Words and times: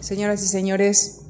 Señoras 0.00 0.44
y 0.44 0.46
señores, 0.46 1.22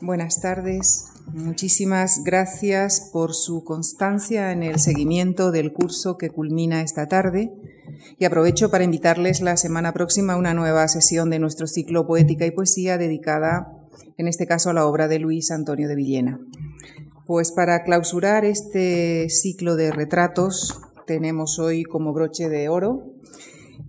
buenas 0.00 0.40
tardes. 0.40 1.08
Muchísimas 1.32 2.22
gracias 2.24 3.10
por 3.12 3.34
su 3.34 3.64
constancia 3.64 4.52
en 4.52 4.62
el 4.62 4.78
seguimiento 4.78 5.50
del 5.50 5.72
curso 5.72 6.16
que 6.16 6.30
culmina 6.30 6.80
esta 6.80 7.08
tarde 7.08 7.52
y 8.18 8.24
aprovecho 8.24 8.70
para 8.70 8.84
invitarles 8.84 9.40
la 9.40 9.56
semana 9.56 9.92
próxima 9.92 10.34
a 10.34 10.36
una 10.36 10.54
nueva 10.54 10.86
sesión 10.86 11.28
de 11.28 11.40
nuestro 11.40 11.66
ciclo 11.66 12.06
Poética 12.06 12.46
y 12.46 12.52
Poesía 12.52 12.98
dedicada, 12.98 13.76
en 14.16 14.28
este 14.28 14.46
caso, 14.46 14.70
a 14.70 14.74
la 14.74 14.86
obra 14.86 15.08
de 15.08 15.18
Luis 15.18 15.50
Antonio 15.50 15.88
de 15.88 15.96
Villena. 15.96 16.40
Pues 17.26 17.50
para 17.50 17.82
clausurar 17.82 18.44
este 18.44 19.28
ciclo 19.28 19.74
de 19.74 19.90
retratos 19.90 20.80
tenemos 21.04 21.58
hoy 21.58 21.82
como 21.82 22.12
broche 22.12 22.48
de 22.48 22.68
oro 22.68 23.12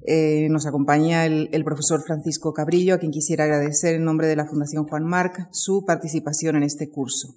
eh, 0.05 0.47
nos 0.49 0.65
acompaña 0.65 1.25
el, 1.25 1.49
el, 1.51 1.63
profesor 1.63 2.01
Francisco 2.01 2.53
Cabrillo, 2.53 2.95
a 2.95 2.97
quien 2.97 3.11
quisiera 3.11 3.45
agradecer 3.45 3.95
en 3.95 4.03
nombre 4.03 4.27
de 4.27 4.35
la 4.35 4.45
Fundación 4.45 4.85
Juan 4.85 5.05
Marc 5.05 5.47
su 5.51 5.85
participación 5.85 6.55
en 6.55 6.63
este 6.63 6.89
curso. 6.89 7.35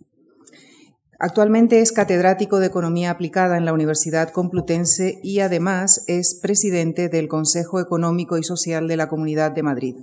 Actualmente 1.18 1.80
es 1.80 1.92
catedrático 1.92 2.58
de 2.58 2.66
Economía 2.66 3.10
Aplicada 3.10 3.56
en 3.56 3.64
la 3.64 3.72
Universidad 3.72 4.30
Complutense 4.30 5.18
y 5.22 5.40
además 5.40 6.04
es 6.08 6.38
presidente 6.42 7.08
del 7.08 7.28
Consejo 7.28 7.80
Económico 7.80 8.36
y 8.36 8.42
Social 8.42 8.86
de 8.86 8.98
la 8.98 9.08
Comunidad 9.08 9.52
de 9.52 9.62
Madrid. 9.62 9.96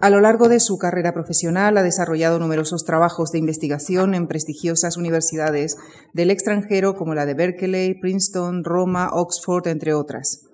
A 0.00 0.10
lo 0.10 0.20
largo 0.20 0.48
de 0.48 0.58
su 0.58 0.78
carrera 0.78 1.12
profesional 1.12 1.76
ha 1.76 1.82
desarrollado 1.82 2.38
numerosos 2.38 2.84
trabajos 2.84 3.30
de 3.30 3.38
investigación 3.38 4.14
en 4.14 4.26
prestigiosas 4.26 4.96
universidades 4.96 5.76
del 6.12 6.30
extranjero 6.30 6.96
como 6.96 7.14
la 7.14 7.26
de 7.26 7.34
Berkeley, 7.34 7.94
Princeton, 7.94 8.64
Roma, 8.64 9.10
Oxford, 9.12 9.66
entre 9.68 9.94
otras. 9.94 10.49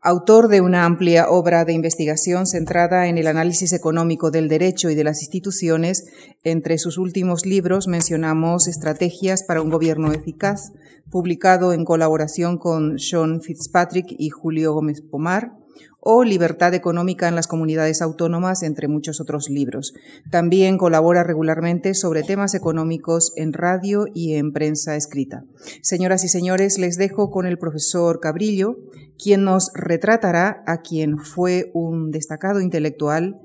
Autor 0.00 0.46
de 0.46 0.60
una 0.60 0.84
amplia 0.84 1.28
obra 1.28 1.64
de 1.64 1.72
investigación 1.72 2.46
centrada 2.46 3.08
en 3.08 3.18
el 3.18 3.26
análisis 3.26 3.72
económico 3.72 4.30
del 4.30 4.48
derecho 4.48 4.90
y 4.90 4.94
de 4.94 5.02
las 5.02 5.22
instituciones, 5.22 6.04
entre 6.44 6.78
sus 6.78 6.98
últimos 6.98 7.44
libros 7.44 7.88
mencionamos 7.88 8.68
Estrategias 8.68 9.42
para 9.42 9.60
un 9.60 9.70
gobierno 9.70 10.12
eficaz, 10.12 10.70
publicado 11.10 11.72
en 11.72 11.84
colaboración 11.84 12.58
con 12.58 13.00
Sean 13.00 13.40
Fitzpatrick 13.40 14.06
y 14.16 14.30
Julio 14.30 14.72
Gómez 14.72 15.00
Pomar, 15.02 15.57
o 16.00 16.24
Libertad 16.24 16.74
Económica 16.74 17.28
en 17.28 17.34
las 17.34 17.46
Comunidades 17.46 18.02
Autónomas, 18.02 18.62
entre 18.62 18.88
muchos 18.88 19.20
otros 19.20 19.50
libros. 19.50 19.94
También 20.30 20.78
colabora 20.78 21.24
regularmente 21.24 21.94
sobre 21.94 22.22
temas 22.22 22.54
económicos 22.54 23.32
en 23.36 23.52
radio 23.52 24.06
y 24.14 24.34
en 24.34 24.52
prensa 24.52 24.96
escrita. 24.96 25.44
Señoras 25.82 26.24
y 26.24 26.28
señores, 26.28 26.78
les 26.78 26.96
dejo 26.96 27.30
con 27.30 27.46
el 27.46 27.58
profesor 27.58 28.20
Cabrillo, 28.20 28.76
quien 29.22 29.44
nos 29.44 29.70
retratará 29.74 30.62
a 30.66 30.78
quien 30.78 31.18
fue 31.18 31.70
un 31.74 32.10
destacado 32.10 32.60
intelectual, 32.60 33.36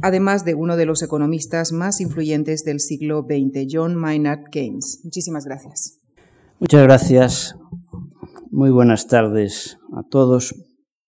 además 0.00 0.44
de 0.44 0.54
uno 0.54 0.76
de 0.76 0.86
los 0.86 1.02
economistas 1.02 1.72
más 1.72 2.00
influyentes 2.00 2.64
del 2.64 2.80
siglo 2.80 3.26
XX, 3.28 3.66
John 3.70 3.94
Maynard 3.94 4.44
Keynes. 4.50 5.00
Muchísimas 5.04 5.44
gracias. 5.44 5.98
Muchas 6.58 6.82
gracias. 6.82 7.56
Muy 8.50 8.70
buenas 8.70 9.06
tardes 9.06 9.78
a 9.94 10.02
todos. 10.02 10.54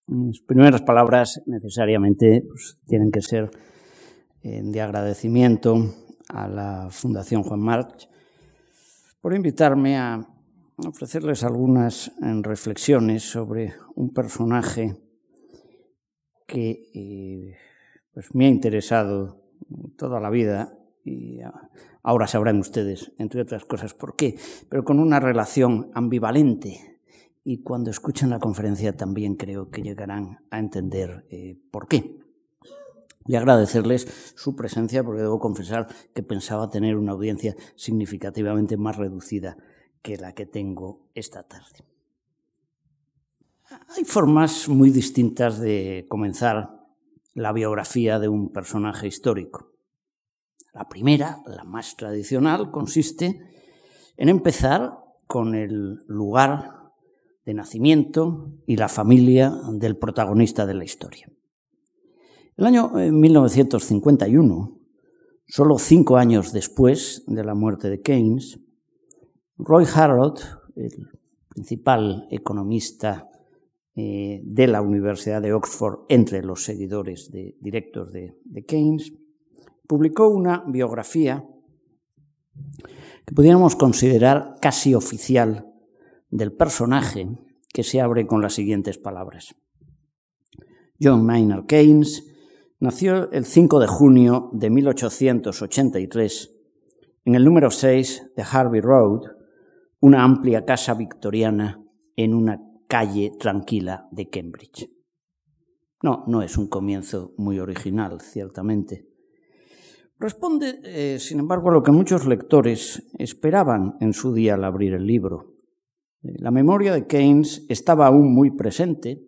Mis 0.08 0.40
primeras 0.40 0.80
palabras 0.80 1.42
necesariamente 1.44 2.42
pues, 2.48 2.78
tienen 2.86 3.10
que 3.10 3.20
ser 3.20 3.50
eh, 4.42 4.62
de 4.64 4.80
agradecimiento 4.80 5.94
a 6.30 6.48
la 6.48 6.88
Fundación 6.90 7.42
Juan 7.42 7.60
March 7.60 8.08
por 9.20 9.34
invitarme 9.34 9.98
a 9.98 10.26
ofrecerles 10.78 11.44
algunas 11.44 12.08
eh, 12.08 12.40
reflexiones 12.40 13.22
sobre 13.24 13.74
un 13.96 14.14
personaje 14.14 14.96
que 16.46 16.88
eh, 16.94 17.54
pues 18.14 18.34
me 18.34 18.46
ha 18.46 18.48
interesado 18.48 19.42
toda 19.98 20.20
la 20.20 20.30
vida 20.30 20.72
y 21.04 21.40
ahora 22.02 22.26
sabrán 22.26 22.58
ustedes, 22.60 23.12
entre 23.18 23.42
otras 23.42 23.66
cosas, 23.66 23.92
por 23.92 24.16
qué, 24.16 24.36
pero 24.70 24.84
con 24.84 25.00
una 25.00 25.20
relación 25.20 25.90
ambivalente 25.92 26.97
y 27.44 27.62
cuando 27.62 27.91
escuchen 27.91 28.31
la 28.31 28.38
conferencia 28.38 28.97
también 28.97 29.34
creo 29.34 29.71
que 29.71 29.82
llegarán 29.82 30.38
a 30.50 30.59
entender 30.59 31.26
eh, 31.31 31.59
por 31.71 31.88
qué. 31.88 32.19
Y 33.26 33.37
agradecerles 33.37 34.32
su 34.37 34.56
presencia 34.56 35.04
porque 35.04 35.22
debo 35.22 35.38
confesar 35.38 35.87
que 36.15 36.22
pensaba 36.22 36.71
tener 36.71 36.97
una 36.97 37.12
audiencia 37.12 37.54
significativamente 37.77 38.77
más 38.77 38.97
reducida 38.97 39.56
que 40.03 40.16
la 40.16 40.32
que 40.32 40.47
tengo 40.47 41.06
esta 41.15 41.43
tarde. 41.43 41.84
Hay 43.97 44.04
formas 44.04 44.69
muy 44.69 44.91
distintas 44.91 45.60
de 45.60 46.06
comenzar 46.09 46.78
la 47.34 47.53
biografía 47.53 48.19
de 48.19 48.28
un 48.28 48.50
personaje 48.50 49.06
histórico. 49.06 49.72
La 50.72 50.88
primera, 50.88 51.43
la 51.47 51.65
más 51.65 51.97
tradicional, 51.97 52.71
consiste 52.71 53.41
en 54.16 54.28
empezar 54.28 54.98
con 55.27 55.54
el 55.54 56.04
lugar 56.06 56.78
de 57.48 57.54
nacimiento 57.54 58.53
y 58.66 58.76
la 58.76 58.91
familia 58.91 59.50
del 59.72 59.97
protagonista 59.97 60.66
de 60.66 60.75
la 60.75 60.84
historia. 60.84 61.32
El 62.59 62.66
año 62.66 62.91
1951, 62.91 64.70
eh, 64.76 64.81
solo 65.47 65.78
cinco 65.78 66.19
años 66.19 66.53
después 66.53 67.25
de 67.26 67.42
la 67.42 67.54
muerte 67.54 67.88
de 67.88 68.03
Keynes, 68.03 68.60
Roy 69.56 69.86
Harrod, 69.94 70.41
el 70.76 71.09
principal 71.48 72.28
economista 72.31 73.31
eh, 73.97 74.42
de 74.44 74.66
la 74.66 74.82
Universidad 74.82 75.41
de 75.41 75.54
Oxford 75.54 76.00
entre 76.10 76.42
los 76.42 76.65
seguidores 76.65 77.32
directos 77.32 78.12
de 78.12 78.65
Keynes, 78.66 79.15
publicó 79.86 80.28
una 80.28 80.65
biografía 80.66 81.48
que 83.25 83.34
pudiéramos 83.34 83.75
considerar 83.75 84.56
casi 84.60 84.94
oficial 84.94 85.65
del 86.31 86.53
personaje 86.53 87.28
que 87.72 87.83
se 87.83 88.00
abre 88.00 88.27
con 88.27 88.43
las 88.43 88.55
siguientes 88.55 88.99
palabras. 88.99 89.55
John 91.00 91.25
Maynard 91.25 91.66
Keynes 91.66 92.25
nació 92.81 93.31
el 93.31 93.44
5 93.44 93.81
de 93.81 93.87
junio 93.87 94.50
de 94.53 94.71
1883 94.71 96.55
en 97.25 97.34
el 97.34 97.44
número 97.44 97.71
6 97.71 98.33
de 98.37 98.43
Harvey 98.43 98.81
Road, 98.81 99.22
una 100.00 100.25
amplia 100.25 100.65
casa 100.65 100.94
victoriana 100.94 101.84
en 102.16 102.34
una 102.34 102.60
calle 102.89 103.33
tranquila 103.39 104.09
de 104.10 104.28
Cambridge. 104.28 104.91
No, 106.03 106.25
no 106.27 106.43
es 106.43 106.56
un 106.56 106.69
comienzo 106.69 107.34
muy 107.37 107.59
original, 107.59 108.21
ciertamente. 108.21 109.09
Responde, 110.19 110.81
eh, 110.84 111.19
sin 111.19 111.39
embargo, 111.39 111.71
a 111.71 111.75
lo 111.75 111.83
que 111.83 111.93
muchos 111.93 112.27
lectores 112.27 113.09
esperaban 113.19 113.97
en 114.00 114.12
su 114.12 114.33
día 114.33 114.55
al 114.55 114.65
abrir 114.65 114.95
el 114.95 115.06
libro. 115.06 115.57
La 116.22 116.50
memoria 116.50 116.92
de 116.92 117.06
Keynes 117.06 117.64
estaba 117.68 118.06
aún 118.06 118.34
muy 118.34 118.50
presente. 118.50 119.24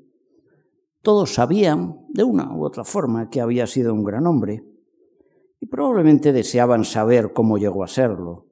Todos 1.03 1.35
sabían, 1.35 2.05
de 2.09 2.25
una 2.25 2.55
u 2.55 2.65
otra 2.65 2.85
forma, 2.85 3.31
que 3.31 3.41
había 3.41 3.67
sido 3.67 3.95
un 3.95 4.05
gran 4.05 4.27
hombre 4.27 4.65
y 5.61 5.67
probablemente 5.67 6.33
deseaban 6.33 6.85
saber 6.85 7.33
cómo 7.33 7.59
llegó 7.59 7.85
a 7.85 7.89
serlo 7.89 8.49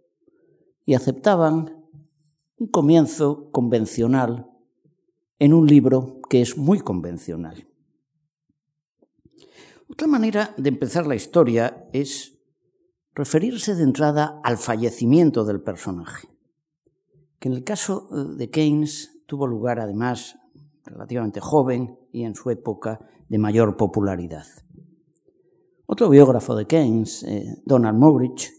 y 0.84 0.94
aceptaban 0.94 1.84
un 2.56 2.69
comienzo 2.69 3.50
convencional 3.50 4.47
en 5.38 5.53
un 5.53 5.66
libro 5.66 6.20
que 6.28 6.41
es 6.41 6.56
muy 6.56 6.81
convencional. 6.81 7.66
Otra 9.91 10.06
manera 10.06 10.55
de 10.56 10.69
empezar 10.69 11.06
la 11.06 11.15
historia 11.15 11.88
es 11.93 12.38
referirse 13.15 13.75
de 13.75 13.82
entrada 13.82 14.41
al 14.44 14.59
fallecimiento 14.59 15.44
del 15.44 15.60
personaje 15.60 16.28
que 17.38 17.49
en 17.49 17.54
el 17.54 17.65
caso 17.65 18.09
eh, 18.10 18.37
de 18.37 18.50
Keynes 18.50 19.22
tuvo 19.26 19.47
lugar 19.47 19.81
además 19.81 20.37
relativamente 20.84 21.41
joven 21.41 21.99
y 22.12 22.25
en 22.25 22.34
su 22.34 22.50
época 22.50 23.00
de 23.28 23.38
mayor 23.38 23.76
popularidad. 23.76 24.47
Otro 25.87 26.09
biógrafo 26.09 26.54
de 26.54 26.66
Keynes, 26.66 27.23
eh, 27.23 27.62
Donald 27.64 27.99
Mowrich, 27.99 28.52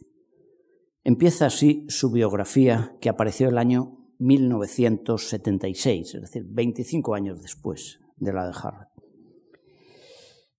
empieza 1.03 1.47
así 1.47 1.85
su 1.89 2.11
biografía 2.11 2.95
que 2.99 3.09
apareció 3.09 3.49
el 3.49 3.57
año 3.57 3.97
1976, 4.19 6.15
es 6.15 6.21
decir, 6.21 6.45
25 6.47 7.13
años 7.15 7.41
después 7.41 7.99
de 8.17 8.33
la 8.33 8.45
de 8.45 8.53
Harvard. 8.53 8.87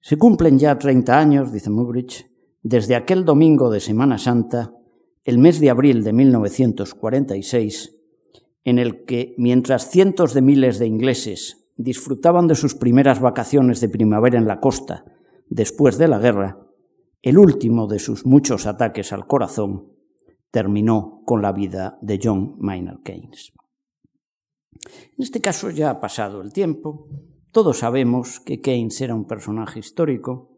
Se 0.00 0.16
cumplen 0.16 0.58
ya 0.58 0.78
30 0.78 1.18
años, 1.18 1.52
dice 1.52 1.68
Mowrich, 1.70 2.26
desde 2.62 2.94
aquel 2.94 3.24
domingo 3.24 3.70
de 3.70 3.80
Semana 3.80 4.16
Santa, 4.18 4.72
el 5.24 5.38
mes 5.38 5.60
de 5.60 5.70
abril 5.70 6.02
de 6.02 6.12
1946, 6.12 7.99
en 8.64 8.78
el 8.78 9.04
que, 9.04 9.34
mientras 9.38 9.90
cientos 9.90 10.34
de 10.34 10.42
miles 10.42 10.78
de 10.78 10.86
ingleses 10.86 11.68
disfrutaban 11.76 12.46
de 12.46 12.54
sus 12.54 12.74
primeras 12.74 13.20
vacaciones 13.20 13.80
de 13.80 13.88
primavera 13.88 14.38
en 14.38 14.46
la 14.46 14.60
costa 14.60 15.04
después 15.48 15.96
de 15.98 16.08
la 16.08 16.18
guerra, 16.18 16.66
el 17.22 17.38
último 17.38 17.86
de 17.86 17.98
sus 17.98 18.26
muchos 18.26 18.66
ataques 18.66 19.12
al 19.12 19.26
corazón 19.26 19.92
terminó 20.50 21.22
con 21.24 21.42
la 21.42 21.52
vida 21.52 21.98
de 22.02 22.18
John 22.22 22.56
Maynard 22.58 23.02
Keynes. 23.02 23.52
En 25.16 25.22
este 25.22 25.40
caso 25.40 25.70
ya 25.70 25.90
ha 25.90 26.00
pasado 26.00 26.40
el 26.40 26.52
tiempo, 26.52 27.08
todos 27.52 27.78
sabemos 27.78 28.40
que 28.40 28.60
Keynes 28.60 29.00
era 29.00 29.14
un 29.14 29.26
personaje 29.26 29.80
histórico 29.80 30.50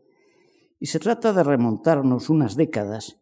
y 0.79 0.87
se 0.87 0.99
trata 0.99 1.33
de 1.33 1.43
remontarnos 1.43 2.29
unas 2.29 2.57
décadas 2.57 3.21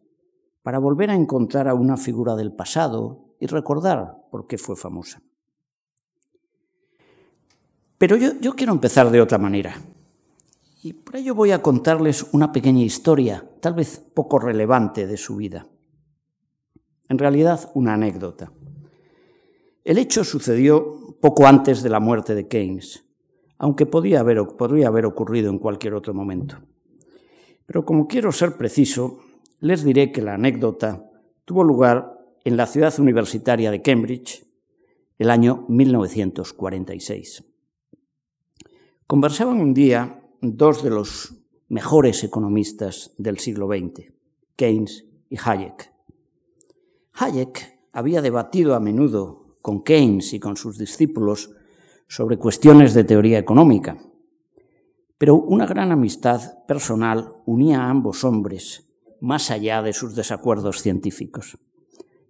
para 0.61 0.79
volver 0.79 1.09
a 1.09 1.15
encontrar 1.15 1.67
a 1.67 1.73
una 1.73 1.97
figura 1.97 2.35
del 2.35 2.53
pasado 2.53 3.30
y 3.41 3.47
recordar 3.47 4.17
por 4.29 4.45
qué 4.45 4.57
fue 4.59 4.75
famosa. 4.77 5.21
Pero 7.97 8.15
yo, 8.15 8.39
yo 8.39 8.55
quiero 8.55 8.71
empezar 8.71 9.09
de 9.09 9.19
otra 9.19 9.39
manera. 9.39 9.75
Y 10.83 10.93
por 10.93 11.15
ello 11.15 11.33
voy 11.33 11.51
a 11.51 11.61
contarles 11.61 12.27
una 12.33 12.51
pequeña 12.51 12.83
historia, 12.83 13.43
tal 13.59 13.73
vez 13.73 13.99
poco 14.13 14.37
relevante 14.37 15.07
de 15.07 15.17
su 15.17 15.35
vida. 15.35 15.67
En 17.09 17.17
realidad, 17.17 17.71
una 17.73 17.95
anécdota. 17.95 18.53
El 19.83 19.97
hecho 19.97 20.23
sucedió 20.23 21.17
poco 21.19 21.47
antes 21.47 21.81
de 21.81 21.89
la 21.89 21.99
muerte 21.99 22.35
de 22.35 22.47
Keynes, 22.47 23.05
aunque 23.57 23.87
podía 23.87 24.19
haber, 24.19 24.45
podría 24.55 24.87
haber 24.87 25.07
ocurrido 25.07 25.49
en 25.49 25.57
cualquier 25.57 25.95
otro 25.95 26.13
momento. 26.13 26.57
Pero 27.65 27.85
como 27.85 28.07
quiero 28.07 28.31
ser 28.31 28.55
preciso, 28.55 29.19
les 29.59 29.83
diré 29.83 30.11
que 30.11 30.21
la 30.21 30.35
anécdota 30.35 31.09
tuvo 31.45 31.63
lugar 31.63 32.10
en 32.43 32.57
la 32.57 32.65
ciudad 32.65 32.99
universitaria 32.99 33.71
de 33.71 33.81
Cambridge 33.81 34.45
el 35.17 35.29
año 35.29 35.65
1946. 35.67 37.43
Conversaban 39.05 39.59
un 39.59 39.73
día 39.73 40.23
dos 40.41 40.83
de 40.83 40.89
los 40.89 41.35
mejores 41.69 42.23
economistas 42.23 43.13
del 43.17 43.37
siglo 43.37 43.67
XX, 43.67 44.13
Keynes 44.55 45.05
y 45.29 45.37
Hayek. 45.43 45.91
Hayek 47.13 47.79
había 47.93 48.21
debatido 48.21 48.73
a 48.73 48.79
menudo 48.79 49.57
con 49.61 49.83
Keynes 49.83 50.33
y 50.33 50.39
con 50.39 50.57
sus 50.57 50.77
discípulos 50.77 51.51
sobre 52.07 52.37
cuestiones 52.37 52.93
de 52.93 53.03
teoría 53.03 53.37
económica, 53.37 53.97
pero 55.17 55.35
una 55.35 55.67
gran 55.67 55.91
amistad 55.91 56.65
personal 56.65 57.35
unía 57.45 57.83
a 57.83 57.89
ambos 57.89 58.23
hombres 58.23 58.87
más 59.19 59.51
allá 59.51 59.83
de 59.83 59.93
sus 59.93 60.15
desacuerdos 60.15 60.81
científicos. 60.81 61.57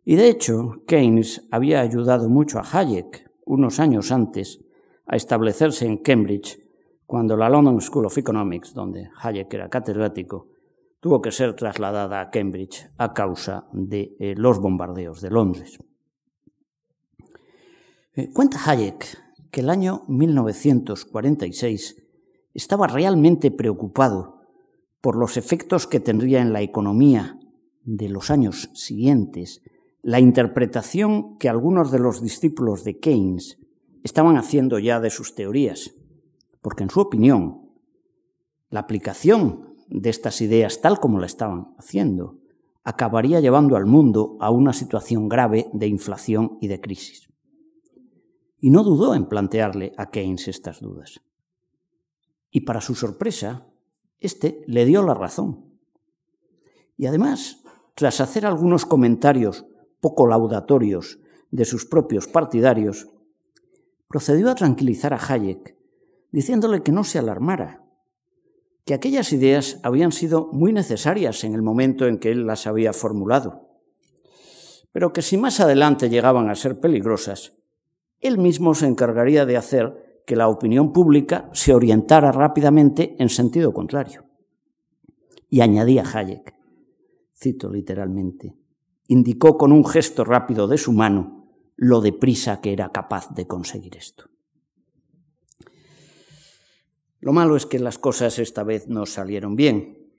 Y 0.03 0.15
de 0.15 0.29
hecho, 0.29 0.83
Keynes 0.87 1.47
había 1.51 1.81
ayudado 1.81 2.27
mucho 2.29 2.59
a 2.59 2.63
Hayek 2.63 3.29
unos 3.45 3.79
años 3.79 4.11
antes 4.11 4.59
a 5.05 5.15
establecerse 5.15 5.85
en 5.85 5.97
Cambridge 5.97 6.57
cuando 7.05 7.35
la 7.35 7.49
London 7.49 7.81
School 7.81 8.05
of 8.05 8.17
Economics, 8.17 8.73
donde 8.73 9.09
Hayek 9.21 9.53
era 9.53 9.69
catedrático, 9.69 10.47
tuvo 11.01 11.21
que 11.21 11.31
ser 11.31 11.55
trasladada 11.55 12.21
a 12.21 12.29
Cambridge 12.29 12.87
a 12.97 13.13
causa 13.13 13.67
de 13.73 14.15
eh, 14.19 14.35
los 14.37 14.59
bombardeos 14.59 15.21
de 15.21 15.29
Londres. 15.29 15.77
Eh, 18.13 18.31
cuenta 18.31 18.59
Hayek 18.65 19.05
que 19.51 19.61
el 19.61 19.69
año 19.69 20.05
1946 20.07 22.01
estaba 22.53 22.87
realmente 22.87 23.51
preocupado 23.51 24.41
por 25.01 25.17
los 25.17 25.37
efectos 25.37 25.87
que 25.87 25.99
tendría 25.99 26.41
en 26.41 26.53
la 26.53 26.61
economía 26.61 27.37
de 27.83 28.09
los 28.09 28.29
años 28.29 28.69
siguientes 28.73 29.61
la 30.01 30.19
interpretación 30.19 31.37
que 31.37 31.49
algunos 31.49 31.91
de 31.91 31.99
los 31.99 32.21
discípulos 32.21 32.83
de 32.83 32.99
Keynes 32.99 33.59
estaban 34.03 34.37
haciendo 34.37 34.79
ya 34.79 34.99
de 34.99 35.09
sus 35.09 35.35
teorías 35.35 35.93
porque 36.61 36.83
en 36.83 36.89
su 36.89 36.99
opinión, 36.99 37.69
la 38.69 38.81
aplicación 38.81 39.75
de 39.87 40.09
estas 40.09 40.41
ideas 40.41 40.79
tal 40.81 40.99
como 40.99 41.19
la 41.19 41.25
estaban 41.25 41.73
haciendo 41.77 42.37
acabaría 42.83 43.39
llevando 43.39 43.75
al 43.75 43.85
mundo 43.85 44.37
a 44.39 44.49
una 44.49 44.73
situación 44.73 45.27
grave 45.27 45.69
de 45.73 45.87
inflación 45.87 46.57
y 46.61 46.67
de 46.67 46.79
crisis. 46.79 47.29
Y 48.59 48.69
no 48.69 48.83
dudó 48.83 49.15
en 49.15 49.25
plantearle 49.25 49.93
a 49.97 50.09
Keynes 50.09 50.47
estas 50.47 50.79
dudas. 50.81 51.21
Y 52.51 52.61
para 52.61 52.81
su 52.81 52.95
sorpresa, 52.95 53.67
éste 54.19 54.63
le 54.67 54.85
dio 54.85 55.03
la 55.03 55.13
razón. 55.13 55.65
Y 56.95 57.07
además, 57.07 57.63
tras 57.95 58.21
hacer 58.21 58.45
algunos 58.45 58.85
comentarios 58.85 59.65
poco 60.01 60.27
laudatorios 60.27 61.19
de 61.51 61.65
sus 61.65 61.85
propios 61.85 62.27
partidarios, 62.27 63.07
procedió 64.07 64.49
a 64.49 64.55
tranquilizar 64.55 65.13
a 65.13 65.19
Hayek 65.25 65.77
diciéndole 66.31 66.81
que 66.81 66.91
no 66.91 67.03
se 67.03 67.19
alarmara, 67.19 67.83
que 68.85 68.93
aquellas 68.93 69.31
ideas 69.31 69.79
habían 69.83 70.11
sido 70.11 70.49
muy 70.51 70.73
necesarias 70.73 71.43
en 71.43 71.53
el 71.53 71.61
momento 71.61 72.07
en 72.07 72.17
que 72.19 72.31
él 72.31 72.47
las 72.47 72.67
había 72.67 72.93
formulado, 72.93 73.69
pero 74.91 75.13
que 75.13 75.21
si 75.21 75.37
más 75.37 75.59
adelante 75.59 76.09
llegaban 76.09 76.49
a 76.49 76.55
ser 76.55 76.79
peligrosas, 76.79 77.53
él 78.19 78.37
mismo 78.37 78.73
se 78.73 78.87
encargaría 78.87 79.45
de 79.45 79.57
hacer 79.57 80.23
que 80.25 80.35
la 80.35 80.47
opinión 80.47 80.93
pública 80.93 81.49
se 81.53 81.73
orientara 81.73 82.31
rápidamente 82.31 83.15
en 83.19 83.29
sentido 83.29 83.73
contrario. 83.73 84.25
Y 85.49 85.61
añadía 85.61 86.03
Hayek, 86.03 86.53
cito 87.35 87.69
literalmente, 87.69 88.55
indicó 89.11 89.57
con 89.57 89.73
un 89.73 89.85
gesto 89.85 90.23
rápido 90.23 90.69
de 90.69 90.77
su 90.77 90.93
mano 90.93 91.49
lo 91.75 91.99
deprisa 91.99 92.61
que 92.61 92.71
era 92.71 92.93
capaz 92.93 93.29
de 93.35 93.45
conseguir 93.45 93.97
esto. 93.97 94.29
Lo 97.19 97.33
malo 97.33 97.57
es 97.57 97.65
que 97.65 97.77
las 97.77 97.97
cosas 97.97 98.39
esta 98.39 98.63
vez 98.63 98.87
no 98.87 99.05
salieron 99.05 99.57
bien. 99.57 100.13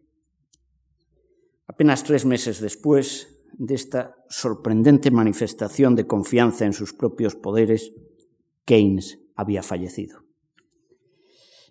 Apenas 1.66 2.04
tres 2.04 2.26
meses 2.26 2.60
después 2.60 3.42
de 3.54 3.74
esta 3.76 4.14
sorprendente 4.28 5.10
manifestación 5.10 5.94
de 5.94 6.06
confianza 6.06 6.66
en 6.66 6.74
sus 6.74 6.92
propios 6.92 7.34
poderes, 7.34 7.92
Keynes 8.66 9.20
había 9.34 9.62
fallecido. 9.62 10.20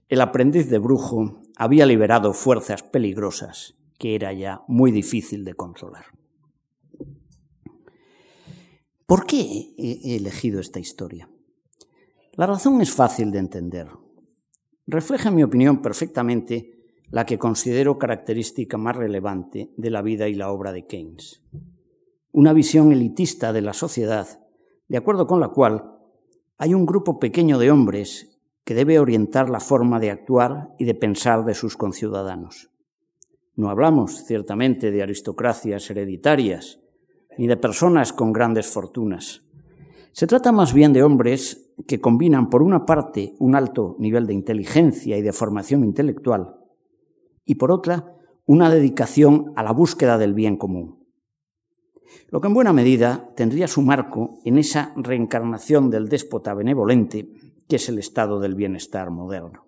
El 0.09 0.21
aprendiz 0.21 0.71
de 0.71 0.79
brujo 0.79 1.43
había 1.55 1.85
liberado 1.85 2.33
fuerzas 2.33 2.81
peligrosas 2.81 3.75
que 3.99 4.15
era 4.15 4.33
ya 4.33 4.63
muy 4.67 4.91
difícil 4.91 5.45
de 5.45 5.53
controlar. 5.53 6.20
¿Por 9.11 9.25
qué 9.25 9.73
he 9.77 10.15
elegido 10.15 10.61
esta 10.61 10.79
historia? 10.79 11.29
La 12.35 12.45
razón 12.45 12.79
es 12.79 12.93
fácil 12.93 13.29
de 13.29 13.39
entender 13.39 13.89
refleja, 14.87 15.27
en 15.27 15.35
mi 15.35 15.43
opinión, 15.43 15.81
perfectamente 15.81 16.79
la 17.09 17.25
que 17.25 17.37
considero 17.37 17.97
característica 17.97 18.77
más 18.77 18.95
relevante 18.95 19.73
de 19.75 19.89
la 19.89 20.01
vida 20.01 20.29
y 20.29 20.33
la 20.33 20.49
obra 20.49 20.71
de 20.71 20.87
Keynes. 20.87 21.43
Una 22.31 22.53
visión 22.53 22.93
elitista 22.93 23.51
de 23.51 23.61
la 23.61 23.73
sociedad, 23.73 24.39
de 24.87 24.97
acuerdo 24.97 25.27
con 25.27 25.41
la 25.41 25.49
cual 25.49 25.91
hay 26.57 26.73
un 26.73 26.85
grupo 26.85 27.19
pequeño 27.19 27.59
de 27.59 27.69
hombres 27.69 28.39
que 28.63 28.75
debe 28.75 28.97
orientar 28.97 29.49
la 29.49 29.59
forma 29.59 29.99
de 29.99 30.11
actuar 30.11 30.69
y 30.79 30.85
de 30.85 30.95
pensar 30.95 31.43
de 31.43 31.53
sus 31.53 31.75
conciudadanos. 31.75 32.69
No 33.57 33.69
hablamos, 33.69 34.23
ciertamente, 34.23 34.89
de 34.89 35.03
aristocracias 35.03 35.89
hereditarias, 35.89 36.80
ni 37.37 37.47
de 37.47 37.57
personas 37.57 38.13
con 38.13 38.33
grandes 38.33 38.67
fortunas. 38.67 39.41
Se 40.11 40.27
trata 40.27 40.51
más 40.51 40.73
bien 40.73 40.93
de 40.93 41.03
hombres 41.03 41.73
que 41.87 42.01
combinan, 42.01 42.49
por 42.49 42.61
una 42.61 42.85
parte, 42.85 43.35
un 43.39 43.55
alto 43.55 43.95
nivel 43.99 44.27
de 44.27 44.33
inteligencia 44.33 45.17
y 45.17 45.21
de 45.21 45.33
formación 45.33 45.83
intelectual, 45.83 46.55
y 47.45 47.55
por 47.55 47.71
otra, 47.71 48.15
una 48.45 48.69
dedicación 48.69 49.53
a 49.55 49.63
la 49.63 49.71
búsqueda 49.71 50.17
del 50.17 50.33
bien 50.33 50.57
común. 50.57 51.01
Lo 52.29 52.41
que 52.41 52.47
en 52.47 52.53
buena 52.53 52.73
medida 52.73 53.31
tendría 53.35 53.67
su 53.67 53.81
marco 53.81 54.39
en 54.43 54.57
esa 54.57 54.93
reencarnación 54.97 55.89
del 55.89 56.09
déspota 56.09 56.53
benevolente 56.53 57.29
que 57.67 57.77
es 57.77 57.87
el 57.87 57.99
estado 57.99 58.41
del 58.41 58.55
bienestar 58.55 59.11
moderno. 59.11 59.67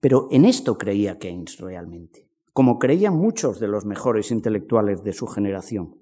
Pero 0.00 0.28
en 0.30 0.46
esto 0.46 0.78
creía 0.78 1.18
Keynes 1.18 1.58
realmente, 1.58 2.26
como 2.54 2.78
creían 2.78 3.16
muchos 3.16 3.60
de 3.60 3.68
los 3.68 3.84
mejores 3.84 4.30
intelectuales 4.30 5.04
de 5.04 5.12
su 5.12 5.26
generación. 5.26 5.99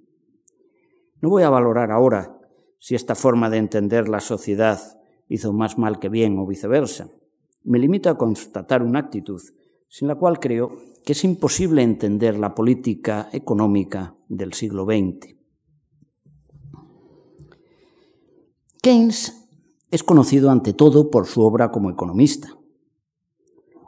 No 1.20 1.30
voy 1.30 1.42
a 1.42 1.50
valorar 1.50 1.90
ahora 1.90 2.38
si 2.78 2.94
esta 2.94 3.14
forma 3.14 3.50
de 3.50 3.58
entender 3.58 4.08
la 4.08 4.20
sociedad 4.20 4.80
hizo 5.28 5.52
más 5.52 5.78
mal 5.78 5.98
que 5.98 6.08
bien 6.08 6.38
o 6.38 6.46
viceversa. 6.46 7.08
Me 7.64 7.78
limito 7.78 8.08
a 8.08 8.16
constatar 8.16 8.82
una 8.82 9.00
actitud 9.00 9.40
sin 9.88 10.08
la 10.08 10.14
cual 10.14 10.38
creo 10.38 10.70
que 11.04 11.12
es 11.12 11.24
imposible 11.24 11.82
entender 11.82 12.38
la 12.38 12.54
política 12.54 13.28
económica 13.32 14.14
del 14.28 14.52
siglo 14.52 14.84
XX. 14.84 15.34
Keynes 18.82 19.48
es 19.90 20.02
conocido 20.02 20.50
ante 20.50 20.72
todo 20.72 21.10
por 21.10 21.26
su 21.26 21.42
obra 21.42 21.70
como 21.70 21.90
economista, 21.90 22.56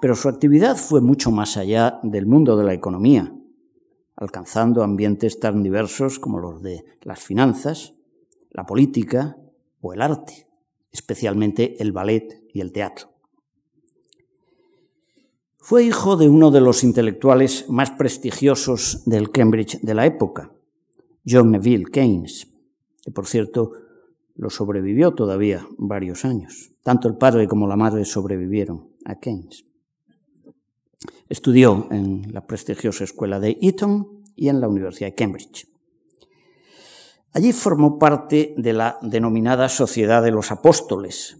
pero 0.00 0.14
su 0.14 0.28
actividad 0.28 0.76
fue 0.76 1.00
mucho 1.00 1.30
más 1.30 1.56
allá 1.56 2.00
del 2.02 2.26
mundo 2.26 2.56
de 2.56 2.64
la 2.64 2.72
economía, 2.72 3.34
alcanzando 4.20 4.84
ambientes 4.84 5.40
tan 5.40 5.62
diversos 5.62 6.18
como 6.18 6.38
los 6.38 6.62
de 6.62 6.84
las 7.02 7.20
finanzas, 7.20 7.94
la 8.50 8.64
política 8.66 9.36
o 9.80 9.94
el 9.94 10.02
arte, 10.02 10.46
especialmente 10.92 11.82
el 11.82 11.92
ballet 11.92 12.42
y 12.52 12.60
el 12.60 12.70
teatro. 12.70 13.08
Fue 15.56 15.84
hijo 15.84 16.16
de 16.16 16.28
uno 16.28 16.50
de 16.50 16.60
los 16.60 16.84
intelectuales 16.84 17.68
más 17.68 17.90
prestigiosos 17.90 19.02
del 19.06 19.30
Cambridge 19.30 19.80
de 19.80 19.94
la 19.94 20.06
época, 20.06 20.52
John 21.26 21.50
Neville 21.50 21.86
Keynes, 21.86 22.48
que 23.02 23.10
por 23.10 23.26
cierto 23.26 23.72
lo 24.36 24.50
sobrevivió 24.50 25.14
todavía 25.14 25.66
varios 25.78 26.24
años. 26.24 26.72
Tanto 26.82 27.08
el 27.08 27.16
padre 27.16 27.46
como 27.46 27.68
la 27.68 27.76
madre 27.76 28.04
sobrevivieron 28.04 28.90
a 29.04 29.18
Keynes. 29.18 29.64
Estudió 31.30 31.86
en 31.92 32.34
la 32.34 32.44
prestigiosa 32.44 33.04
escuela 33.04 33.38
de 33.38 33.56
Eton 33.62 34.24
y 34.34 34.48
en 34.48 34.60
la 34.60 34.66
Universidad 34.66 35.10
de 35.10 35.14
Cambridge. 35.14 35.68
Allí 37.32 37.52
formó 37.52 38.00
parte 38.00 38.52
de 38.58 38.72
la 38.72 38.98
denominada 39.00 39.68
Sociedad 39.68 40.24
de 40.24 40.32
los 40.32 40.50
Apóstoles, 40.50 41.36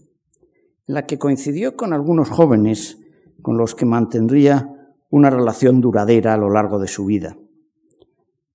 en 0.87 0.95
la 0.95 1.05
que 1.05 1.19
coincidió 1.19 1.75
con 1.75 1.91
algunos 1.91 2.29
jóvenes 2.29 2.99
con 3.41 3.57
los 3.57 3.75
que 3.75 3.85
mantendría 3.85 4.95
una 5.09 5.29
relación 5.29 5.81
duradera 5.81 6.35
a 6.35 6.37
lo 6.37 6.49
largo 6.49 6.79
de 6.79 6.87
su 6.87 7.03
vida. 7.03 7.37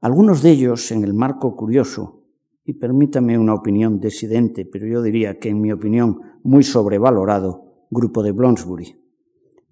Algunos 0.01 0.43
de 0.43 0.53
ellos 0.53 0.91
en 0.91 1.05
el 1.05 1.13
marco 1.13 1.55
curioso, 1.55 2.23
y 2.65 2.73
permítame 2.73 3.39
una 3.39 3.53
opinión 3.53 4.01
desidente, 4.01 4.65
pero 4.65 4.87
yo 4.87 5.03
diría 5.03 5.39
que 5.39 5.51
en 5.51 5.61
mi 5.61 5.71
opinión 5.71 6.19
muy 6.43 6.63
sobrevalorado, 6.63 7.85
grupo 7.91 8.23
de 8.23 8.33
Bloomsbury. 8.33 9.06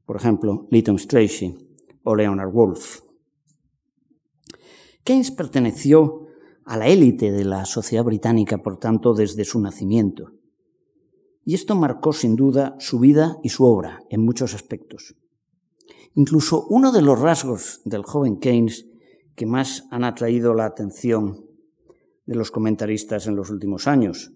Por 0.07 0.17
ejemplo, 0.17 0.67
Lytton 0.71 0.99
Strachey 0.99 1.57
o 2.03 2.15
Leonard 2.15 2.53
Woolf. 2.53 3.01
Keynes 5.03 5.31
perteneció 5.31 6.27
a 6.65 6.77
la 6.77 6.89
élite 6.89 7.31
de 7.31 7.45
la 7.45 7.67
sociedad 7.67 8.05
británica, 8.05 8.59
por 8.59 8.79
tanto, 8.79 9.15
desde 9.15 9.45
su 9.45 9.61
nacimiento. 9.61 10.33
Y 11.45 11.55
esto 11.55 11.75
marcó 11.75 12.13
sin 12.13 12.37
duda 12.37 12.75
su 12.79 12.99
vida 12.99 13.39
y 13.43 13.51
su 13.51 13.65
obra 13.65 14.03
en 14.09 14.25
muchos 14.25 14.55
aspectos. 14.55 15.15
Incluso 16.15 16.67
uno 16.69 16.91
de 16.91 17.03
los 17.03 17.21
rasgos 17.21 17.83
del 17.85 18.03
joven 18.03 18.39
Keynes 18.39 18.87
que 19.35 19.47
más 19.47 19.85
han 19.91 20.05
atraído 20.05 20.55
la 20.55 20.65
atención 20.65 21.45
de 22.25 22.35
los 22.35 22.51
comentaristas 22.51 23.27
en 23.27 23.37
los 23.37 23.51
últimos 23.51 23.87
años, 23.87 24.33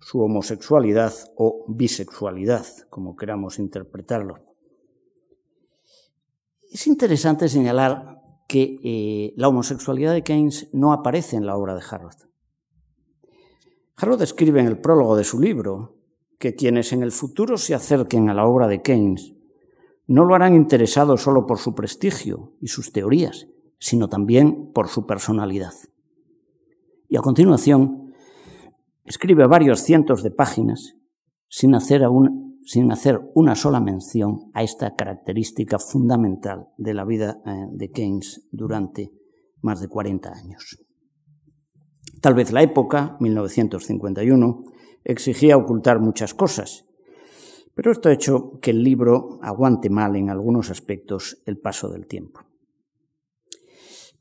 su 0.00 0.20
homosexualidad 0.20 1.14
o 1.36 1.64
bisexualidad, 1.68 2.66
como 2.90 3.16
queramos 3.16 3.58
interpretarlo. 3.58 4.51
Es 6.72 6.86
interesante 6.86 7.50
señalar 7.50 8.22
que 8.48 8.78
eh, 8.82 9.34
la 9.36 9.48
homosexualidad 9.48 10.14
de 10.14 10.22
Keynes 10.22 10.70
no 10.72 10.94
aparece 10.94 11.36
en 11.36 11.44
la 11.44 11.54
obra 11.54 11.74
de 11.74 11.82
Harrod. 11.88 12.14
Harrod 13.94 14.22
escribe 14.22 14.60
en 14.60 14.68
el 14.68 14.80
prólogo 14.80 15.14
de 15.14 15.24
su 15.24 15.38
libro 15.38 15.98
que 16.38 16.54
quienes 16.54 16.94
en 16.94 17.02
el 17.02 17.12
futuro 17.12 17.58
se 17.58 17.74
acerquen 17.74 18.30
a 18.30 18.34
la 18.34 18.46
obra 18.46 18.68
de 18.68 18.80
Keynes 18.80 19.34
no 20.06 20.24
lo 20.24 20.34
harán 20.34 20.54
interesado 20.54 21.18
solo 21.18 21.44
por 21.44 21.58
su 21.58 21.74
prestigio 21.74 22.54
y 22.58 22.68
sus 22.68 22.90
teorías, 22.90 23.48
sino 23.78 24.08
también 24.08 24.72
por 24.72 24.88
su 24.88 25.06
personalidad. 25.06 25.74
Y 27.06 27.18
a 27.18 27.20
continuación 27.20 28.14
escribe 29.04 29.46
varios 29.46 29.80
cientos 29.80 30.22
de 30.22 30.30
páginas 30.30 30.96
sin 31.48 31.74
hacer, 31.74 32.02
sin 32.64 32.90
hacer 32.92 33.20
una 33.34 33.54
sola 33.54 33.80
mención 33.80 34.50
a 34.54 34.62
esta 34.62 34.94
característica 34.94 35.78
fundamental 35.78 36.68
de 36.78 36.94
la 36.94 37.04
vida 37.04 37.42
eh, 37.44 37.66
de 37.72 37.90
Keynes 37.90 38.48
durante 38.52 39.10
más 39.60 39.80
de 39.80 39.88
40 39.88 40.30
años. 40.30 40.78
Tal 42.20 42.34
vez 42.34 42.52
la 42.52 42.62
época, 42.62 43.16
1951, 43.20 44.64
exigía 45.04 45.56
ocultar 45.56 46.00
muchas 46.00 46.34
cosas, 46.34 46.84
pero 47.74 47.90
esto 47.90 48.08
ha 48.08 48.12
hecho 48.12 48.60
que 48.60 48.70
el 48.70 48.84
libro 48.84 49.38
aguante 49.42 49.90
mal 49.90 50.14
en 50.16 50.30
algunos 50.30 50.70
aspectos 50.70 51.42
el 51.46 51.58
paso 51.58 51.88
del 51.88 52.06
tiempo. 52.06 52.40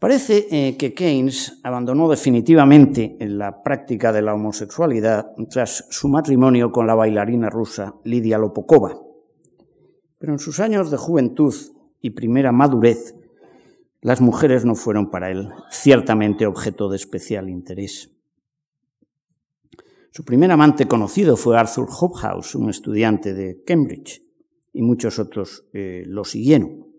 Parece 0.02 0.48
eh, 0.50 0.78
que 0.78 0.96
Keynes 0.96 1.60
abandonó 1.62 2.10
definitivamente 2.10 3.16
la 3.20 3.62
práctica 3.62 4.12
de 4.12 4.24
la 4.24 4.34
homosexualidad 4.34 5.28
tras 5.52 5.86
su 5.92 6.08
matrimonio 6.10 6.72
con 6.72 6.88
la 6.88 6.96
bailarina 6.96 7.52
rusa 7.52 7.94
Lidia 8.04 8.40
Lopokova. 8.40 9.00
Pero 10.18 10.34
en 10.34 10.40
sus 10.40 10.60
años 10.60 10.90
de 10.90 10.98
juventud 10.98 11.54
y 12.02 12.10
primera 12.10 12.52
madurez, 12.52 13.14
las 14.02 14.22
mujeres 14.22 14.66
no 14.66 14.74
fueron 14.74 15.12
para 15.12 15.30
él 15.30 15.50
ciertamente 15.70 16.48
objeto 16.48 16.90
de 16.90 16.96
especial 16.96 17.48
interés. 17.48 18.10
Su 20.10 20.26
primer 20.26 20.50
amante 20.50 20.88
conocido 20.88 21.38
fue 21.38 21.60
Arthur 21.60 21.88
Hobhouse, 21.88 22.56
un 22.56 22.72
estudiante 22.72 23.36
de 23.36 23.62
Cambridge, 23.68 24.24
y 24.74 24.82
muchos 24.82 25.20
otros 25.20 25.70
eh, 25.74 26.06
lo 26.08 26.24
siguieron. 26.24 26.91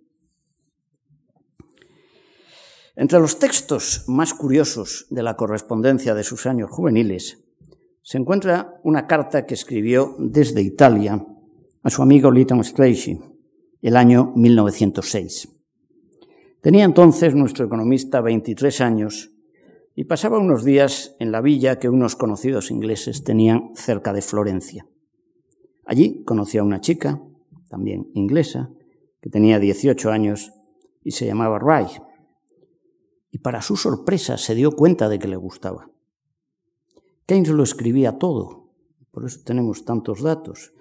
Entre 2.95 3.19
los 3.19 3.39
textos 3.39 4.05
más 4.07 4.35
curiosos 4.35 5.07
de 5.09 5.23
la 5.23 5.35
correspondencia 5.35 6.15
de 6.15 6.25
sus 6.25 6.47
años 6.47 6.71
juveniles 6.71 7.43
se 8.03 8.19
encuentra 8.19 8.81
una 8.83 9.07
carta 9.07 9.47
que 9.47 9.55
escribió 9.55 10.15
desde 10.19 10.61
Italia 10.61 11.25
a 11.83 11.91
su 11.91 12.03
amigo 12.03 12.31
Lytton 12.31 12.63
Strachey 12.63 13.19
el 13.81 13.97
año 13.97 14.33
1906. 14.37 15.49
Tenía 16.61 16.85
entonces 16.85 17.35
nuestro 17.35 17.65
economista 17.65 18.21
23 18.21 18.81
años 18.83 19.33
y 19.95 20.05
pasaba 20.05 20.39
unos 20.39 20.65
días 20.65 21.17
en 21.19 21.33
la 21.33 21.41
villa 21.41 21.79
que 21.79 21.89
unos 21.89 22.15
conocidos 22.15 22.71
ingleses 22.71 23.25
tenían 23.25 23.71
cerca 23.75 24.13
de 24.13 24.23
Florencia. 24.23 24.87
Allí 25.87 26.23
conoció 26.25 26.61
a 26.61 26.65
una 26.65 26.81
chica, 26.81 27.21
también 27.69 28.11
inglesa, 28.15 28.71
que 29.21 29.31
tenía 29.31 29.59
18 29.59 30.11
años 30.11 30.53
y 31.03 31.13
se 31.13 31.27
llamaba 31.27 31.59
Ray. 31.59 31.87
Y 33.33 33.39
para 33.39 33.63
su 33.63 33.75
sorpresa 33.77 34.39
se 34.39 34.55
dio 34.55 34.71
cuenta 34.71 35.09
de 35.09 35.19
que 35.19 35.27
le 35.27 35.35
gustaba. 35.35 35.91
Keynes 37.27 37.49
lo 37.49 37.65
escribía 37.65 38.19
todo, 38.19 38.71
por 39.11 39.25
eso 39.25 39.41
tenemos 39.45 39.85
tantos 39.85 40.23
datos. 40.23 40.73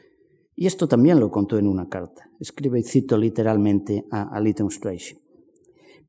Y 0.55 0.67
esto 0.67 0.87
también 0.87 1.19
lo 1.19 1.31
contó 1.31 1.57
en 1.57 1.65
una 1.65 1.89
carta. 1.89 2.29
Escribe 2.39 2.79
y 2.79 2.83
cito 2.83 3.17
literalmente 3.17 4.05
a, 4.11 4.35
a 4.35 4.39
Lytton 4.39 4.69
Strachey. 4.69 5.17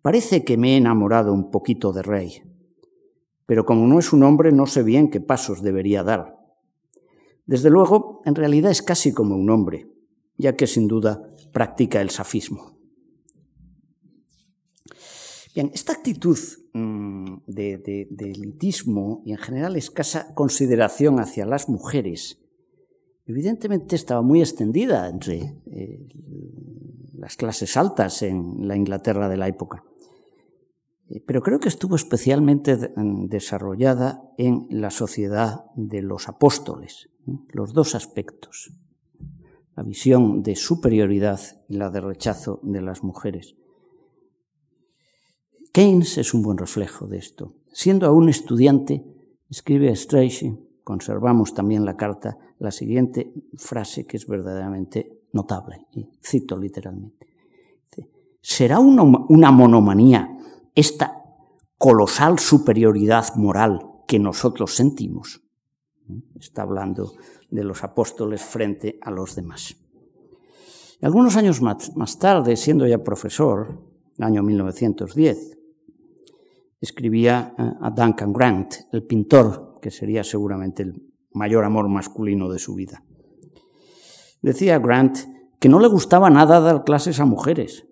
Parece 0.03 0.45
que 0.45 0.59
me 0.59 0.75
he 0.75 0.77
enamorado 0.77 1.33
un 1.33 1.51
poquito 1.51 1.91
de 1.95 2.03
Ray 2.03 2.43
pero 3.53 3.67
como 3.67 3.87
no 3.87 3.99
es 3.99 4.15
un 4.15 4.23
hombre 4.23 4.51
no 4.51 4.65
sé 4.67 4.83
bien 4.83 5.11
qué 5.11 5.21
pasos 5.21 5.61
debería 5.61 6.03
dar. 6.03 6.39
Desde 7.45 7.69
luego, 7.69 8.23
en 8.25 8.35
realidad 8.35 8.71
es 8.71 8.81
casi 8.81 9.13
como 9.13 9.37
un 9.37 9.51
hombre, 9.51 9.91
ya 10.39 10.57
que 10.57 10.67
sin 10.67 10.89
duda 10.89 11.35
practica 11.53 12.01
el 12.01 12.09
safismo. 12.09 12.79
Bien, 15.55 15.71
esta 15.75 15.93
actitud 15.93 16.39
mm, 16.73 17.43
de, 17.47 18.09
elitismo 18.19 19.23
y 19.27 19.33
en 19.33 19.39
general 19.39 19.77
escasa 19.77 20.35
consideración 20.35 21.21
hacia 21.21 21.45
las 21.45 21.69
mujeres, 21.69 22.41
evidentemente 23.27 23.95
estaba 23.95 24.23
muy 24.23 24.41
extendida 24.41 25.09
entre 25.11 25.61
eh, 25.67 26.09
las 27.13 27.37
clases 27.37 27.77
altas 27.77 28.23
en 28.23 28.67
la 28.67 28.77
Inglaterra 28.77 29.29
de 29.29 29.37
la 29.37 29.47
época. 29.47 29.85
Eh, 31.11 31.23
pero 31.27 31.43
creo 31.43 31.61
que 31.61 31.69
estuvo 31.69 31.97
especialmente 31.97 32.79
desarrollada 32.97 34.23
en 34.39 34.67
la 34.71 34.91
sociedad 34.91 35.67
de 35.77 36.01
los 36.01 36.29
apóstoles, 36.29 37.11
los 37.51 37.75
dos 37.75 37.95
aspectos, 37.95 38.73
la 39.77 39.83
visión 39.83 40.43
de 40.43 40.57
superioridad 40.57 41.41
y 41.69 41.77
la 41.77 41.91
de 41.91 42.01
rechazo 42.01 42.59
de 42.63 42.81
las 42.81 43.05
mujeres. 43.05 43.57
Keynes 45.73 46.19
es 46.19 46.35
un 46.35 46.43
buen 46.43 46.59
reflejo 46.59 47.07
de 47.07 47.19
esto. 47.19 47.55
Siendo 47.73 48.07
aún 48.07 48.29
estudiante, 48.29 49.05
escribe 49.49 49.91
a 49.91 49.97
Strachey, 49.97 50.55
conservamos 50.85 51.55
también 51.55 51.85
la 51.85 51.97
carta, 51.97 52.37
la 52.59 52.71
siguiente 52.71 53.33
frase 53.57 54.07
que 54.07 54.19
es 54.19 54.27
verdaderamente 54.27 55.23
notable, 55.33 55.87
y 55.93 56.09
cito 56.23 56.57
literalmente. 56.57 57.27
¿Será 58.41 58.81
una, 58.81 59.03
una 59.03 59.51
monomanía 59.51 60.37
esta 60.75 61.23
colosal 61.83 62.39
superioridad 62.39 63.35
moral 63.35 63.93
que 64.07 64.21
nosotros 64.21 64.75
sentimos. 64.77 65.43
Está 66.39 66.63
hablando 66.63 67.15
de 67.51 67.65
los 67.65 67.83
apóstoles 67.83 68.41
frente 68.41 69.01
a 69.03 69.11
los 69.11 69.35
demás. 69.35 69.77
algunos 71.01 71.35
años 71.35 71.61
más 71.61 72.19
tarde, 72.21 72.57
siendo 72.57 72.87
ya 72.87 73.03
profesor, 73.03 73.83
año 74.21 74.45
1910, 74.45 75.59
escribía 76.83 77.55
eh, 77.57 77.63
a 77.81 77.91
Duncan 77.91 78.33
Grant, 78.33 78.75
el 78.93 79.05
pintor, 79.05 79.79
que 79.81 79.91
sería 79.91 80.23
seguramente 80.25 80.83
el 80.83 81.03
mayor 81.33 81.65
amor 81.65 81.89
masculino 81.89 82.51
de 82.51 82.59
su 82.59 82.75
vida. 82.75 83.03
Decía 84.43 84.79
Grant 84.79 85.19
que 85.61 85.69
no 85.69 85.79
le 85.79 85.87
gustaba 85.89 86.29
nada 86.29 86.61
dar 86.61 86.85
clases 86.85 87.21
a 87.21 87.25
mujeres, 87.25 87.87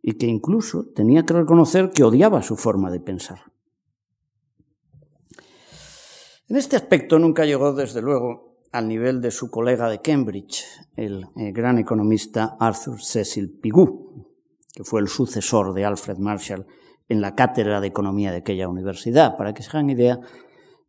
y 0.00 0.14
que 0.14 0.26
incluso 0.26 0.86
tenía 0.94 1.24
que 1.24 1.34
reconocer 1.34 1.90
que 1.90 2.02
odiaba 2.02 2.42
su 2.42 2.56
forma 2.56 2.90
de 2.90 3.00
pensar. 3.00 3.52
En 6.48 6.56
este 6.56 6.74
aspecto 6.76 7.18
nunca 7.18 7.44
llegó, 7.44 7.72
desde 7.72 8.02
luego, 8.02 8.58
al 8.72 8.88
nivel 8.88 9.20
de 9.20 9.30
su 9.30 9.50
colega 9.50 9.88
de 9.88 10.00
Cambridge, 10.00 10.64
el, 10.96 11.26
eh, 11.36 11.52
gran 11.52 11.78
economista 11.78 12.56
Arthur 12.58 13.00
Cecil 13.00 13.58
Pigou, 13.60 14.26
que 14.74 14.84
fue 14.84 15.00
el 15.00 15.08
sucesor 15.08 15.72
de 15.72 15.84
Alfred 15.84 16.16
Marshall 16.16 16.66
en 17.12 17.20
la 17.20 17.34
cátedra 17.34 17.80
de 17.80 17.88
economía 17.88 18.30
de 18.30 18.38
aquella 18.38 18.68
universidad. 18.68 19.36
Para 19.36 19.52
que 19.52 19.62
se 19.62 19.68
hagan 19.68 19.90
idea, 19.90 20.18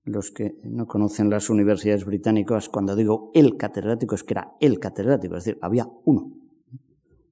los 0.06 0.32
que 0.32 0.56
no 0.64 0.88
conocen 0.88 1.30
las 1.30 1.50
universidades 1.50 2.06
británicas, 2.06 2.70
cuando 2.70 2.96
digo 2.96 3.30
el 3.34 3.58
catedrático, 3.58 4.16
es 4.16 4.24
que 4.24 4.34
era 4.34 4.54
el 4.60 4.80
catedrático, 4.80 5.36
es 5.36 5.44
decir, 5.44 5.60
había 5.62 5.88
uno. 6.06 6.32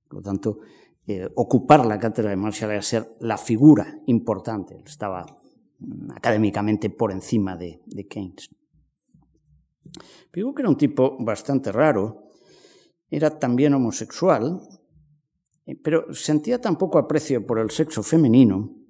Por 0.08 0.18
lo 0.18 0.22
tanto, 0.22 0.60
eh, 1.08 1.28
ocupar 1.36 1.86
la 1.86 1.98
cátedra 1.98 2.32
de 2.32 2.36
Marshall 2.36 2.72
era 2.72 2.82
ser 2.82 3.16
la 3.22 3.38
figura 3.38 4.00
importante, 4.08 4.84
estaba 4.86 5.26
mm, 5.80 6.12
académicamente 6.12 6.90
por 6.90 7.12
encima 7.12 7.56
de, 7.56 7.82
Keynes. 8.10 8.50
Digo 10.34 10.54
que 10.54 10.62
era 10.62 10.70
un 10.70 10.78
tipo 10.78 11.18
bastante 11.24 11.72
raro, 11.72 12.28
era 13.10 13.40
también 13.40 13.74
homosexual, 13.74 14.62
eh, 15.66 15.76
pero 15.82 16.14
sentía 16.14 16.60
tan 16.60 16.78
poco 16.78 16.98
aprecio 17.00 17.46
por 17.46 17.60
el 17.60 17.70
sexo 17.72 18.04
femenino 18.04 18.81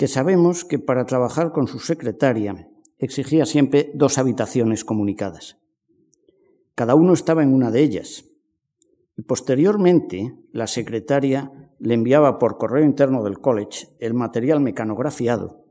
que 0.00 0.08
sabemos 0.08 0.64
que 0.64 0.78
para 0.78 1.04
trabajar 1.04 1.52
con 1.52 1.68
su 1.68 1.78
secretaria 1.78 2.70
exigía 2.96 3.44
siempre 3.44 3.92
dos 3.92 4.16
habitaciones 4.16 4.82
comunicadas. 4.82 5.58
Cada 6.74 6.94
uno 6.94 7.12
estaba 7.12 7.42
en 7.42 7.52
una 7.52 7.70
de 7.70 7.82
ellas, 7.82 8.24
y 9.18 9.20
posteriormente 9.20 10.38
la 10.52 10.68
secretaria 10.68 11.52
le 11.78 11.92
enviaba 11.92 12.38
por 12.38 12.56
correo 12.56 12.82
interno 12.82 13.22
del 13.22 13.40
college 13.40 13.88
el 14.00 14.14
material 14.14 14.60
mecanografiado, 14.60 15.66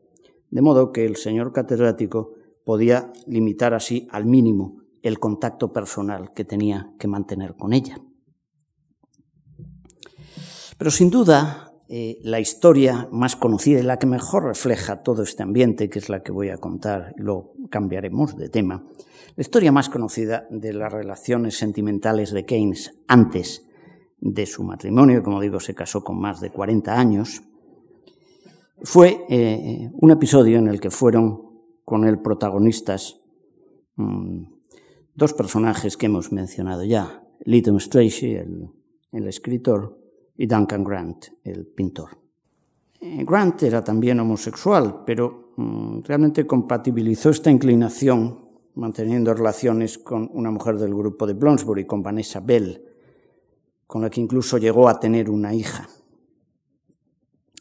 de 0.51 0.61
modo 0.61 0.91
que 0.91 1.05
el 1.05 1.15
señor 1.15 1.51
catedrático 1.51 2.35
podía 2.63 3.11
limitar 3.25 3.73
así 3.73 4.07
al 4.11 4.27
mínimo 4.27 4.83
el 5.01 5.17
contacto 5.17 5.73
personal 5.73 6.33
que 6.33 6.45
tenía 6.45 6.93
que 6.99 7.07
mantener 7.07 7.55
con 7.55 7.73
ella. 7.73 7.99
Pero 10.77 10.91
sin 10.91 11.09
duda, 11.09 11.68
eh, 11.89 12.19
la 12.23 12.39
historia 12.39 13.09
más 13.11 13.35
conocida 13.35 13.79
y 13.79 13.83
la 13.83 13.97
que 13.97 14.07
mejor 14.07 14.45
refleja 14.45 15.01
todo 15.01 15.23
este 15.23 15.43
ambiente, 15.43 15.89
que 15.89 15.99
es 15.99 16.09
la 16.09 16.21
que 16.21 16.31
voy 16.31 16.49
a 16.49 16.57
contar, 16.57 17.13
y 17.17 17.21
luego 17.21 17.53
cambiaremos 17.69 18.37
de 18.37 18.49
tema, 18.49 18.85
la 19.35 19.41
historia 19.41 19.71
más 19.71 19.89
conocida 19.89 20.47
de 20.49 20.73
las 20.73 20.91
relaciones 20.91 21.57
sentimentales 21.57 22.31
de 22.31 22.45
Keynes 22.45 22.99
antes 23.07 23.65
de 24.19 24.45
su 24.45 24.63
matrimonio, 24.63 25.23
como 25.23 25.41
digo, 25.41 25.59
se 25.59 25.75
casó 25.75 26.03
con 26.03 26.19
más 26.19 26.41
de 26.41 26.51
40 26.51 26.99
años, 26.99 27.41
fue 28.83 29.25
eh, 29.29 29.89
un 29.93 30.11
episodio 30.11 30.57
en 30.57 30.67
el 30.67 30.79
que 30.79 30.89
fueron 30.89 31.49
con 31.83 32.05
él 32.05 32.19
protagonistas 32.19 33.19
mm, 33.95 34.43
dos 35.15 35.33
personajes 35.33 35.97
que 35.97 36.05
hemos 36.05 36.31
mencionado 36.31 36.83
ya, 36.83 37.23
Lytton 37.45 37.79
Strachey, 37.79 38.35
el, 39.11 39.27
escritor, 39.27 39.98
y 40.39 40.47
Duncan 40.47 40.85
Grant, 40.85 41.25
el 41.43 41.67
pintor. 41.67 42.17
Eh, 43.01 43.25
Grant 43.27 43.61
era 43.63 43.83
también 43.83 44.21
homosexual, 44.21 45.03
pero 45.05 45.51
mm, 45.57 45.99
realmente 46.05 46.47
compatibilizó 46.47 47.29
esta 47.29 47.51
inclinación 47.51 48.47
manteniendo 48.75 49.33
relaciones 49.33 49.97
con 49.97 50.29
una 50.33 50.49
mujer 50.49 50.77
del 50.77 50.95
grupo 50.95 51.27
de 51.27 51.33
Bloomsbury, 51.33 51.85
con 51.85 52.01
Vanessa 52.01 52.39
Bell, 52.39 52.81
con 53.85 54.01
la 54.01 54.09
que 54.09 54.21
incluso 54.21 54.57
llegó 54.57 54.87
a 54.87 54.97
tener 54.97 55.29
una 55.29 55.53
hija. 55.53 55.89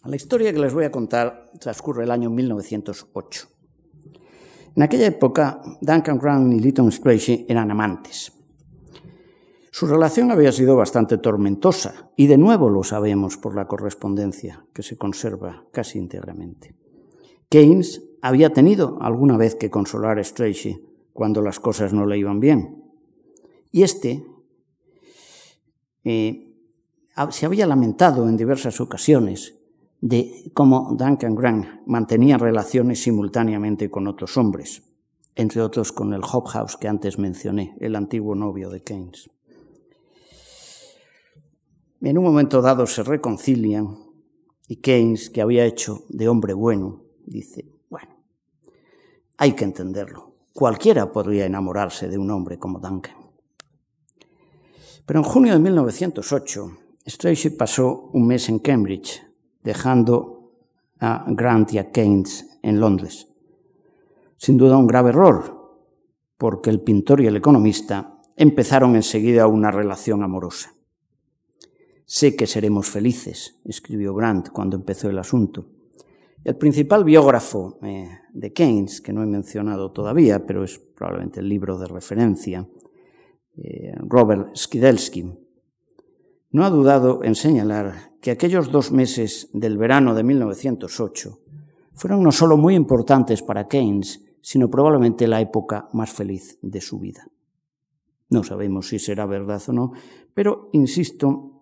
La 0.05 0.15
historia 0.15 0.53
que 0.53 0.61
les 0.61 0.73
voy 0.73 0.85
a 0.85 0.93
contar 0.93 1.51
transcurre 1.59 2.05
el 2.05 2.13
año 2.13 2.31
1908. 2.31 3.49
En 4.77 4.83
aquella 4.85 5.07
época, 5.07 5.61
Duncan 5.81 6.17
Grant 6.17 6.55
y 6.55 6.61
Lytton 6.61 6.93
Strachey 6.93 7.45
eran 7.49 7.73
amantes. 7.73 8.38
Su 9.79 9.87
relación 9.87 10.33
había 10.33 10.51
sido 10.51 10.75
bastante 10.75 11.19
tormentosa, 11.19 12.11
y 12.17 12.27
de 12.27 12.37
nuevo 12.37 12.69
lo 12.69 12.83
sabemos 12.83 13.37
por 13.37 13.55
la 13.55 13.69
correspondencia 13.69 14.67
que 14.73 14.83
se 14.83 14.99
conserva 14.99 15.67
casi 15.71 16.01
íntegramente. 16.01 16.75
Keynes 17.49 18.03
había 18.21 18.53
tenido 18.53 18.99
alguna 19.01 19.37
vez 19.37 19.55
que 19.55 19.71
consolar 19.71 20.19
a 20.19 20.25
Strachey 20.25 20.85
cuando 21.13 21.43
las 21.43 21.61
cosas 21.61 21.93
no 21.93 22.07
le 22.07 22.19
iban 22.19 22.41
bien. 22.41 22.91
Y 23.71 23.85
este 23.85 24.27
eh, 26.03 26.57
se 27.31 27.47
había 27.47 27.69
lamentado 27.69 28.29
en 28.29 28.37
diversas 28.37 28.81
ocasiones 28.81 29.61
de 30.01 30.51
cómo 30.55 30.97
Duncan 30.99 31.37
Grant 31.37 31.67
mantenía 31.87 32.37
relaciones 32.37 33.01
simultáneamente 33.01 33.93
con 33.93 34.09
otros 34.09 34.39
hombres, 34.39 34.83
entre 35.37 35.63
otros 35.63 35.93
con 35.93 36.15
el 36.15 36.23
Hobhouse 36.23 36.77
que 36.77 36.89
antes 36.89 37.17
mencioné, 37.17 37.77
el 37.79 37.95
antiguo 37.95 38.35
novio 38.35 38.71
de 38.71 38.83
Keynes. 38.83 39.31
En 42.01 42.17
un 42.17 42.25
momento 42.25 42.63
dado 42.63 42.87
se 42.87 43.03
reconcilian 43.03 43.99
y 44.69 44.77
Keynes, 44.77 45.31
que 45.31 45.41
había 45.41 45.65
hecho 45.65 46.05
de 46.09 46.29
hombre 46.29 46.53
bueno, 46.55 47.03
dice, 47.27 47.73
bueno, 47.89 48.15
hay 49.37 49.53
que 49.53 49.65
entenderlo. 49.65 50.35
Cualquiera 50.53 51.11
podría 51.11 51.47
enamorarse 51.47 52.09
de 52.09 52.19
un 52.19 52.31
hombre 52.31 52.59
como 52.59 52.79
Duncan. 52.79 53.17
Pero 55.07 55.21
en 55.21 55.25
junio 55.25 55.55
de 55.55 55.59
1908, 55.59 56.71
Strachey 57.07 57.57
pasó 57.57 58.11
un 58.13 58.27
mes 58.27 58.49
en 58.49 58.59
Cambridge, 58.59 59.23
dejando 59.63 60.53
a 61.01 61.25
Grant 61.29 61.73
y 61.73 61.79
a 61.79 61.91
Keynes 61.91 62.59
en 62.63 62.79
Londres. 62.79 63.27
Sin 64.37 64.57
duda 64.57 64.77
un 64.77 64.87
grave 64.87 65.11
error, 65.11 65.81
porque 66.37 66.71
el 66.71 66.81
pintor 66.81 67.21
y 67.23 67.27
el 67.27 67.37
economista 67.37 68.21
empezaron 68.37 68.95
enseguida 68.95 69.49
una 69.49 69.71
relación 69.71 70.23
amorosa. 70.23 70.78
Sé 72.11 72.35
que 72.35 72.47
seremos 72.47 72.89
felices, 72.89 73.61
escribió 73.67 74.15
Grant 74.15 74.49
cuando 74.49 74.77
empezó 74.77 75.11
el 75.11 75.19
asunto. 75.19 75.67
El 76.43 76.57
principal 76.57 77.05
biógrafo 77.05 77.79
eh, 77.83 78.09
de 78.33 78.51
Keynes, 78.55 79.03
que 79.03 79.13
no 79.13 79.23
he 79.23 79.27
mencionado 79.27 79.93
todavía, 79.93 80.47
pero 80.47 80.65
es 80.65 80.79
probablemente 80.79 81.41
el 81.41 81.51
libro 81.51 81.79
de 81.79 81.87
referencia, 81.87 82.67
eh, 83.59 83.93
Robert 83.99 84.57
Skidelsky, 84.57 85.31
no 86.53 86.65
ha 86.65 86.71
dudado 86.71 87.23
en 87.25 87.35
señalar 87.35 88.13
que 88.23 88.31
aquellos 88.31 88.73
dos 88.73 88.91
meses 88.91 89.51
del 89.53 89.77
verano 89.77 90.15
de 90.15 90.25
1908 90.25 91.41
fueron 91.93 92.23
no 92.23 92.33
solo 92.33 92.57
muy 92.57 92.75
importantes 92.75 93.43
para 93.43 93.69
Keynes, 93.69 94.25
sino 94.41 94.71
probablemente 94.71 95.29
la 95.29 95.43
época 95.43 95.91
más 95.93 96.11
feliz 96.11 96.59
de 96.63 96.81
su 96.81 96.99
vida. 96.99 97.29
No 98.31 98.45
sabemos 98.45 98.89
si 98.89 98.99
será 98.99 99.27
verdad 99.27 99.61
o 99.69 99.73
no, 99.75 99.93
pero 100.33 100.71
insisto 100.73 101.58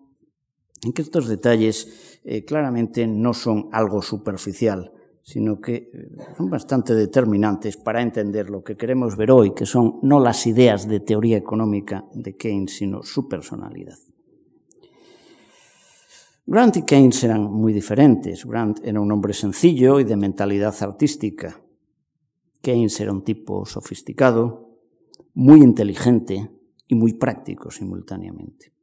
en 0.83 0.93
que 0.93 1.01
estos 1.01 1.27
detalles 1.27 2.19
eh, 2.23 2.45
claramente 2.45 3.07
no 3.07 3.33
son 3.33 3.69
algo 3.71 4.01
superficial, 4.01 4.91
sino 5.21 5.59
que 5.59 5.75
eh, 5.75 5.89
son 6.37 6.49
bastante 6.49 6.93
determinantes 6.93 7.77
para 7.77 8.01
entender 8.01 8.49
lo 8.49 8.63
que 8.63 8.77
queremos 8.77 9.17
ver 9.17 9.31
hoy, 9.31 9.53
que 9.53 9.65
son 9.65 9.99
no 10.03 10.19
las 10.19 10.47
ideas 10.47 10.87
de 10.87 10.99
teoría 10.99 11.37
económica 11.37 12.05
de 12.13 12.35
Keynes, 12.35 12.77
sino 12.77 13.03
su 13.03 13.27
personalidad. 13.27 13.97
Grant 16.45 16.77
y 16.77 16.83
Keynes 16.83 17.21
eran 17.25 17.43
muy 17.43 17.73
diferentes. 17.73 18.45
Grant 18.45 18.79
era 18.81 19.01
un 19.01 19.11
hombre 19.11 19.33
sencillo 19.33 19.99
y 19.99 20.05
de 20.05 20.15
mentalidad 20.15 20.73
artística. 20.79 21.61
Keynes 22.61 22.97
era 23.01 23.11
un 23.11 23.23
tipo 23.25 23.65
sofisticado, 23.65 24.79
muy 25.33 25.61
inteligente 25.61 26.49
y 26.87 26.95
muy 26.95 27.15
práctico 27.15 27.69
simultáneamente. 27.69 28.76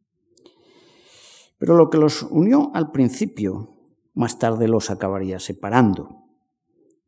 Pero 1.59 1.77
lo 1.77 1.91
que 1.91 1.99
los 1.99 2.23
unió 2.23 2.71
al 2.75 2.91
principio, 2.91 3.77
más 4.15 4.39
tarde 4.39 4.69
los 4.69 4.91
acabaría 4.91 5.39
separando. 5.39 6.25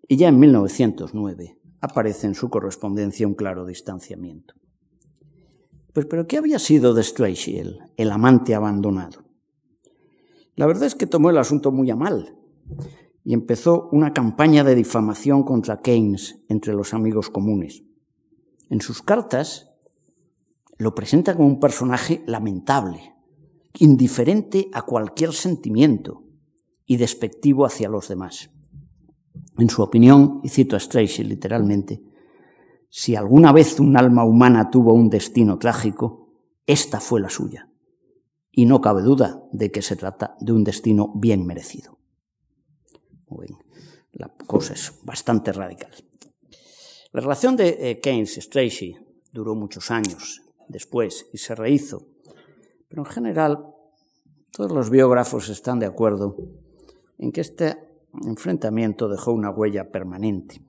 Y 0.08 0.16
ya 0.16 0.28
en 0.28 0.38
1909 0.38 1.58
aparece 1.80 2.26
en 2.26 2.34
su 2.34 2.48
correspondencia 2.48 3.26
un 3.26 3.34
claro 3.34 3.66
distanciamiento. 3.66 4.54
Pues, 5.92 6.04
pero 6.04 6.26
¿qué 6.26 6.36
había 6.36 6.58
sido 6.58 6.92
de 6.92 7.02
Strachey, 7.02 7.80
el, 7.96 8.10
amante 8.10 8.54
abandonado? 8.54 9.24
La 10.54 10.66
verdad 10.66 10.84
es 10.84 10.94
que 10.94 11.06
tomó 11.06 11.30
el 11.30 11.38
asunto 11.38 11.72
muy 11.72 11.90
a 11.90 11.96
mal 11.96 12.36
y 13.24 13.32
empezó 13.32 13.88
una 13.92 14.12
campaña 14.12 14.62
de 14.62 14.74
difamación 14.74 15.42
contra 15.42 15.80
Keynes 15.80 16.44
entre 16.48 16.74
los 16.74 16.92
amigos 16.92 17.30
comunes. 17.30 17.82
En 18.68 18.80
sus 18.82 19.00
cartas 19.00 19.70
lo 20.76 20.94
presenta 20.94 21.34
como 21.34 21.48
un 21.48 21.60
personaje 21.60 22.22
lamentable, 22.26 23.15
indiferente 23.78 24.68
a 24.72 24.82
cualquier 24.82 25.32
sentimiento 25.32 26.24
y 26.86 26.96
despectivo 26.96 27.66
hacia 27.66 27.88
los 27.88 28.08
demás. 28.08 28.50
En 29.58 29.70
su 29.70 29.82
opinión, 29.82 30.40
y 30.42 30.48
cito 30.48 30.76
a 30.76 30.80
Strachey 30.80 31.24
literalmente, 31.24 32.02
si 32.88 33.16
alguna 33.16 33.52
vez 33.52 33.80
un 33.80 33.96
alma 33.96 34.24
humana 34.24 34.70
tuvo 34.70 34.94
un 34.94 35.10
destino 35.10 35.58
trágico, 35.58 36.32
esta 36.66 37.00
fue 37.00 37.20
la 37.20 37.28
suya. 37.28 37.70
Y 38.50 38.64
no 38.64 38.80
cabe 38.80 39.02
duda 39.02 39.42
de 39.52 39.70
que 39.70 39.82
se 39.82 39.96
trata 39.96 40.36
de 40.40 40.52
un 40.52 40.64
destino 40.64 41.12
bien 41.14 41.46
merecido. 41.46 41.98
la 44.12 44.32
cosa 44.46 44.72
es 44.72 45.00
bastante 45.02 45.52
radical. 45.52 45.92
La 47.12 47.20
relación 47.20 47.56
de 47.56 47.90
eh, 47.90 48.00
Keynes 48.00 48.38
y 48.38 48.40
Strachey 48.40 48.96
duró 49.32 49.54
muchos 49.54 49.90
años 49.90 50.42
después 50.68 51.26
y 51.32 51.38
se 51.38 51.54
rehizo 51.54 52.08
pero 52.96 53.06
en 53.06 53.12
general, 53.12 53.74
todos 54.52 54.72
los 54.72 54.88
biógrafos 54.88 55.50
están 55.50 55.78
de 55.78 55.84
acuerdo 55.84 56.34
en 57.18 57.30
que 57.30 57.42
este 57.42 57.76
enfrentamiento 58.24 59.06
dejó 59.06 59.32
una 59.32 59.50
huella 59.50 59.92
permanente. 59.92 60.62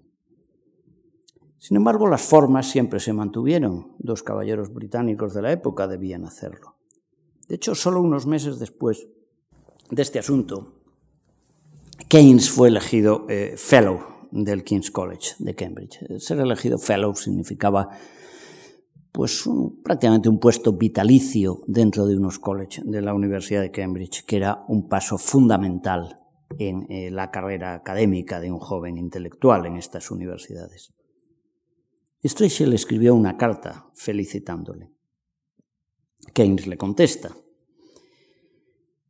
Sin 1.57 1.77
embargo, 1.77 2.05
las 2.05 2.21
formas 2.23 2.69
siempre 2.69 2.99
se 2.99 3.13
mantuvieron. 3.13 3.93
Dos 3.99 4.23
caballeros 4.23 4.73
británicos 4.73 5.33
de 5.33 5.41
la 5.41 5.53
época 5.53 5.87
debían 5.87 6.25
hacerlo. 6.25 6.75
De 7.47 7.55
hecho, 7.55 7.75
solo 7.75 8.01
unos 8.01 8.27
meses 8.27 8.59
después, 8.59 9.07
de 9.89 10.01
este 10.01 10.19
asunto, 10.19 10.73
Keynes 12.09 12.49
fue 12.49 12.67
elegido 12.67 13.25
eh, 13.29 13.53
Fellow 13.55 14.01
del 14.31 14.65
King's 14.65 14.91
College 14.91 15.35
de 15.39 15.55
Cambridge. 15.55 16.19
Ser 16.19 16.41
elegido 16.41 16.77
Fellow 16.77 17.15
significaba 17.15 17.89
pues 19.17 19.49
prácticamente 19.83 20.29
un 20.29 20.39
puesto 20.39 20.73
vitalicio 20.73 21.61
dentro 21.65 22.05
de 22.05 22.15
unos 22.15 22.37
college 22.37 22.83
de 22.85 23.01
la 23.01 23.15
Universidad 23.15 23.61
de 23.61 23.71
Cambridge, 23.71 24.23
que 24.25 24.35
era 24.35 24.63
un 24.67 24.87
paso 24.87 25.17
fundamental 25.17 26.19
en 26.59 26.85
eh, 26.91 27.09
la 27.09 27.31
carrera 27.31 27.73
académica 27.73 28.39
de 28.39 28.51
un 28.51 28.59
joven 28.59 28.99
intelectual 28.99 29.65
en 29.65 29.77
estas 29.77 30.11
universidades. 30.11 30.93
Strachey 32.23 32.67
le 32.67 32.75
escribió 32.75 33.15
una 33.15 33.37
carta 33.37 33.89
felicitándole. 33.95 34.91
Keynes 36.31 36.67
le 36.67 36.77
contesta, 36.77 37.35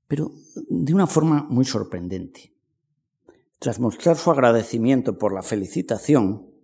pero 0.08 0.32
de 0.70 0.94
una 0.94 1.08
forma 1.08 1.46
muy 1.50 1.66
sorprendente. 1.66 2.54
Tras 3.60 3.82
mostrar 3.82 4.16
su 4.16 4.32
agradecimiento 4.32 5.18
por 5.18 5.34
la 5.34 5.42
felicitación, 5.42 6.57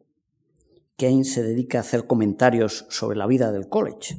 Keynes 0.95 1.33
se 1.33 1.43
dedica 1.43 1.79
a 1.79 1.81
hacer 1.81 2.05
comentarios 2.05 2.85
sobre 2.89 3.17
la 3.17 3.27
vida 3.27 3.51
del 3.51 3.67
college. 3.67 4.17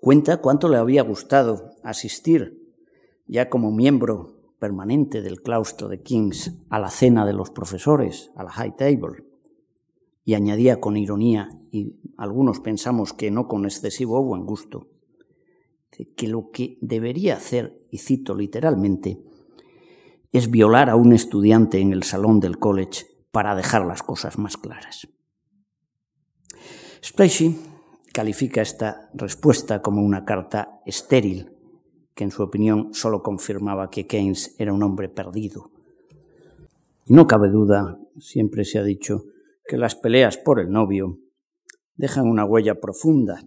Cuenta 0.00 0.38
cuánto 0.38 0.68
le 0.68 0.76
había 0.76 1.02
gustado 1.02 1.76
asistir, 1.82 2.74
ya 3.26 3.48
como 3.48 3.70
miembro 3.70 4.40
permanente 4.58 5.22
del 5.22 5.42
claustro 5.42 5.88
de 5.88 6.02
Kings, 6.02 6.58
a 6.68 6.78
la 6.78 6.90
cena 6.90 7.24
de 7.24 7.32
los 7.32 7.50
profesores, 7.50 8.30
a 8.34 8.44
la 8.44 8.50
high 8.50 8.76
table, 8.76 9.24
y 10.24 10.34
añadía 10.34 10.80
con 10.80 10.96
ironía, 10.96 11.50
y 11.70 11.96
algunos 12.16 12.60
pensamos 12.60 13.12
que 13.12 13.30
no 13.30 13.46
con 13.46 13.64
excesivo 13.64 14.22
buen 14.22 14.44
gusto, 14.44 14.88
que 15.90 16.28
lo 16.28 16.50
que 16.50 16.78
debería 16.80 17.36
hacer, 17.36 17.80
y 17.90 17.98
cito 17.98 18.34
literalmente, 18.34 19.22
es 20.32 20.50
violar 20.50 20.90
a 20.90 20.96
un 20.96 21.12
estudiante 21.12 21.78
en 21.78 21.92
el 21.92 22.02
salón 22.02 22.40
del 22.40 22.58
college 22.58 23.06
para 23.30 23.54
dejar 23.54 23.86
las 23.86 24.02
cosas 24.02 24.38
más 24.38 24.56
claras. 24.56 25.08
Splashy 27.02 27.56
califica 28.12 28.60
esta 28.60 29.10
respuesta 29.14 29.80
como 29.80 30.02
una 30.02 30.24
carta 30.24 30.80
estéril, 30.84 31.52
que 32.14 32.24
en 32.24 32.30
su 32.30 32.42
opinión 32.42 32.92
solo 32.92 33.22
confirmaba 33.22 33.88
que 33.88 34.06
Keynes 34.06 34.54
era 34.58 34.72
un 34.72 34.82
hombre 34.82 35.08
perdido. 35.08 35.70
Y 37.06 37.14
no 37.14 37.26
cabe 37.26 37.48
duda, 37.48 37.98
siempre 38.18 38.64
se 38.64 38.78
ha 38.78 38.82
dicho, 38.82 39.24
que 39.66 39.78
las 39.78 39.94
peleas 39.94 40.36
por 40.36 40.60
el 40.60 40.70
novio 40.70 41.18
dejan 41.94 42.26
una 42.26 42.44
huella 42.44 42.80
profunda, 42.80 43.42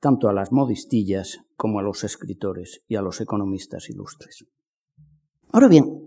tanto 0.00 0.28
a 0.28 0.32
las 0.32 0.52
modistillas 0.52 1.40
como 1.56 1.78
a 1.78 1.82
los 1.82 2.04
escritores 2.04 2.84
y 2.88 2.96
a 2.96 3.02
los 3.02 3.20
economistas 3.20 3.88
ilustres. 3.88 4.44
Ahora 5.50 5.68
bien, 5.68 6.02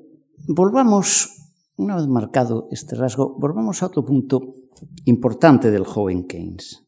volvamos, 0.48 1.30
una 1.78 1.96
vez 1.96 2.08
marcado 2.08 2.68
este 2.72 2.96
rasgo, 2.96 3.36
volvamos 3.40 3.82
a 3.82 3.88
otro 3.88 4.04
punto 4.04 4.54
importante 5.06 5.72
del 5.72 5.86
joven 5.86 6.28
Keynes. 6.28 6.84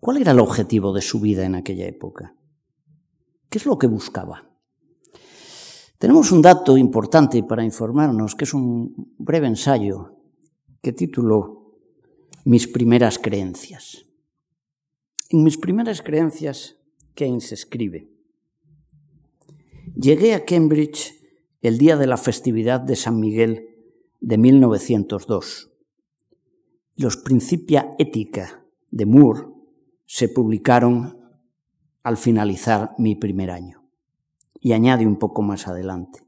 ¿Cuál 0.00 0.16
era 0.16 0.32
el 0.32 0.40
objetivo 0.40 0.92
de 0.92 1.00
su 1.00 1.20
vida 1.20 1.44
en 1.44 1.54
aquella 1.54 1.86
época? 1.86 2.34
¿Qué 3.48 3.58
es 3.58 3.66
lo 3.66 3.78
que 3.78 3.86
buscaba? 3.86 4.50
Tenemos 5.98 6.32
un 6.32 6.42
dato 6.42 6.76
importante 6.76 7.42
para 7.44 7.64
informarnos, 7.64 8.34
que 8.34 8.44
es 8.44 8.54
un 8.54 9.14
breve 9.18 9.46
ensayo 9.46 10.16
que 10.80 10.92
tituló 10.92 11.76
Mis 12.44 12.66
primeras 12.66 13.18
creencias. 13.18 14.04
En 15.28 15.44
mis 15.44 15.56
primeras 15.56 16.02
creencias, 16.02 16.78
Keynes 17.14 17.52
escribe, 17.52 18.10
Llegué 19.94 20.34
a 20.34 20.44
Cambridge 20.44 21.14
el 21.60 21.78
día 21.78 21.96
de 21.96 22.08
la 22.08 22.16
festividad 22.16 22.80
de 22.80 22.96
San 22.96 23.20
Miguel 23.20 23.68
de 24.20 24.38
1902 24.38 25.71
los 26.96 27.16
Principia 27.16 27.94
Ética 27.98 28.64
de 28.90 29.06
Moore 29.06 29.46
se 30.04 30.28
publicaron 30.28 31.18
al 32.02 32.16
finalizar 32.16 32.90
mi 32.98 33.14
primer 33.14 33.50
año. 33.50 33.88
Y 34.60 34.72
añade 34.72 35.06
un 35.06 35.16
poco 35.16 35.42
más 35.42 35.66
adelante, 35.66 36.20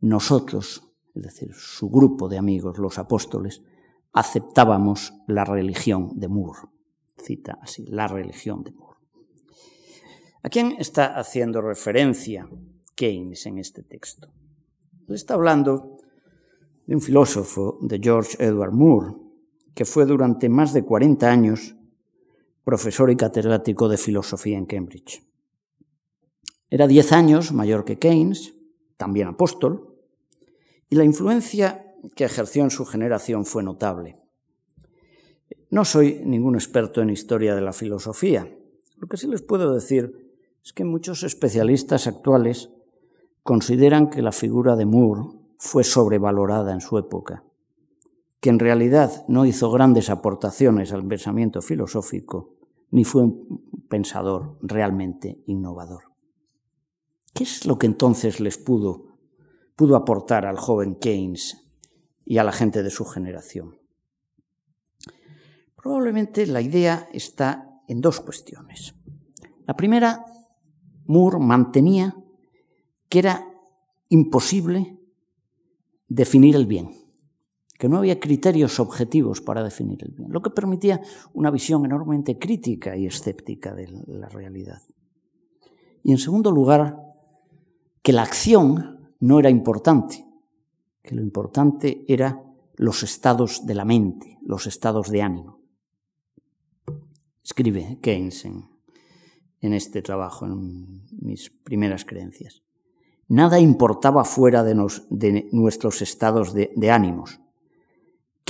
nosotros, 0.00 0.92
es 1.14 1.22
decir, 1.22 1.52
su 1.54 1.90
grupo 1.90 2.28
de 2.28 2.38
amigos, 2.38 2.78
los 2.78 2.98
apóstoles, 2.98 3.62
aceptábamos 4.12 5.14
la 5.26 5.44
religión 5.44 6.10
de 6.14 6.28
Moore. 6.28 6.60
Cita 7.16 7.58
así, 7.60 7.86
la 7.86 8.06
religión 8.06 8.62
de 8.62 8.72
Moore. 8.72 8.98
¿A 10.42 10.48
quién 10.48 10.76
está 10.78 11.18
haciendo 11.18 11.60
referencia 11.60 12.48
Keynes 12.94 13.46
en 13.46 13.58
este 13.58 13.82
texto? 13.82 14.32
Le 15.06 15.16
está 15.16 15.34
hablando 15.34 15.98
de 16.86 16.94
un 16.94 17.00
filósofo, 17.00 17.78
de 17.82 17.98
George 17.98 18.42
Edward 18.42 18.72
Moore, 18.72 19.14
que 19.74 19.84
fue 19.84 20.06
durante 20.06 20.48
más 20.48 20.72
de 20.72 20.84
40 20.84 21.30
años 21.30 21.76
profesor 22.64 23.10
y 23.10 23.16
catedrático 23.16 23.88
de 23.88 23.96
filosofía 23.96 24.58
en 24.58 24.66
Cambridge. 24.66 25.22
Era 26.68 26.86
10 26.86 27.12
años 27.12 27.52
mayor 27.52 27.84
que 27.84 27.98
Keynes, 27.98 28.54
también 28.96 29.28
apóstol, 29.28 29.96
y 30.88 30.96
la 30.96 31.04
influencia 31.04 31.96
que 32.14 32.24
ejerció 32.24 32.62
en 32.62 32.70
su 32.70 32.84
generación 32.84 33.44
fue 33.44 33.62
notable. 33.62 34.18
No 35.70 35.84
soy 35.84 36.22
ningún 36.24 36.54
experto 36.54 37.00
en 37.00 37.10
historia 37.10 37.54
de 37.54 37.60
la 37.60 37.72
filosofía. 37.72 38.48
Lo 38.96 39.08
que 39.08 39.16
sí 39.16 39.26
les 39.26 39.42
puedo 39.42 39.72
decir 39.72 40.34
es 40.64 40.72
que 40.72 40.84
muchos 40.84 41.22
especialistas 41.22 42.06
actuales 42.06 42.70
consideran 43.42 44.10
que 44.10 44.22
la 44.22 44.32
figura 44.32 44.76
de 44.76 44.86
Moore 44.86 45.22
fue 45.58 45.84
sobrevalorada 45.84 46.72
en 46.72 46.80
su 46.80 46.98
época 46.98 47.44
que 48.40 48.48
en 48.48 48.58
realidad 48.58 49.24
no 49.28 49.44
hizo 49.44 49.70
grandes 49.70 50.08
aportaciones 50.08 50.92
al 50.92 51.06
pensamiento 51.06 51.60
filosófico, 51.60 52.56
ni 52.90 53.04
fue 53.04 53.22
un 53.22 53.86
pensador 53.88 54.58
realmente 54.62 55.42
innovador. 55.46 56.04
¿Qué 57.34 57.44
es 57.44 57.66
lo 57.66 57.78
que 57.78 57.86
entonces 57.86 58.40
les 58.40 58.58
pudo, 58.58 59.18
pudo 59.76 59.94
aportar 59.94 60.46
al 60.46 60.56
joven 60.56 60.96
Keynes 60.96 61.70
y 62.24 62.38
a 62.38 62.44
la 62.44 62.52
gente 62.52 62.82
de 62.82 62.90
su 62.90 63.04
generación? 63.04 63.78
Probablemente 65.76 66.46
la 66.46 66.60
idea 66.60 67.08
está 67.12 67.82
en 67.88 68.00
dos 68.00 68.20
cuestiones. 68.20 68.94
La 69.66 69.76
primera, 69.76 70.24
Moore 71.06 71.38
mantenía 71.38 72.16
que 73.08 73.18
era 73.18 73.46
imposible 74.08 74.98
definir 76.08 76.56
el 76.56 76.66
bien 76.66 76.99
que 77.80 77.88
no 77.88 77.96
había 77.96 78.20
criterios 78.20 78.78
objetivos 78.78 79.40
para 79.40 79.64
definir 79.64 80.04
el 80.04 80.12
bien, 80.12 80.30
lo 80.30 80.42
que 80.42 80.50
permitía 80.50 81.00
una 81.32 81.50
visión 81.50 81.82
enormemente 81.86 82.38
crítica 82.38 82.94
y 82.94 83.06
escéptica 83.06 83.74
de 83.74 83.88
la 84.06 84.28
realidad. 84.28 84.82
Y 86.02 86.12
en 86.12 86.18
segundo 86.18 86.50
lugar, 86.50 87.00
que 88.02 88.12
la 88.12 88.24
acción 88.24 89.14
no 89.20 89.38
era 89.38 89.48
importante, 89.48 90.26
que 91.02 91.14
lo 91.14 91.22
importante 91.22 92.04
era 92.06 92.44
los 92.76 93.02
estados 93.02 93.64
de 93.64 93.74
la 93.74 93.86
mente, 93.86 94.38
los 94.42 94.66
estados 94.66 95.08
de 95.08 95.22
ánimo. 95.22 95.62
Escribe 97.42 97.98
Keynes 98.02 98.44
en, 98.44 99.72
este 99.72 100.02
trabajo, 100.02 100.44
en 100.44 101.06
mis 101.18 101.48
primeras 101.48 102.04
creencias. 102.04 102.62
Nada 103.26 103.58
importaba 103.58 104.24
fuera 104.26 104.62
de, 104.64 104.74
nuestros 105.50 106.02
estados 106.02 106.52
de 106.52 106.90
ánimos 106.90 107.40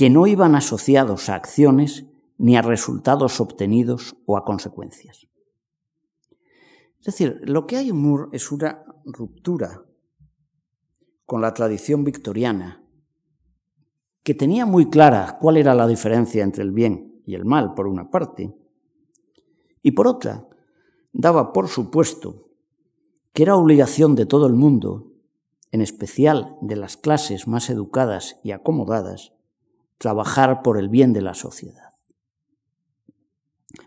que 0.01 0.09
no 0.09 0.25
iban 0.25 0.55
asociados 0.55 1.29
a 1.29 1.35
acciones 1.35 2.07
ni 2.39 2.57
a 2.57 2.63
resultados 2.63 3.39
obtenidos 3.39 4.15
o 4.25 4.35
a 4.35 4.43
consecuencias. 4.43 5.27
Es 6.97 7.05
decir, 7.05 7.39
lo 7.43 7.67
que 7.67 7.77
hay 7.77 7.89
en 7.89 8.01
Moore 8.01 8.29
es 8.31 8.51
una 8.51 8.83
ruptura 9.05 9.85
con 11.27 11.39
la 11.39 11.53
tradición 11.53 12.03
victoriana, 12.03 12.83
que 14.23 14.33
tenía 14.33 14.65
muy 14.65 14.89
clara 14.89 15.37
cuál 15.39 15.57
era 15.57 15.75
la 15.75 15.85
diferencia 15.85 16.43
entre 16.43 16.63
el 16.63 16.71
bien 16.71 17.21
y 17.27 17.35
el 17.35 17.45
mal, 17.45 17.75
por 17.75 17.85
una 17.85 18.09
parte, 18.09 18.57
y 19.83 19.91
por 19.91 20.07
otra, 20.07 20.49
daba 21.13 21.53
por 21.53 21.67
supuesto 21.67 22.49
que 23.33 23.43
era 23.43 23.55
obligación 23.55 24.15
de 24.15 24.25
todo 24.25 24.47
el 24.47 24.53
mundo, 24.53 25.13
en 25.69 25.81
especial 25.81 26.57
de 26.59 26.75
las 26.75 26.97
clases 26.97 27.47
más 27.47 27.69
educadas 27.69 28.39
y 28.43 28.49
acomodadas, 28.49 29.33
trabajar 30.01 30.63
por 30.63 30.79
el 30.79 30.89
bien 30.89 31.13
de 31.13 31.21
la 31.21 31.35
sociedad. 31.35 31.93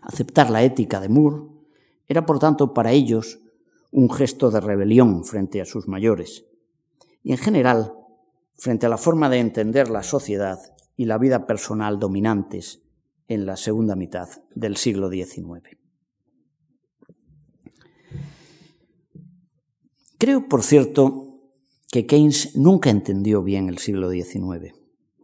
Aceptar 0.01 0.49
la 0.49 0.63
ética 0.63 1.01
de 1.01 1.09
Moore 1.09 1.43
era, 2.07 2.25
por 2.25 2.39
tanto, 2.39 2.73
para 2.73 2.93
ellos 2.93 3.41
un 3.91 4.09
gesto 4.09 4.49
de 4.49 4.61
rebelión 4.61 5.25
frente 5.25 5.59
a 5.59 5.65
sus 5.65 5.89
mayores 5.89 6.45
y, 7.21 7.33
en 7.33 7.37
general, 7.37 7.93
frente 8.57 8.85
a 8.85 8.89
la 8.89 8.97
forma 8.97 9.29
de 9.29 9.39
entender 9.39 9.89
la 9.89 10.03
sociedad 10.03 10.57
y 10.95 11.03
la 11.03 11.17
vida 11.17 11.45
personal 11.45 11.99
dominantes 11.99 12.81
en 13.27 13.45
la 13.45 13.57
segunda 13.57 13.97
mitad 13.97 14.29
del 14.53 14.77
siglo 14.77 15.09
XIX. 15.09 15.67
Creo, 20.17 20.47
por 20.47 20.63
cierto, 20.63 21.41
que 21.91 22.05
Keynes 22.05 22.55
nunca 22.55 22.89
entendió 22.89 23.43
bien 23.43 23.67
el 23.67 23.79
siglo 23.79 24.09
XIX. 24.09 24.74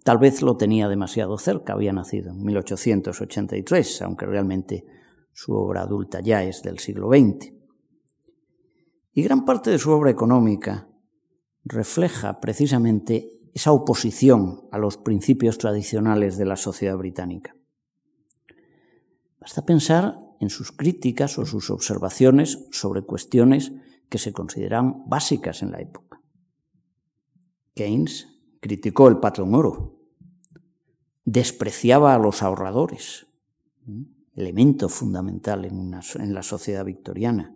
Tal 0.04 0.18
vez 0.18 0.42
lo 0.42 0.58
tenía 0.58 0.88
demasiado 0.88 1.38
cerca, 1.38 1.74
había 1.74 1.94
nacido 1.94 2.32
en 2.32 2.44
1883, 2.44 4.02
aunque 4.02 4.26
realmente 4.26 4.86
su 5.34 5.54
obra 5.54 5.82
adulta 5.82 6.22
ya 6.22 6.44
es 6.44 6.64
del 6.64 6.80
siglo 6.80 7.10
XX. 7.10 7.54
Y 9.14 9.24
gran 9.24 9.46
parte 9.46 9.70
de 9.70 9.78
su 9.78 9.92
obra 9.92 10.10
económica 10.10 10.88
refleja 11.64 12.40
precisamente 12.40 13.30
esa 13.54 13.72
oposición 13.72 14.68
a 14.72 14.80
los 14.80 14.98
principios 14.98 15.58
tradicionales 15.58 16.38
de 16.38 16.46
la 16.46 16.56
sociedad 16.56 16.98
británica. 16.98 17.56
Basta 19.40 19.66
pensar 19.66 20.18
en 20.40 20.50
sus 20.50 20.72
críticas 20.72 21.38
o 21.38 21.46
sus 21.46 21.70
observaciones 21.70 22.66
sobre 22.72 23.04
cuestiones 23.04 23.72
que 24.10 24.18
se 24.18 24.34
consideran 24.34 25.04
básicas 25.08 25.62
en 25.62 25.72
la 25.72 25.82
época. 25.82 26.22
Keynes 27.76 28.31
criticó 28.62 29.10
el 29.10 29.18
patrón 29.18 29.54
oro, 29.54 30.00
despreciaba 31.26 32.16
a 32.16 32.20
los 32.20 32.42
ahorradores, 32.42 33.28
elemento 34.36 34.88
fundamental 34.88 35.66
en, 35.66 35.92
la 36.34 36.44
sociedad 36.44 36.86
victoriana. 36.86 37.54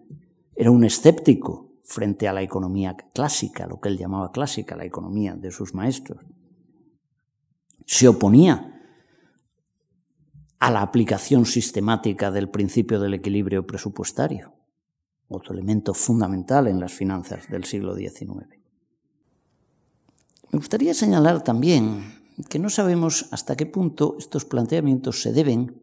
Era 0.55 0.71
un 0.71 0.83
escéptico 0.83 1.71
frente 1.83 2.27
a 2.27 2.33
la 2.33 2.41
economía 2.41 2.97
clásica, 3.13 3.67
lo 3.67 3.79
que 3.79 3.89
él 3.89 3.97
llamaba 3.97 4.31
clásica, 4.31 4.75
la 4.75 4.85
economía 4.85 5.35
de 5.35 5.51
sus 5.51 5.73
maestros. 5.73 6.25
Se 7.85 8.07
oponía 8.07 8.71
a 10.59 10.71
la 10.71 10.81
aplicación 10.81 11.45
sistemática 11.45 12.31
del 12.31 12.49
principio 12.49 12.99
del 12.99 13.13
equilibrio 13.13 13.67
presupuestario, 13.67 14.53
otro 15.27 15.53
elemento 15.53 15.93
fundamental 15.93 16.67
en 16.67 16.79
las 16.79 16.93
finanzas 16.93 17.47
del 17.49 17.65
siglo 17.65 17.95
XIX. 17.95 18.64
Me 20.51 20.60
gustaría 20.60 20.93
señalar 20.93 21.43
también 21.43 22.15
que 22.49 22.60
no 22.60 22.69
sabemos 22.69 23.27
hasta 23.31 23.55
qué 23.55 23.65
punto 23.65 24.15
estos 24.19 24.45
planteamientos 24.45 25.21
se 25.21 25.34
deben 25.34 25.81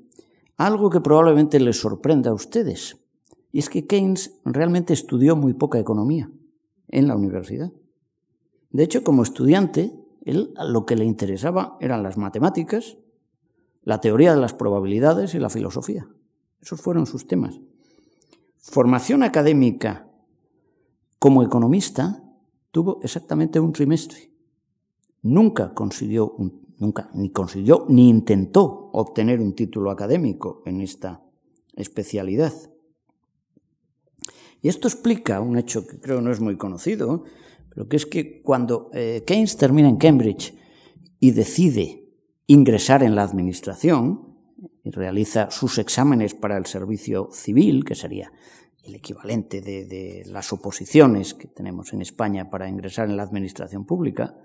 a 0.56 0.66
algo 0.66 0.90
que 0.90 1.00
probablemente 1.00 1.60
les 1.60 1.80
sorprenda 1.80 2.30
a 2.30 2.34
ustedes, 2.34 2.98
y 3.50 3.58
es 3.58 3.68
que 3.68 3.86
Keynes 3.86 4.38
realmente 4.44 4.92
estudió 4.92 5.36
muy 5.36 5.54
poca 5.54 5.78
economía 5.78 6.30
en 6.88 7.08
la 7.08 7.16
universidad. 7.16 7.72
De 8.70 8.82
hecho, 8.82 9.04
como 9.04 9.22
estudiante, 9.22 9.92
él 10.24 10.54
lo 10.66 10.86
que 10.86 10.96
le 10.96 11.04
interesaba 11.04 11.76
eran 11.80 12.02
las 12.02 12.16
matemáticas, 12.16 12.96
la 13.82 14.00
teoría 14.00 14.34
de 14.34 14.40
las 14.40 14.54
probabilidades 14.54 15.34
y 15.34 15.38
la 15.38 15.50
filosofía. 15.50 16.08
Esos 16.60 16.80
fueron 16.80 17.06
sus 17.06 17.26
temas. 17.26 17.60
Formación 18.58 19.22
académica 19.22 20.08
como 21.18 21.42
economista 21.42 22.22
tuvo 22.70 23.00
exactamente 23.02 23.58
un 23.58 23.72
trimestre. 23.72 24.31
Nunca 25.22 25.72
consiguió, 25.74 26.34
nunca, 26.78 27.10
ni 27.14 27.30
consiguió, 27.30 27.86
ni 27.88 28.08
intentó 28.08 28.90
obtener 28.92 29.40
un 29.40 29.54
título 29.54 29.90
académico 29.90 30.62
en 30.66 30.80
esta 30.80 31.22
especialidad. 31.74 32.52
Y 34.60 34.68
esto 34.68 34.88
explica 34.88 35.40
un 35.40 35.58
hecho 35.58 35.86
que 35.86 35.98
creo 35.98 36.20
no 36.20 36.30
es 36.30 36.40
muy 36.40 36.56
conocido, 36.56 37.24
pero 37.70 37.88
que 37.88 37.96
es 37.96 38.06
que 38.06 38.42
cuando 38.42 38.90
eh, 38.92 39.24
Keynes 39.26 39.56
termina 39.56 39.88
en 39.88 39.96
Cambridge 39.96 40.54
y 41.18 41.30
decide 41.30 42.02
ingresar 42.46 43.02
en 43.02 43.14
la 43.14 43.22
administración 43.22 44.36
y 44.84 44.90
realiza 44.90 45.50
sus 45.50 45.78
exámenes 45.78 46.34
para 46.34 46.58
el 46.58 46.66
servicio 46.66 47.28
civil, 47.32 47.84
que 47.84 47.94
sería 47.94 48.32
el 48.84 48.96
equivalente 48.96 49.60
de, 49.60 50.24
las 50.26 50.52
oposiciones 50.52 51.34
que 51.34 51.46
tenemos 51.46 51.92
en 51.92 52.02
España 52.02 52.50
para 52.50 52.68
ingresar 52.68 53.08
en 53.08 53.16
la 53.16 53.22
administración 53.22 53.84
pública, 53.84 54.36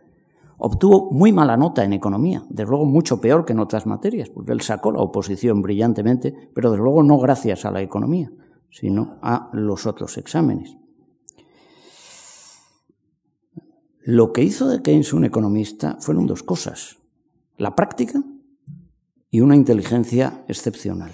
obtuvo 0.57 1.11
muy 1.11 1.31
mala 1.31 1.57
nota 1.57 1.83
en 1.83 1.93
economía, 1.93 2.43
desde 2.49 2.69
luego 2.69 2.85
mucho 2.85 3.21
peor 3.21 3.45
que 3.45 3.53
en 3.53 3.59
otras 3.59 3.85
materias, 3.85 4.29
porque 4.29 4.51
él 4.51 4.61
sacó 4.61 4.91
la 4.91 5.01
oposición 5.01 5.61
brillantemente, 5.61 6.33
pero 6.53 6.71
desde 6.71 6.83
luego 6.83 7.03
no 7.03 7.17
gracias 7.19 7.65
a 7.65 7.71
la 7.71 7.81
economía 7.81 8.31
sino 8.69 9.17
a 9.21 9.49
los 9.53 9.85
otros 9.85 10.17
exámenes. 10.17 10.77
Lo 14.03 14.31
que 14.31 14.43
hizo 14.43 14.67
de 14.67 14.81
Keynes 14.81 15.13
un 15.13 15.25
economista 15.25 15.97
fueron 15.99 16.27
dos 16.27 16.43
cosas, 16.43 16.97
la 17.57 17.75
práctica 17.75 18.23
y 19.29 19.41
una 19.41 19.55
inteligencia 19.55 20.45
excepcional. 20.47 21.11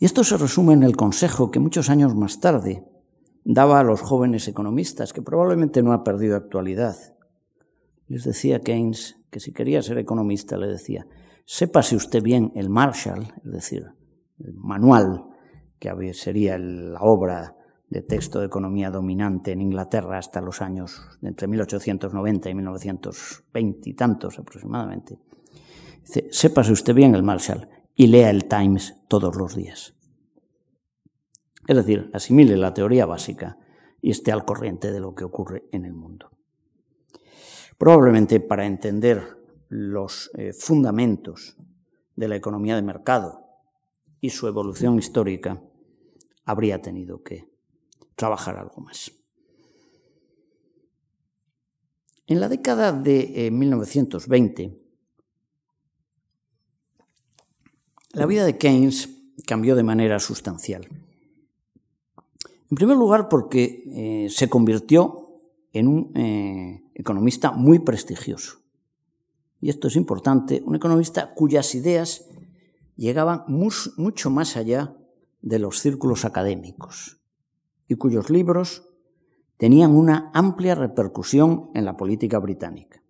Y 0.00 0.04
esto 0.04 0.24
se 0.24 0.36
resume 0.36 0.74
en 0.74 0.82
el 0.82 0.96
consejo 0.96 1.50
que 1.50 1.60
muchos 1.60 1.90
años 1.90 2.14
más 2.14 2.40
tarde 2.40 2.84
daba 3.44 3.80
a 3.80 3.84
los 3.84 4.00
jóvenes 4.00 4.48
economistas, 4.48 5.12
que 5.12 5.22
probablemente 5.22 5.82
no 5.82 5.92
ha 5.92 6.04
perdido 6.04 6.36
actualidad. 6.36 6.96
Les 8.06 8.24
decía 8.24 8.60
Keynes 8.60 9.16
que 9.30 9.40
si 9.40 9.52
quería 9.52 9.82
ser 9.82 9.98
economista, 9.98 10.56
le 10.56 10.68
decía, 10.68 11.06
sépase 11.44 11.96
usted 11.96 12.22
bien 12.22 12.52
el 12.54 12.70
Marshall, 12.70 13.32
es 13.44 13.52
decir, 13.52 13.86
el 14.38 14.54
manual, 14.54 15.24
que 15.78 16.14
sería 16.14 16.58
la 16.58 17.00
obra 17.00 17.56
de 17.88 18.02
texto 18.02 18.40
de 18.40 18.46
economía 18.46 18.90
dominante 18.90 19.52
en 19.52 19.62
Inglaterra 19.62 20.18
hasta 20.18 20.40
los 20.40 20.60
años 20.60 21.00
entre 21.22 21.48
1890 21.48 22.50
y 22.50 22.54
1920 22.54 23.90
y 23.90 23.94
tantos 23.94 24.38
aproximadamente. 24.38 25.18
Dice, 26.02 26.28
sépase 26.30 26.72
usted 26.72 26.94
bien 26.94 27.14
el 27.14 27.22
Marshall 27.22 27.68
y 27.94 28.06
lea 28.08 28.30
el 28.30 28.44
Times 28.44 28.96
todos 29.08 29.36
los 29.36 29.54
días. 29.54 29.94
Es 31.68 31.76
decir, 31.76 32.10
asimile 32.14 32.56
la 32.56 32.72
teoría 32.72 33.04
básica 33.04 33.58
y 34.00 34.10
esté 34.10 34.32
al 34.32 34.46
corriente 34.46 34.90
de 34.90 35.00
lo 35.00 35.14
que 35.14 35.24
ocurre 35.24 35.68
en 35.70 35.84
el 35.84 35.92
mundo. 35.92 36.30
Probablemente 37.76 38.40
para 38.40 38.64
entender 38.64 39.36
los 39.68 40.30
eh, 40.34 40.54
fundamentos 40.54 41.58
de 42.16 42.26
la 42.26 42.36
economía 42.36 42.74
de 42.74 42.80
mercado 42.80 43.44
y 44.18 44.30
su 44.30 44.48
evolución 44.48 44.98
histórica, 44.98 45.62
habría 46.46 46.80
tenido 46.80 47.22
que 47.22 47.52
trabajar 48.16 48.56
algo 48.56 48.80
más. 48.80 49.12
En 52.26 52.40
la 52.40 52.48
década 52.48 52.92
de 52.92 53.50
1920, 53.52 54.62
eh, 54.62 54.80
la 58.14 58.24
vida 58.24 58.46
de 58.46 58.56
Keynes 58.56 59.10
cambió 59.46 59.76
de 59.76 59.82
manera 59.82 60.18
sustancial. 60.18 60.88
En 62.70 62.74
primer 62.76 62.96
lugar, 62.96 63.28
porque 63.28 63.82
eh, 63.86 64.30
se 64.30 64.48
convirtió 64.48 65.40
en 65.72 65.88
un 65.88 66.12
eh, 66.14 66.82
economista 66.94 67.52
muy 67.52 67.78
prestigioso. 67.78 68.58
Y 69.60 69.70
esto 69.70 69.88
es 69.88 69.96
importante, 69.96 70.62
un 70.64 70.76
economista 70.76 71.34
cuyas 71.34 71.74
ideas 71.74 72.26
llegaban 72.96 73.44
mucho 73.46 74.30
más 74.30 74.56
allá 74.56 74.96
de 75.40 75.58
los 75.58 75.80
círculos 75.80 76.24
académicos 76.24 77.20
y 77.88 77.94
cuyos 77.94 78.28
libros 78.28 78.84
tenían 79.56 79.94
una 79.94 80.30
amplia 80.34 80.74
repercusión 80.74 81.70
en 81.74 81.84
la 81.84 81.96
política 81.96 82.38
británica. 82.38 83.02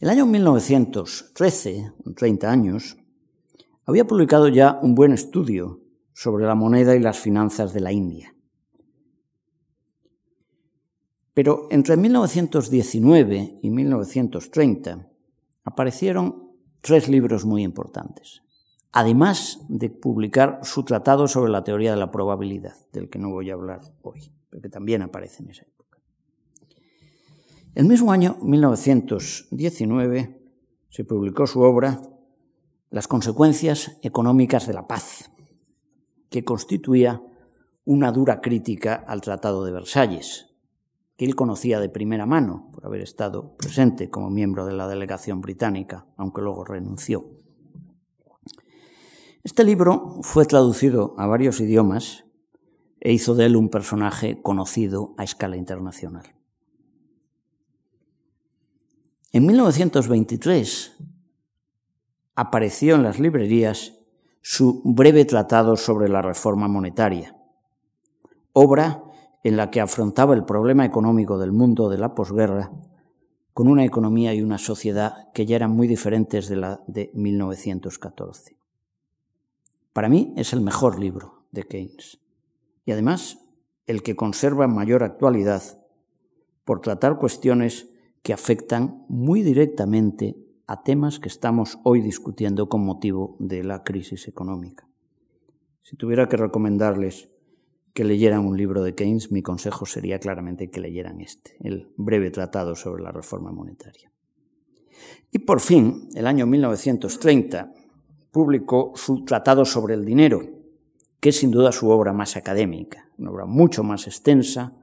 El 0.00 0.08
año 0.08 0.26
1913, 0.26 1.92
30 2.16 2.50
años, 2.50 2.96
había 3.84 4.06
publicado 4.06 4.48
ya 4.48 4.78
un 4.82 4.94
buen 4.94 5.12
estudio 5.12 5.80
sobre 6.20 6.44
la 6.44 6.54
moneda 6.54 6.94
y 6.94 6.98
las 7.00 7.18
finanzas 7.18 7.72
de 7.72 7.80
la 7.80 7.92
India. 7.92 8.34
Pero 11.32 11.66
entre 11.70 11.96
1919 11.96 13.60
y 13.62 13.70
1930 13.70 15.08
aparecieron 15.64 16.50
tres 16.82 17.08
libros 17.08 17.46
muy 17.46 17.62
importantes, 17.62 18.42
además 18.92 19.60
de 19.70 19.88
publicar 19.88 20.60
su 20.62 20.84
tratado 20.84 21.26
sobre 21.26 21.50
la 21.50 21.64
teoría 21.64 21.92
de 21.92 21.96
la 21.96 22.10
probabilidad, 22.10 22.76
del 22.92 23.08
que 23.08 23.18
no 23.18 23.30
voy 23.30 23.48
a 23.48 23.54
hablar 23.54 23.80
hoy, 24.02 24.30
pero 24.50 24.60
que 24.60 24.68
también 24.68 25.00
aparece 25.00 25.42
en 25.42 25.48
esa 25.48 25.62
época. 25.62 26.00
El 27.74 27.86
mismo 27.86 28.12
año, 28.12 28.36
1919, 28.42 30.38
se 30.90 31.04
publicó 31.04 31.46
su 31.46 31.62
obra 31.62 32.02
Las 32.90 33.08
consecuencias 33.08 33.96
económicas 34.02 34.66
de 34.66 34.74
la 34.74 34.86
paz, 34.86 35.30
que 36.30 36.44
constituía 36.44 37.22
una 37.84 38.12
dura 38.12 38.40
crítica 38.40 38.94
al 38.94 39.20
Tratado 39.20 39.64
de 39.64 39.72
Versalles, 39.72 40.54
que 41.16 41.24
él 41.24 41.34
conocía 41.34 41.80
de 41.80 41.88
primera 41.88 42.24
mano 42.24 42.70
por 42.72 42.86
haber 42.86 43.02
estado 43.02 43.56
presente 43.56 44.08
como 44.08 44.30
miembro 44.30 44.64
de 44.64 44.72
la 44.72 44.88
delegación 44.88 45.40
británica, 45.40 46.06
aunque 46.16 46.40
luego 46.40 46.64
renunció. 46.64 47.26
Este 49.42 49.64
libro 49.64 50.20
fue 50.22 50.46
traducido 50.46 51.14
a 51.18 51.26
varios 51.26 51.60
idiomas 51.60 52.24
e 53.00 53.12
hizo 53.12 53.34
de 53.34 53.46
él 53.46 53.56
un 53.56 53.70
personaje 53.70 54.40
conocido 54.40 55.14
a 55.16 55.24
escala 55.24 55.56
internacional. 55.56 56.34
En 59.32 59.46
1923 59.46 60.96
apareció 62.34 62.96
en 62.96 63.02
las 63.02 63.18
librerías 63.18 63.99
su 64.42 64.82
breve 64.84 65.24
tratado 65.24 65.76
sobre 65.76 66.08
la 66.08 66.22
reforma 66.22 66.68
monetaria, 66.68 67.36
obra 68.52 69.02
en 69.42 69.56
la 69.56 69.70
que 69.70 69.80
afrontaba 69.80 70.34
el 70.34 70.44
problema 70.44 70.84
económico 70.84 71.38
del 71.38 71.52
mundo 71.52 71.88
de 71.88 71.98
la 71.98 72.14
posguerra 72.14 72.70
con 73.52 73.68
una 73.68 73.84
economía 73.84 74.34
y 74.34 74.42
una 74.42 74.58
sociedad 74.58 75.30
que 75.32 75.46
ya 75.46 75.56
eran 75.56 75.72
muy 75.72 75.86
diferentes 75.86 76.48
de 76.48 76.56
la 76.56 76.80
de 76.86 77.10
1914. 77.14 78.56
Para 79.92 80.08
mí 80.08 80.32
es 80.36 80.52
el 80.52 80.60
mejor 80.60 80.98
libro 80.98 81.44
de 81.50 81.64
Keynes 81.64 82.18
y 82.84 82.92
además 82.92 83.38
el 83.86 84.02
que 84.02 84.16
conserva 84.16 84.68
mayor 84.68 85.02
actualidad 85.02 85.62
por 86.64 86.80
tratar 86.80 87.18
cuestiones 87.18 87.88
que 88.22 88.32
afectan 88.32 89.04
muy 89.08 89.42
directamente 89.42 90.36
a 90.70 90.84
temas 90.84 91.18
que 91.18 91.28
estamos 91.28 91.80
hoy 91.82 92.00
discutiendo 92.00 92.68
con 92.68 92.84
motivo 92.84 93.34
de 93.40 93.64
la 93.64 93.82
crisis 93.82 94.28
económica. 94.28 94.86
Si 95.82 95.96
tuviera 95.96 96.28
que 96.28 96.36
recomendarles 96.36 97.28
que 97.92 98.04
leyeran 98.04 98.46
un 98.46 98.56
libro 98.56 98.84
de 98.84 98.94
Keynes, 98.94 99.32
mi 99.32 99.42
consejo 99.42 99.84
sería 99.84 100.20
claramente 100.20 100.70
que 100.70 100.78
leyeran 100.78 101.20
este, 101.20 101.56
el 101.58 101.92
breve 101.96 102.30
tratado 102.30 102.76
sobre 102.76 103.02
la 103.02 103.10
reforma 103.10 103.50
monetaria. 103.50 104.12
Y 105.32 105.40
por 105.40 105.58
fin, 105.58 106.08
el 106.14 106.28
año 106.28 106.46
1930, 106.46 107.72
publicó 108.30 108.92
su 108.94 109.24
Tratado 109.24 109.64
sobre 109.64 109.94
el 109.94 110.04
Dinero, 110.04 110.40
que 111.18 111.30
es 111.30 111.38
sin 111.38 111.50
duda 111.50 111.72
su 111.72 111.88
obra 111.88 112.12
más 112.12 112.36
académica, 112.36 113.10
una 113.18 113.32
obra 113.32 113.44
mucho 113.44 113.82
más 113.82 114.06
extensa, 114.06 114.76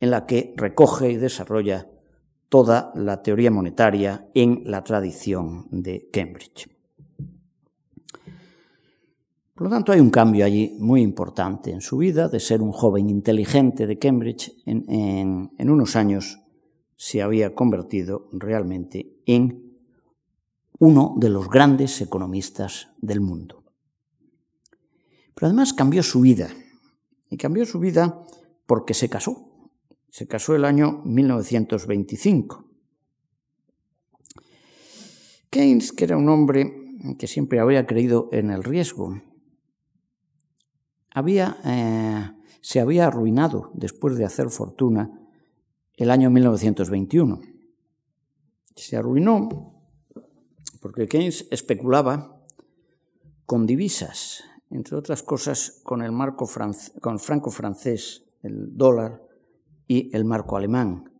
en 0.00 0.10
la 0.10 0.26
que 0.26 0.54
recoge 0.56 1.12
y 1.12 1.16
desarrolla 1.18 1.86
toda 2.48 2.92
la 2.94 3.22
teoría 3.22 3.50
monetaria 3.50 4.28
en 4.34 4.62
la 4.64 4.82
tradición 4.84 5.66
de 5.70 6.08
Cambridge. 6.12 6.68
Por 9.54 9.66
lo 9.66 9.70
tanto, 9.70 9.90
hay 9.92 10.00
un 10.00 10.10
cambio 10.10 10.44
allí 10.44 10.76
muy 10.78 11.02
importante 11.02 11.72
en 11.72 11.80
su 11.80 11.98
vida, 11.98 12.28
de 12.28 12.38
ser 12.38 12.62
un 12.62 12.72
joven 12.72 13.08
inteligente 13.08 13.86
de 13.86 13.98
Cambridge, 13.98 14.54
en, 14.66 15.50
en 15.58 15.70
unos 15.70 15.96
años 15.96 16.38
se 16.96 17.22
había 17.22 17.54
convertido 17.54 18.28
realmente 18.32 19.20
en 19.26 19.68
uno 20.80 21.14
de 21.16 21.28
los 21.28 21.48
grandes 21.48 22.00
economistas 22.00 22.88
del 22.98 23.20
mundo. 23.20 23.64
Pero 25.34 25.46
además 25.46 25.72
cambió 25.72 26.02
su 26.02 26.20
vida. 26.20 26.50
Y 27.30 27.36
cambió 27.36 27.64
su 27.66 27.78
vida 27.78 28.24
porque 28.66 28.94
se 28.94 29.08
casó. 29.08 29.47
Se 30.10 30.26
casó 30.26 30.54
el 30.56 30.64
año 30.64 31.02
1925. 31.04 32.64
Keynes, 35.50 35.92
que 35.92 36.04
era 36.04 36.16
un 36.16 36.28
hombre 36.28 36.72
que 37.18 37.26
siempre 37.26 37.60
había 37.60 37.86
creído 37.86 38.28
en 38.32 38.50
el 38.50 38.64
riesgo, 38.64 39.20
había, 41.10 41.58
eh, 41.64 42.30
se 42.60 42.80
había 42.80 43.06
arruinado 43.06 43.70
después 43.74 44.16
de 44.16 44.24
hacer 44.24 44.50
fortuna 44.50 45.10
el 45.96 46.10
año 46.10 46.30
1921. 46.30 47.40
Se 48.76 48.96
arruinó 48.96 49.74
porque 50.80 51.08
Keynes 51.08 51.46
especulaba 51.50 52.40
con 53.46 53.66
divisas, 53.66 54.44
entre 54.70 54.96
otras 54.96 55.22
cosas 55.22 55.80
con 55.82 56.02
el 56.02 56.12
marco 56.12 56.48
con 57.00 57.18
franco 57.18 57.50
francés, 57.50 58.24
el 58.42 58.76
dólar 58.76 59.27
y 59.88 60.14
el 60.14 60.24
marco 60.24 60.56
alemán. 60.56 61.10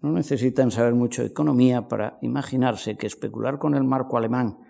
No 0.00 0.12
necesitan 0.12 0.70
saber 0.70 0.94
mucho 0.94 1.22
de 1.22 1.28
economía 1.28 1.88
para 1.88 2.18
imaginarse 2.22 2.96
que 2.96 3.08
especular 3.08 3.58
con 3.58 3.74
el 3.74 3.84
marco 3.84 4.16
alemán 4.16 4.60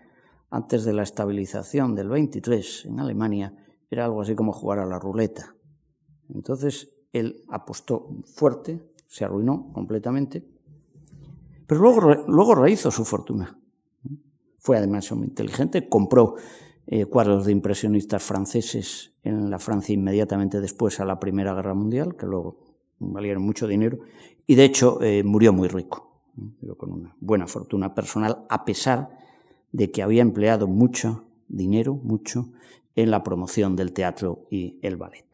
antes 0.51 0.85
de 0.85 0.95
la 0.95 1.03
estabilización 1.03 1.95
del 1.95 2.09
23 2.09 2.87
en 2.87 2.99
Alemania 2.99 3.55
era 3.91 4.07
algo 4.07 4.23
así 4.23 4.35
como 4.35 4.53
jugar 4.53 4.79
a 4.79 4.87
la 4.87 4.99
ruleta. 4.99 5.55
Entonces 6.35 6.95
él 7.13 7.45
apostó 7.49 8.09
fuerte, 8.25 8.83
se 9.07 9.25
arruinó 9.25 9.71
completamente, 9.73 10.47
pero 11.67 11.81
luego, 11.83 12.01
luego 12.27 12.55
rehizo 12.55 12.91
su 12.91 13.05
fortuna. 13.05 13.59
Fue 14.59 14.77
además 14.79 15.11
muy 15.13 15.29
inteligente, 15.29 15.89
compró 15.89 16.37
eh, 16.87 17.05
cuadros 17.07 17.45
de 17.45 17.53
impresionistas 17.53 18.23
franceses 18.23 19.13
en 19.23 19.51
la 19.51 19.59
Francia 19.59 19.95
inmediatamente 19.95 20.61
después 20.61 21.01
a 21.01 21.05
la 21.05 21.21
Primera 21.21 21.55
Guerra 21.55 21.75
Mundial, 21.75 22.17
que 22.17 22.27
luego 22.27 22.68
valieron 22.99 23.43
mucho 23.43 23.67
dinero, 23.67 23.99
y 24.47 24.55
de 24.55 24.65
hecho 24.65 25.03
eh, 25.03 25.23
murió 25.23 25.53
muy 25.53 25.69
rico, 25.69 26.23
con 26.77 26.93
una 26.93 27.17
buena 27.21 27.47
fortuna 27.47 27.95
personal, 27.95 28.47
a 28.49 28.65
pesar 28.65 29.11
de 29.73 29.91
que 29.91 30.03
había 30.03 30.23
empleado 30.23 30.67
mucho 30.67 31.25
dinero, 31.49 31.95
mucho, 31.95 32.53
en 32.95 33.11
la 33.11 33.23
promoción 33.23 33.77
del 33.77 33.93
teatro 33.93 34.41
y 34.51 34.79
el 34.83 34.97
ballet. 34.97 35.25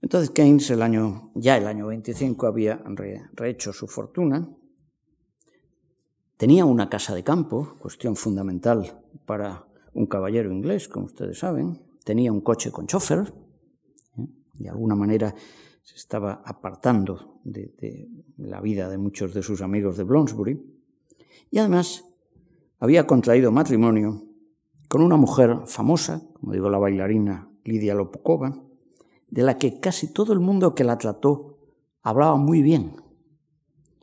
Entonces 0.00 0.30
Keynes 0.30 0.68
el 0.70 0.82
año, 0.82 1.30
ya 1.34 1.56
el 1.56 1.66
año 1.66 1.86
25 1.86 2.46
había 2.46 2.82
rehecho 3.36 3.72
su 3.72 3.86
fortuna 3.86 4.48
Tenía 6.42 6.64
una 6.64 6.88
casa 6.88 7.14
de 7.14 7.22
campo, 7.22 7.76
cuestión 7.78 8.16
fundamental 8.16 9.00
para 9.26 9.64
un 9.94 10.06
caballero 10.06 10.50
inglés, 10.50 10.88
como 10.88 11.06
ustedes 11.06 11.38
saben. 11.38 11.80
Tenía 12.02 12.32
un 12.32 12.40
coche 12.40 12.72
con 12.72 12.88
chofer. 12.88 13.32
De 14.54 14.68
alguna 14.68 14.94
manera 14.94 15.34
se 15.82 15.96
estaba 15.96 16.42
apartando 16.44 17.40
de, 17.44 18.08
la 18.36 18.60
vida 18.60 18.88
de 18.88 18.98
muchos 18.98 19.34
de 19.34 19.42
sus 19.42 19.62
amigos 19.62 19.96
de 19.96 20.04
Bloomsbury. 20.04 20.60
Y 21.50 21.58
además 21.58 22.04
había 22.78 23.06
contraído 23.06 23.50
matrimonio 23.52 24.22
con 24.88 25.02
una 25.02 25.16
mujer 25.16 25.62
famosa, 25.66 26.22
como 26.34 26.52
digo, 26.52 26.68
la 26.70 26.78
bailarina 26.78 27.50
Lidia 27.64 27.94
Lopukova, 27.94 28.62
de 29.28 29.42
la 29.42 29.58
que 29.58 29.80
casi 29.80 30.12
todo 30.12 30.32
el 30.32 30.40
mundo 30.40 30.74
que 30.74 30.84
la 30.84 30.98
trató 30.98 31.58
hablaba 32.02 32.36
muy 32.36 32.62
bien. 32.62 32.96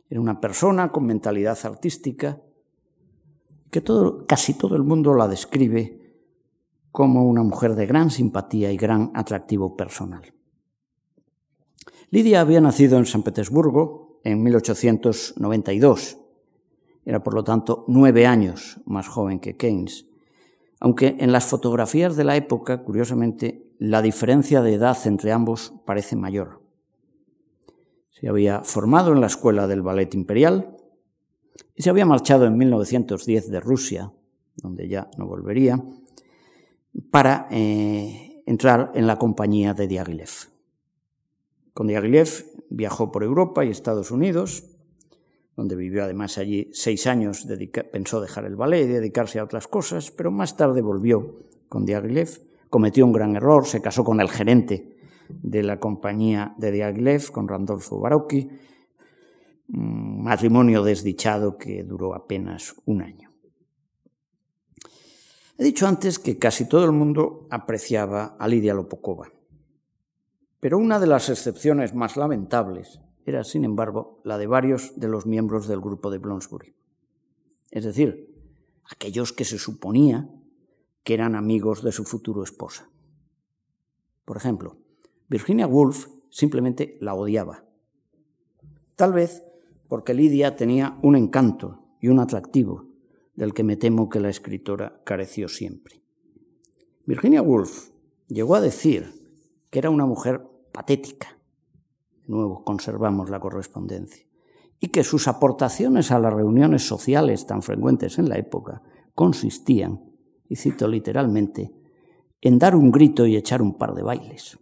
Era 0.08 0.20
una 0.20 0.40
persona 0.40 0.90
con 0.90 1.06
mentalidad 1.06 1.58
artística 1.64 2.40
que 3.70 3.80
todo, 3.80 4.26
casi 4.26 4.54
todo 4.54 4.74
el 4.74 4.82
mundo 4.82 5.14
la 5.14 5.28
describe 5.28 6.00
como 6.90 7.24
una 7.24 7.44
mujer 7.44 7.76
de 7.76 7.86
gran 7.86 8.10
simpatía 8.10 8.72
y 8.72 8.76
gran 8.76 9.12
atractivo 9.14 9.76
personal. 9.76 10.34
Lidia 12.12 12.40
había 12.40 12.60
nacido 12.60 12.98
en 12.98 13.06
San 13.06 13.22
Petersburgo 13.22 14.20
en 14.24 14.42
1892. 14.42 16.18
Era, 17.04 17.22
por 17.22 17.34
lo 17.34 17.44
tanto, 17.44 17.84
nueve 17.86 18.26
años 18.26 18.80
más 18.84 19.06
joven 19.06 19.38
que 19.38 19.56
Keynes, 19.56 20.06
aunque 20.80 21.16
en 21.20 21.30
las 21.30 21.46
fotografías 21.46 22.16
de 22.16 22.24
la 22.24 22.34
época, 22.34 22.82
curiosamente, 22.82 23.70
la 23.78 24.02
diferencia 24.02 24.60
de 24.60 24.74
edad 24.74 24.98
entre 25.06 25.30
ambos 25.30 25.72
parece 25.86 26.16
mayor. 26.16 26.60
Se 28.10 28.28
había 28.28 28.64
formado 28.64 29.12
en 29.12 29.20
la 29.20 29.28
escuela 29.28 29.68
del 29.68 29.82
ballet 29.82 30.12
imperial 30.14 30.76
y 31.76 31.82
se 31.82 31.90
había 31.90 32.06
marchado 32.06 32.44
en 32.44 32.58
1910 32.58 33.50
de 33.50 33.60
Rusia, 33.60 34.12
donde 34.56 34.88
ya 34.88 35.08
no 35.16 35.28
volvería, 35.28 35.80
para 37.12 37.46
eh, 37.52 38.42
entrar 38.46 38.90
en 38.94 39.06
la 39.06 39.16
compañía 39.16 39.74
de 39.74 39.86
Diaghilev. 39.86 40.50
Con 41.74 41.86
Diaghilev 41.86 42.28
viajó 42.68 43.12
por 43.12 43.22
Europa 43.22 43.64
y 43.64 43.70
Estados 43.70 44.10
Unidos, 44.10 44.64
donde 45.56 45.76
vivió 45.76 46.04
además 46.04 46.38
allí 46.38 46.70
seis 46.72 47.06
años, 47.06 47.46
pensó 47.92 48.20
dejar 48.20 48.44
el 48.44 48.56
ballet 48.56 48.84
y 48.84 48.92
dedicarse 48.92 49.38
a 49.38 49.44
otras 49.44 49.68
cosas, 49.68 50.10
pero 50.10 50.30
más 50.30 50.56
tarde 50.56 50.80
volvió 50.80 51.46
con 51.68 51.84
Diaghilev, 51.84 52.28
cometió 52.70 53.04
un 53.04 53.12
gran 53.12 53.36
error, 53.36 53.66
se 53.66 53.82
casó 53.82 54.04
con 54.04 54.20
el 54.20 54.30
gerente 54.30 54.96
de 55.28 55.62
la 55.62 55.78
compañía 55.78 56.54
de 56.58 56.72
Diaghilev 56.72 57.30
con 57.30 57.48
Randolfo 57.48 58.00
Barocchi, 58.00 58.48
un 59.72 60.22
matrimonio 60.22 60.82
desdichado 60.82 61.56
que 61.56 61.84
duró 61.84 62.14
apenas 62.14 62.74
un 62.86 63.02
año. 63.02 63.30
He 65.58 65.64
dicho 65.64 65.86
antes 65.86 66.18
que 66.18 66.38
casi 66.38 66.66
todo 66.66 66.84
el 66.86 66.92
mundo 66.92 67.46
apreciaba 67.50 68.36
a 68.38 68.48
Lidia 68.48 68.72
Lopokova, 68.72 69.30
pero 70.60 70.78
una 70.78 71.00
de 71.00 71.06
las 71.06 71.28
excepciones 71.30 71.94
más 71.94 72.16
lamentables 72.16 73.00
era, 73.24 73.44
sin 73.44 73.64
embargo, 73.64 74.20
la 74.24 74.38
de 74.38 74.46
varios 74.46 74.92
de 74.96 75.08
los 75.08 75.26
miembros 75.26 75.66
del 75.66 75.80
grupo 75.80 76.10
de 76.10 76.18
Bloomsbury. 76.18 76.74
Es 77.70 77.84
decir, 77.84 78.34
aquellos 78.90 79.32
que 79.32 79.44
se 79.44 79.58
suponía 79.58 80.28
que 81.02 81.14
eran 81.14 81.34
amigos 81.34 81.82
de 81.82 81.92
su 81.92 82.04
futuro 82.04 82.42
esposa. 82.42 82.88
Por 84.24 84.36
ejemplo, 84.36 84.76
Virginia 85.28 85.66
Woolf 85.66 86.08
simplemente 86.28 86.98
la 87.00 87.14
odiaba. 87.14 87.64
Tal 88.96 89.12
vez 89.12 89.42
porque 89.88 90.14
Lidia 90.14 90.56
tenía 90.56 90.98
un 91.02 91.16
encanto 91.16 91.84
y 92.00 92.08
un 92.08 92.20
atractivo 92.20 92.86
del 93.34 93.54
que 93.54 93.64
me 93.64 93.76
temo 93.76 94.08
que 94.08 94.20
la 94.20 94.28
escritora 94.28 95.00
careció 95.04 95.48
siempre. 95.48 96.02
Virginia 97.06 97.42
Woolf 97.42 97.90
llegó 98.28 98.54
a 98.54 98.60
decir 98.60 99.19
que 99.70 99.78
era 99.78 99.90
una 99.90 100.04
mujer 100.06 100.46
patética. 100.72 101.38
De 102.22 102.28
nuevo, 102.28 102.64
conservamos 102.64 103.30
la 103.30 103.40
correspondencia. 103.40 104.26
Y 104.80 104.88
que 104.88 105.04
sus 105.04 105.28
aportaciones 105.28 106.10
a 106.10 106.18
las 106.18 106.32
reuniones 106.32 106.86
sociales 106.86 107.46
tan 107.46 107.62
frecuentes 107.62 108.18
en 108.18 108.28
la 108.28 108.38
época 108.38 108.82
consistían, 109.14 110.00
y 110.48 110.56
cito 110.56 110.88
literalmente, 110.88 111.72
en 112.40 112.58
dar 112.58 112.74
un 112.74 112.90
grito 112.90 113.26
y 113.26 113.36
echar 113.36 113.62
un 113.62 113.76
par 113.76 113.94
de 113.94 114.02
bailes. 114.02 114.58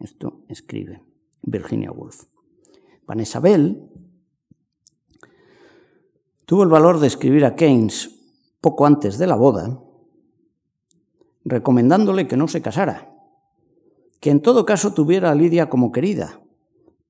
Esto 0.00 0.44
escribe 0.48 1.02
Virginia 1.42 1.92
Woolf. 1.92 2.24
Vanessa 3.06 3.40
Bell 3.40 3.88
tuvo 6.44 6.62
el 6.62 6.68
valor 6.68 6.98
de 6.98 7.06
escribir 7.06 7.44
a 7.44 7.54
Keynes 7.54 8.10
poco 8.60 8.86
antes 8.86 9.18
de 9.18 9.26
la 9.26 9.36
boda, 9.36 9.80
recomendándole 11.44 12.26
que 12.26 12.36
no 12.36 12.48
se 12.48 12.62
casara, 12.62 13.15
que 14.26 14.32
en 14.32 14.42
todo 14.42 14.66
caso 14.66 14.92
tuviera 14.92 15.30
a 15.30 15.36
Lidia 15.36 15.68
como 15.68 15.92
querida 15.92 16.42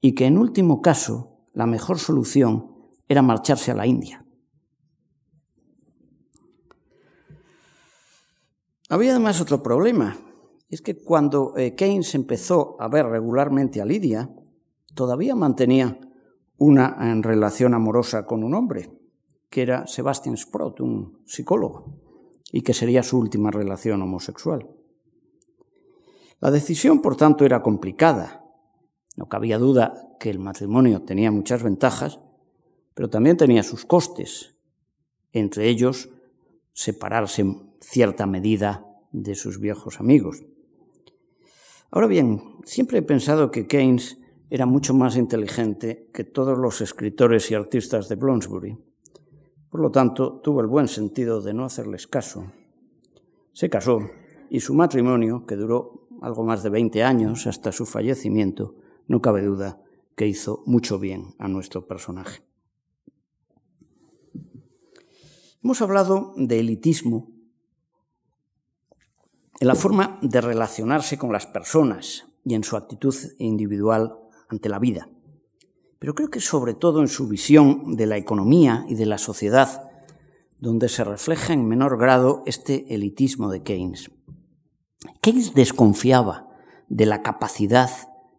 y 0.02 0.14
que 0.14 0.26
en 0.26 0.36
último 0.36 0.82
caso 0.82 1.46
la 1.54 1.64
mejor 1.64 1.98
solución 1.98 2.76
era 3.08 3.22
marcharse 3.22 3.70
a 3.70 3.74
la 3.74 3.86
India. 3.86 4.26
Había 8.90 9.12
además 9.12 9.40
otro 9.40 9.62
problema, 9.62 10.18
es 10.68 10.82
que 10.82 11.02
cuando 11.02 11.56
eh, 11.56 11.74
Keynes 11.74 12.14
empezó 12.14 12.76
a 12.78 12.88
ver 12.88 13.06
regularmente 13.06 13.80
a 13.80 13.86
Lidia, 13.86 14.28
todavía 14.94 15.34
mantenía 15.34 15.98
una 16.58 16.98
relación 17.22 17.72
amorosa 17.72 18.26
con 18.26 18.44
un 18.44 18.52
hombre, 18.52 18.90
que 19.48 19.62
era 19.62 19.86
Sebastian 19.86 20.36
Sprott, 20.36 20.80
un 20.80 21.22
psicólogo, 21.24 21.98
y 22.52 22.60
que 22.60 22.74
sería 22.74 23.02
su 23.02 23.18
última 23.18 23.50
relación 23.50 24.02
homosexual. 24.02 24.68
La 26.40 26.50
decisión, 26.50 27.00
por 27.00 27.16
tanto, 27.16 27.44
era 27.44 27.62
complicada. 27.62 28.44
No 29.16 29.28
cabía 29.28 29.58
duda 29.58 30.16
que 30.20 30.30
el 30.30 30.38
matrimonio 30.38 31.02
tenía 31.02 31.30
muchas 31.30 31.62
ventajas, 31.62 32.20
pero 32.94 33.08
también 33.08 33.36
tenía 33.36 33.62
sus 33.62 33.84
costes, 33.84 34.56
entre 35.32 35.68
ellos 35.68 36.10
separarse 36.72 37.42
en 37.42 37.74
cierta 37.80 38.26
medida 38.26 38.86
de 39.12 39.34
sus 39.34 39.60
viejos 39.60 40.00
amigos. 40.00 40.44
Ahora 41.90 42.06
bien, 42.06 42.56
siempre 42.64 42.98
he 42.98 43.02
pensado 43.02 43.50
que 43.50 43.66
Keynes 43.66 44.18
era 44.50 44.66
mucho 44.66 44.92
más 44.94 45.16
inteligente 45.16 46.10
que 46.12 46.24
todos 46.24 46.58
los 46.58 46.80
escritores 46.80 47.50
y 47.50 47.54
artistas 47.54 48.08
de 48.08 48.16
Bloomsbury. 48.16 48.78
Por 49.70 49.80
lo 49.80 49.90
tanto, 49.90 50.40
tuvo 50.40 50.60
el 50.60 50.66
buen 50.66 50.88
sentido 50.88 51.40
de 51.40 51.54
no 51.54 51.64
hacerles 51.64 52.06
caso. 52.06 52.52
Se 53.52 53.70
casó 53.70 54.00
y 54.50 54.60
su 54.60 54.74
matrimonio, 54.74 55.44
que 55.46 55.56
duró 55.56 56.05
algo 56.26 56.42
más 56.42 56.64
de 56.64 56.70
20 56.70 57.04
años 57.04 57.46
hasta 57.46 57.70
su 57.70 57.86
fallecimiento, 57.86 58.74
no 59.06 59.22
cabe 59.22 59.42
duda 59.42 59.80
que 60.16 60.26
hizo 60.26 60.64
mucho 60.66 60.98
bien 60.98 61.36
a 61.38 61.46
nuestro 61.46 61.86
personaje. 61.86 62.42
Hemos 65.62 65.80
hablado 65.82 66.34
de 66.36 66.58
elitismo 66.58 67.30
en 69.60 69.68
la 69.68 69.76
forma 69.76 70.18
de 70.20 70.40
relacionarse 70.40 71.16
con 71.16 71.30
las 71.30 71.46
personas 71.46 72.26
y 72.44 72.54
en 72.54 72.64
su 72.64 72.76
actitud 72.76 73.14
individual 73.38 74.18
ante 74.48 74.68
la 74.68 74.80
vida. 74.80 75.08
Pero 76.00 76.16
creo 76.16 76.28
que 76.28 76.40
sobre 76.40 76.74
todo 76.74 77.02
en 77.02 77.08
su 77.08 77.28
visión 77.28 77.94
de 77.94 78.06
la 78.06 78.16
economía 78.16 78.84
y 78.88 78.96
de 78.96 79.06
la 79.06 79.18
sociedad, 79.18 79.92
donde 80.58 80.88
se 80.88 81.04
refleja 81.04 81.52
en 81.52 81.68
menor 81.68 81.98
grado 81.98 82.42
este 82.46 82.92
elitismo 82.92 83.48
de 83.48 83.62
Keynes. 83.62 84.10
Keynes 85.20 85.54
desconfiaba 85.54 86.48
de 86.88 87.06
la 87.06 87.22
capacidad 87.22 87.90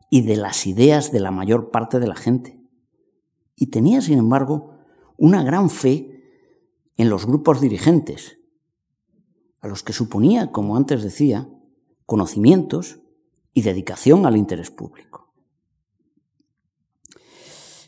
y 0.10 0.22
de 0.22 0.38
las 0.38 0.66
ideas 0.68 1.12
de 1.12 1.20
la 1.20 1.32
mayor 1.32 1.72
parte 1.72 2.00
de 2.00 2.08
la 2.08 2.16
gente. 2.16 2.60
Y 3.56 3.68
tenía, 3.68 4.02
sin 4.02 4.20
embargo, 4.20 4.76
una 5.18 5.44
gran 5.44 5.70
fe 5.70 6.24
en 6.96 7.10
los 7.10 7.26
grupos 7.26 7.62
dirigentes, 7.62 8.40
a 9.60 9.68
los 9.68 9.84
que 9.84 9.94
suponía, 9.94 10.52
como 10.52 10.78
antes 10.78 11.04
decía, 11.04 11.50
conocimientos 12.06 13.00
y 13.54 13.64
dedicación 13.64 14.26
al 14.26 14.38
interés 14.38 14.72
público. 14.72 15.34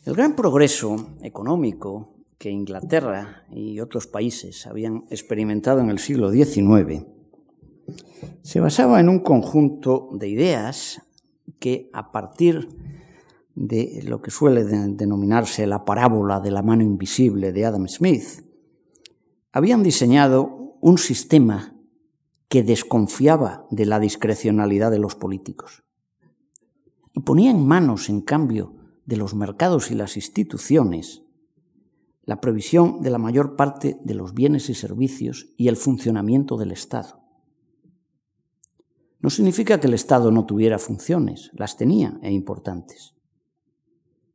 El 0.04 0.14
gran 0.14 0.34
progreso 0.34 1.10
económico 1.22 2.14
que 2.38 2.50
Inglaterra 2.50 3.44
y 3.50 3.80
otros 3.80 4.06
países 4.06 4.66
habían 4.66 5.04
experimentado 5.10 5.80
en 5.80 5.90
el 5.90 5.98
siglo 5.98 6.30
XIX 6.30 7.06
se 8.42 8.60
basaba 8.60 9.00
en 9.00 9.08
un 9.08 9.20
conjunto 9.20 10.08
de 10.12 10.28
ideas 10.28 11.02
que 11.58 11.90
a 11.92 12.12
partir 12.12 12.68
de 13.54 14.02
lo 14.06 14.22
que 14.22 14.30
suele 14.30 14.64
denominarse 14.64 15.66
la 15.66 15.84
parábola 15.84 16.40
de 16.40 16.50
la 16.50 16.62
mano 16.62 16.82
invisible 16.82 17.52
de 17.52 17.66
Adam 17.66 17.88
Smith, 17.88 18.44
habían 19.52 19.82
diseñado 19.82 20.76
un 20.80 20.98
sistema 20.98 21.74
que 22.48 22.62
desconfiaba 22.62 23.66
de 23.70 23.86
la 23.86 24.00
discrecionalidad 24.00 24.90
de 24.90 24.98
los 24.98 25.14
políticos 25.14 25.82
y 27.12 27.20
ponía 27.20 27.50
en 27.50 27.66
manos, 27.66 28.08
en 28.08 28.20
cambio, 28.20 28.74
de 29.04 29.16
los 29.16 29.34
mercados 29.34 29.90
y 29.90 29.94
las 29.94 30.16
instituciones 30.16 31.22
la 32.30 32.40
previsión 32.40 33.00
de 33.02 33.10
la 33.10 33.18
mayor 33.18 33.56
parte 33.56 33.98
de 34.04 34.14
los 34.14 34.34
bienes 34.34 34.70
y 34.70 34.74
servicios 34.74 35.48
y 35.56 35.66
el 35.66 35.76
funcionamiento 35.76 36.56
del 36.56 36.70
Estado. 36.70 37.19
No 39.20 39.28
significa 39.28 39.78
que 39.78 39.86
el 39.86 39.94
Estado 39.94 40.30
no 40.30 40.46
tuviera 40.46 40.78
funciones, 40.78 41.50
las 41.52 41.76
tenía 41.76 42.18
e 42.22 42.32
importantes. 42.32 43.14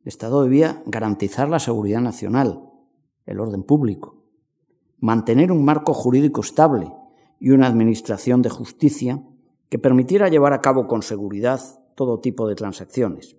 El 0.02 0.10
Estado 0.10 0.44
debía 0.44 0.84
garantizar 0.86 1.50
la 1.50 1.60
seguridad 1.60 2.02
nacional, 2.02 2.70
el 3.26 3.40
orden 3.40 3.64
público, 3.64 4.24
mantener 5.00 5.52
un 5.52 5.66
marco 5.66 5.94
jurídico 5.94 6.42
estable 6.42 6.94
y 7.40 7.50
una 7.50 7.66
administración 7.66 8.44
de 8.44 8.52
justicia 8.52 9.24
que 9.70 9.80
permitiera 9.80 10.30
llevar 10.30 10.54
a 10.54 10.62
cabo 10.62 10.88
con 10.88 11.02
seguridad 11.02 11.60
todo 11.96 12.20
tipo 12.20 12.48
de 12.48 12.54
transacciones. 12.54 13.38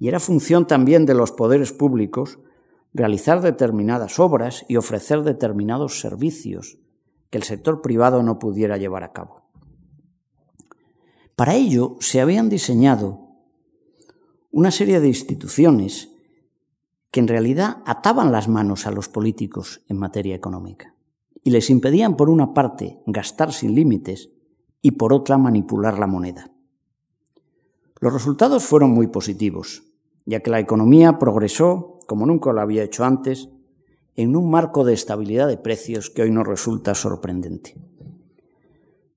Y 0.00 0.08
era 0.08 0.18
función 0.18 0.66
también 0.66 1.06
de 1.06 1.14
los 1.14 1.30
poderes 1.30 1.72
públicos 1.72 2.40
realizar 2.92 3.42
determinadas 3.42 4.18
obras 4.18 4.64
y 4.68 4.76
ofrecer 4.76 5.22
determinados 5.22 6.00
servicios 6.00 6.78
que 7.30 7.38
el 7.38 7.44
sector 7.44 7.82
privado 7.82 8.22
no 8.22 8.38
pudiera 8.38 8.76
llevar 8.76 9.04
a 9.04 9.12
cabo. 9.12 9.45
Para 11.36 11.54
ello 11.54 11.96
se 12.00 12.22
habían 12.22 12.48
diseñado 12.48 13.28
una 14.50 14.70
serie 14.70 15.00
de 15.00 15.08
instituciones 15.08 16.10
que 17.10 17.20
en 17.20 17.28
realidad 17.28 17.82
ataban 17.84 18.32
las 18.32 18.48
manos 18.48 18.86
a 18.86 18.90
los 18.90 19.10
políticos 19.10 19.82
en 19.88 19.98
materia 19.98 20.34
económica 20.34 20.94
y 21.44 21.50
les 21.50 21.68
impedían, 21.68 22.16
por 22.16 22.30
una 22.30 22.54
parte, 22.54 23.02
gastar 23.06 23.52
sin 23.52 23.74
límites 23.74 24.30
y 24.80 24.92
por 24.92 25.12
otra, 25.12 25.36
manipular 25.36 25.98
la 25.98 26.06
moneda. 26.06 26.50
Los 28.00 28.14
resultados 28.14 28.64
fueron 28.64 28.92
muy 28.92 29.08
positivos, 29.08 29.84
ya 30.24 30.40
que 30.40 30.50
la 30.50 30.58
economía 30.58 31.18
progresó, 31.18 31.98
como 32.06 32.24
nunca 32.24 32.50
lo 32.54 32.62
había 32.62 32.82
hecho 32.82 33.04
antes, 33.04 33.50
en 34.14 34.36
un 34.36 34.50
marco 34.50 34.84
de 34.84 34.94
estabilidad 34.94 35.48
de 35.48 35.58
precios 35.58 36.08
que 36.08 36.22
hoy 36.22 36.30
nos 36.30 36.46
resulta 36.46 36.94
sorprendente. 36.94 37.74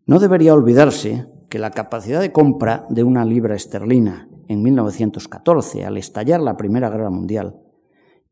No 0.06 0.20
debería 0.20 0.54
olvidarse 0.54 1.39
que 1.50 1.60
la 1.60 1.72
capacidad 1.72 2.22
de 2.22 2.32
compra 2.32 2.86
de 2.90 3.04
una 3.04 3.26
libra 3.26 3.56
esterlina 3.56 4.30
en 4.48 4.62
1914, 4.62 5.84
al 5.84 5.98
estallar 5.98 6.40
la 6.42 6.58
Primera 6.58 6.90
Guerra 6.90 7.10
Mundial, 7.10 7.60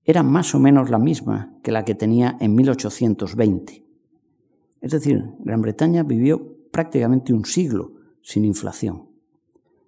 era 0.05 0.23
más 0.23 0.55
o 0.55 0.59
menos 0.59 0.89
la 0.89 0.99
misma 0.99 1.57
que 1.63 1.71
la 1.71 1.83
que 1.83 1.95
tenía 1.95 2.37
en 2.39 2.55
1820. 2.55 3.85
Es 4.81 4.91
decir, 4.91 5.23
Gran 5.39 5.61
Bretaña 5.61 6.03
vivió 6.03 6.55
prácticamente 6.71 7.33
un 7.33 7.45
siglo 7.45 7.93
sin 8.21 8.45
inflación, 8.45 9.09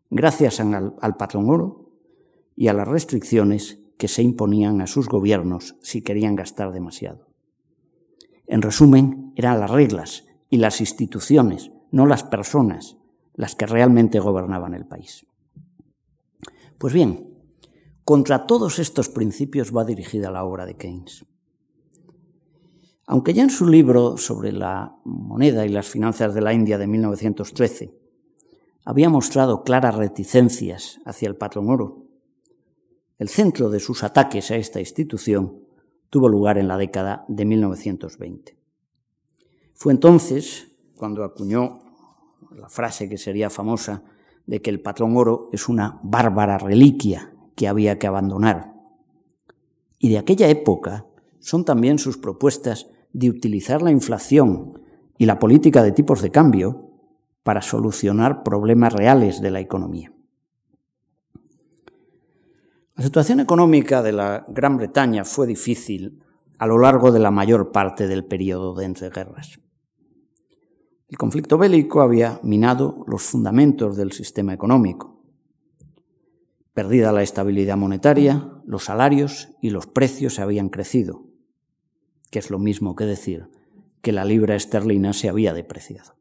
gracias 0.10 0.60
al, 0.60 0.96
al 1.00 1.16
patrón 1.16 1.50
oro 1.50 1.92
y 2.56 2.68
a 2.68 2.74
las 2.74 2.88
restricciones 2.88 3.80
que 3.98 4.08
se 4.08 4.24
imponían 4.24 4.82
a 4.82 4.88
sus 4.88 5.08
gobiernos 5.08 5.76
si 5.82 6.02
querían 6.02 6.36
gastar 6.36 6.72
demasiado. 6.72 7.28
En 8.48 8.62
resumen, 8.62 9.34
eran 9.36 9.60
las 9.60 9.70
reglas 9.70 10.26
y 10.50 10.58
las 10.58 10.82
instituciones, 10.82 11.72
no 11.92 12.06
las 12.06 12.24
personas, 12.24 12.99
las 13.40 13.56
que 13.56 13.66
realmente 13.66 14.20
gobernaban 14.20 14.74
el 14.74 14.86
país. 14.86 15.26
Pues 16.78 16.94
bien, 16.94 17.38
contra 18.04 18.46
todos 18.46 18.80
estos 18.80 19.08
principios 19.08 19.74
va 19.74 19.86
dirigida 19.86 20.30
la 20.30 20.44
obra 20.44 20.66
de 20.66 20.76
Keynes. 20.76 21.26
Aunque 23.08 23.34
ya 23.34 23.44
en 23.44 23.50
su 23.50 23.66
libro 23.66 24.18
sobre 24.18 24.52
la 24.52 24.98
moneda 25.06 25.66
y 25.66 25.70
las 25.70 25.88
finanzas 25.88 26.34
de 26.34 26.42
la 26.42 26.52
India 26.52 26.78
de 26.78 26.88
1913 26.88 27.98
había 28.84 29.08
mostrado 29.08 29.64
claras 29.64 29.96
reticencias 29.96 31.00
hacia 31.06 31.30
el 31.30 31.38
patrón 31.38 31.70
oro, 31.70 32.08
el 33.20 33.30
centro 33.30 33.70
de 33.70 33.80
sus 33.80 34.04
ataques 34.04 34.52
a 34.52 34.58
esta 34.58 34.82
institución 34.82 35.64
tuvo 36.10 36.28
lugar 36.28 36.58
en 36.58 36.68
la 36.68 36.78
década 36.78 37.24
de 37.30 37.46
1920. 37.46 38.60
Fue 39.76 39.94
entonces 39.94 40.76
cuando 40.98 41.24
acuñó 41.24 41.89
la 42.52 42.70
frase 42.70 43.10
que 43.10 43.18
sería 43.18 43.50
famosa 43.50 44.04
de 44.45 44.62
que 44.62 44.70
el 44.70 44.82
patrón 44.82 45.16
oro 45.16 45.50
es 45.52 45.70
una 45.70 46.00
bárbara 46.04 46.58
reliquia 46.58 47.34
que 47.56 47.68
había 47.68 48.00
que 48.00 48.08
abandonar. 48.08 48.74
Y 50.00 50.10
de 50.10 50.18
aquella 50.18 50.47
época 50.47 51.06
son 51.39 51.66
también 51.66 52.00
sus 52.00 52.18
propuestas 52.18 52.88
de 53.14 53.30
utilizar 53.30 53.82
la 53.82 53.91
inflación 53.91 54.80
y 55.18 55.26
la 55.26 55.39
política 55.39 55.84
de 55.84 55.91
tipos 55.91 56.22
de 56.22 56.32
cambio 56.32 56.89
para 57.43 57.62
solucionar 57.62 58.43
problemas 58.43 58.93
reales 58.93 59.41
de 59.41 59.52
la 59.52 59.60
economía. 59.60 60.12
La 62.95 63.04
situación 63.04 63.39
económica 63.39 64.02
de 64.02 64.12
la 64.12 64.45
Gran 64.50 64.78
Bretaña 64.78 65.24
fue 65.24 65.47
difícil 65.47 66.22
a 66.58 66.68
lo 66.68 66.78
largo 66.78 67.12
de 67.12 67.20
la 67.20 67.32
mayor 67.32 67.72
parte 67.72 68.08
del 68.08 68.26
periodo 68.26 68.76
de 68.76 68.86
entreguerras. 68.86 69.60
El 71.10 71.18
conflicto 71.18 71.57
bélico 71.57 72.01
había 72.01 72.39
minado 72.43 73.03
los 73.07 73.24
fundamentos 73.24 73.97
del 73.97 74.12
sistema 74.12 74.53
económico. 74.53 75.24
Perdida 76.74 77.12
la 77.12 77.24
estabilidad 77.24 77.78
monetaria, 77.78 78.53
los 78.66 78.84
salarios 78.84 79.49
y 79.60 79.72
los 79.72 79.88
precios 79.88 80.38
habían 80.38 80.70
crecido, 80.70 81.24
que 82.30 82.38
es 82.38 82.51
lo 82.51 82.60
mismo 82.60 82.95
que 82.95 83.05
decir 83.05 83.49
que 84.01 84.12
la 84.12 84.24
libra 84.24 84.55
esterlina 84.55 85.12
se 85.14 85.30
había 85.30 85.51
depreciado. 85.53 86.14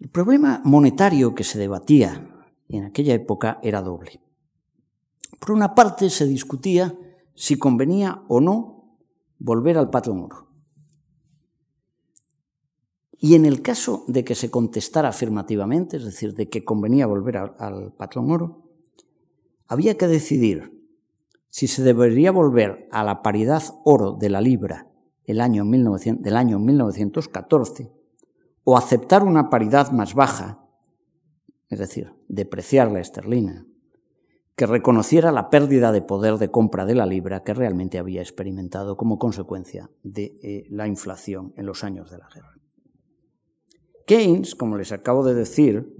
El 0.00 0.08
problema 0.08 0.60
monetario 0.64 1.36
que 1.36 1.44
se 1.44 1.60
debatía 1.60 2.28
en 2.68 2.84
aquella 2.84 3.14
época 3.14 3.60
era 3.62 3.82
doble. 3.82 4.20
Por 5.38 5.52
una 5.52 5.76
parte 5.76 6.10
se 6.10 6.26
discutía 6.26 6.98
si 7.34 7.56
convenía 7.56 8.22
o 8.26 8.40
no 8.40 8.98
volver 9.38 9.78
al 9.78 9.90
patrón 9.90 10.24
oro. 10.24 10.47
Y 13.18 13.34
en 13.34 13.46
el 13.46 13.62
caso 13.62 14.04
de 14.06 14.24
que 14.24 14.34
se 14.34 14.50
contestara 14.50 15.08
afirmativamente, 15.08 15.96
es 15.96 16.04
decir, 16.04 16.34
de 16.34 16.48
que 16.48 16.64
convenía 16.64 17.06
volver 17.06 17.36
al 17.36 17.92
patrón 17.94 18.30
oro, 18.30 18.62
había 19.66 19.96
que 19.96 20.06
decidir 20.06 20.72
si 21.48 21.66
se 21.66 21.82
debería 21.82 22.30
volver 22.30 22.88
a 22.92 23.02
la 23.02 23.22
paridad 23.22 23.62
oro 23.84 24.12
de 24.12 24.30
la 24.30 24.40
libra 24.40 24.86
el 25.24 25.40
año 25.40 25.64
del 25.64 26.36
año 26.36 26.58
1914 26.58 27.92
o 28.64 28.76
aceptar 28.76 29.24
una 29.24 29.50
paridad 29.50 29.90
más 29.90 30.14
baja, 30.14 30.64
es 31.68 31.78
decir, 31.78 32.12
depreciar 32.28 32.90
la 32.90 33.00
esterlina, 33.00 33.66
que 34.56 34.66
reconociera 34.66 35.32
la 35.32 35.50
pérdida 35.50 35.92
de 35.92 36.02
poder 36.02 36.38
de 36.38 36.50
compra 36.50 36.84
de 36.84 36.94
la 36.94 37.06
libra 37.06 37.42
que 37.44 37.54
realmente 37.54 37.98
había 37.98 38.20
experimentado 38.20 38.96
como 38.96 39.18
consecuencia 39.18 39.90
de 40.02 40.38
eh, 40.42 40.66
la 40.70 40.86
inflación 40.86 41.52
en 41.56 41.66
los 41.66 41.84
años 41.84 42.10
de 42.10 42.18
la 42.18 42.28
guerra. 42.32 42.57
Keynes, 44.08 44.54
como 44.54 44.78
les 44.78 44.90
acabo 44.90 45.22
de 45.22 45.34
decir, 45.34 45.94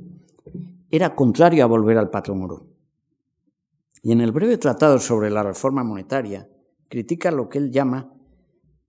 era 0.91 1.15
contrario 1.15 1.63
a 1.63 1.67
volver 1.67 1.99
al 1.99 2.09
patrón 2.09 2.43
oro. 2.43 2.67
Y 4.03 4.13
en 4.13 4.23
el 4.23 4.33
breve 4.33 4.57
tratado 4.57 4.99
sobre 4.99 5.29
la 5.29 5.43
reforma 5.43 5.85
monetaria 5.85 6.49
critica 6.89 7.31
lo 7.31 7.51
que 7.51 7.59
él 7.59 7.71
llama 7.71 8.15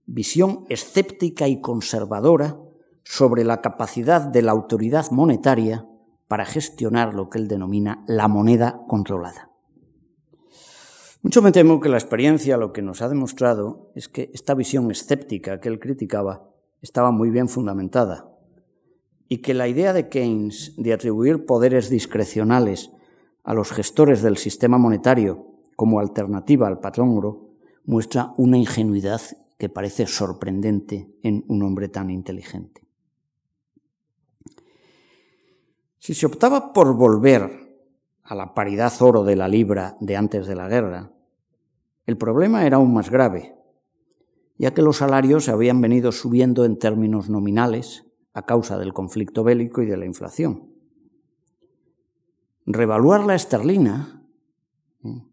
visión 0.05 0.65
escéptica 0.69 1.49
y 1.49 1.59
conservadora 1.59 2.57
sobre 3.03 3.43
la 3.43 3.59
capacidad 3.59 4.21
de 4.21 4.41
la 4.41 4.53
autoridad 4.53 5.11
monetaria 5.11 5.85
para 6.29 6.45
gestionar 6.45 7.13
lo 7.13 7.29
que 7.29 7.39
él 7.39 7.49
denomina 7.49 8.05
la 8.07 8.29
moneda 8.29 8.85
controlada. 8.87 9.51
Mucho 11.23 11.41
me 11.41 11.51
temo 11.51 11.81
que 11.81 11.89
la 11.89 11.97
experiencia 11.97 12.55
lo 12.55 12.71
que 12.71 12.81
nos 12.81 13.01
ha 13.01 13.09
demostrado 13.09 13.91
es 13.95 14.07
que 14.07 14.31
esta 14.33 14.53
visión 14.53 14.89
escéptica 14.89 15.59
que 15.59 15.67
él 15.67 15.79
criticaba 15.79 16.49
estaba 16.81 17.11
muy 17.11 17.31
bien 17.31 17.49
fundamentada 17.49 18.28
y 19.29 19.37
que 19.37 19.53
la 19.53 19.67
idea 19.67 19.93
de 19.93 20.09
Keynes 20.09 20.73
de 20.75 20.91
atribuir 20.91 21.45
poderes 21.45 21.89
discrecionales 21.89 22.91
a 23.43 23.53
los 23.53 23.71
gestores 23.71 24.23
del 24.23 24.37
sistema 24.37 24.79
monetario 24.79 25.45
como 25.75 25.99
alternativa 25.99 26.67
al 26.67 26.79
patrón 26.79 27.15
oro 27.15 27.51
muestra 27.85 28.33
una 28.37 28.57
ingenuidad 28.57 29.21
que 29.59 29.69
parece 29.69 30.07
sorprendente 30.07 31.13
en 31.21 31.45
un 31.47 31.61
hombre 31.61 31.89
tan 31.89 32.09
inteligente. 32.09 32.81
Si 35.99 36.15
se 36.15 36.25
optaba 36.25 36.73
por 36.73 36.95
volver 36.95 37.77
a 38.23 38.33
la 38.33 38.53
paridad 38.53 38.91
oro 38.99 39.23
de 39.23 39.35
la 39.35 39.47
libra 39.47 39.95
de 39.99 40.17
antes 40.17 40.47
de 40.47 40.55
la 40.55 40.67
guerra, 40.67 41.11
el 42.07 42.17
problema 42.17 42.65
era 42.65 42.77
aún 42.77 42.93
más 42.93 43.11
grave, 43.11 43.55
ya 44.57 44.73
que 44.73 44.81
los 44.81 44.97
salarios 44.97 45.49
habían 45.49 45.81
venido 45.81 46.11
subiendo 46.11 46.65
en 46.65 46.79
términos 46.79 47.29
nominales 47.29 48.08
a 48.33 48.45
causa 48.45 48.77
del 48.77 48.93
conflicto 48.93 49.43
bélico 49.43 49.81
y 49.81 49.85
de 49.85 49.97
la 49.97 50.05
inflación. 50.05 50.69
Revaluar 52.65 53.25
la 53.25 53.35
esterlina 53.35 54.23
¿eh? 55.03 55.23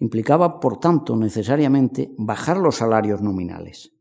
implicaba, 0.00 0.60
por 0.60 0.78
tanto, 0.80 1.16
necesariamente 1.16 2.14
bajar 2.18 2.58
los 2.58 2.76
salarios 2.76 3.22
nominales, 3.22 3.92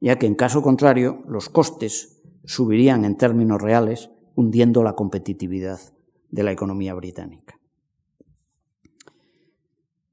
ya 0.00 0.18
que 0.18 0.26
en 0.26 0.34
caso 0.34 0.62
contrario 0.62 1.24
los 1.26 1.48
costes 1.48 2.22
subirían 2.44 3.04
en 3.04 3.16
términos 3.16 3.60
reales, 3.60 4.10
hundiendo 4.36 4.82
la 4.82 4.94
competitividad 4.94 5.80
de 6.30 6.42
la 6.42 6.52
economía 6.52 6.94
británica. 6.94 7.58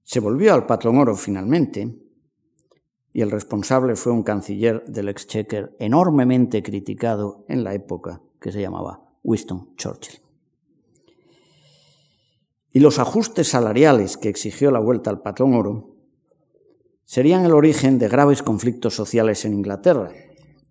Se 0.04 0.20
volvió 0.20 0.54
al 0.54 0.66
patrón 0.66 0.98
oro 0.98 1.16
finalmente, 1.16 2.01
y 3.14 3.22
el 3.22 3.32
responsable 3.32 3.96
fue 3.96 4.12
un 4.12 4.24
canciller 4.24 4.84
del 4.86 5.10
Exchequer 5.10 5.76
enormemente 5.80 6.64
criticado 6.64 7.46
en 7.48 7.64
la 7.64 7.74
época, 7.74 8.22
que 8.40 8.52
se 8.52 8.62
llamaba 8.62 9.02
Winston 9.24 9.76
Churchill. 9.76 10.22
Y 12.74 12.80
los 12.80 13.00
ajustes 13.00 13.50
salariales 13.50 14.18
que 14.18 14.30
exigió 14.30 14.72
la 14.72 14.80
vuelta 14.80 15.10
al 15.10 15.22
patrón 15.22 15.54
oro 15.54 15.96
serían 17.04 17.44
el 17.44 17.52
origen 17.52 18.00
de 18.00 18.08
graves 18.08 18.42
conflictos 18.42 18.96
sociales 18.96 19.44
en 19.44 19.54
Inglaterra, 19.54 20.12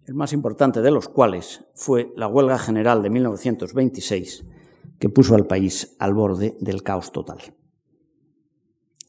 el 0.06 0.14
más 0.14 0.32
importante 0.32 0.80
de 0.80 0.90
los 0.90 1.08
cuales 1.08 1.66
fue 1.74 2.12
la 2.16 2.26
huelga 2.26 2.58
general 2.58 3.02
de 3.02 3.10
1926, 3.10 4.46
que 4.98 5.08
puso 5.10 5.34
al 5.34 5.46
país 5.46 5.94
al 5.98 6.14
borde 6.14 6.56
del 6.60 6.82
caos 6.82 7.12
total. 7.12 7.38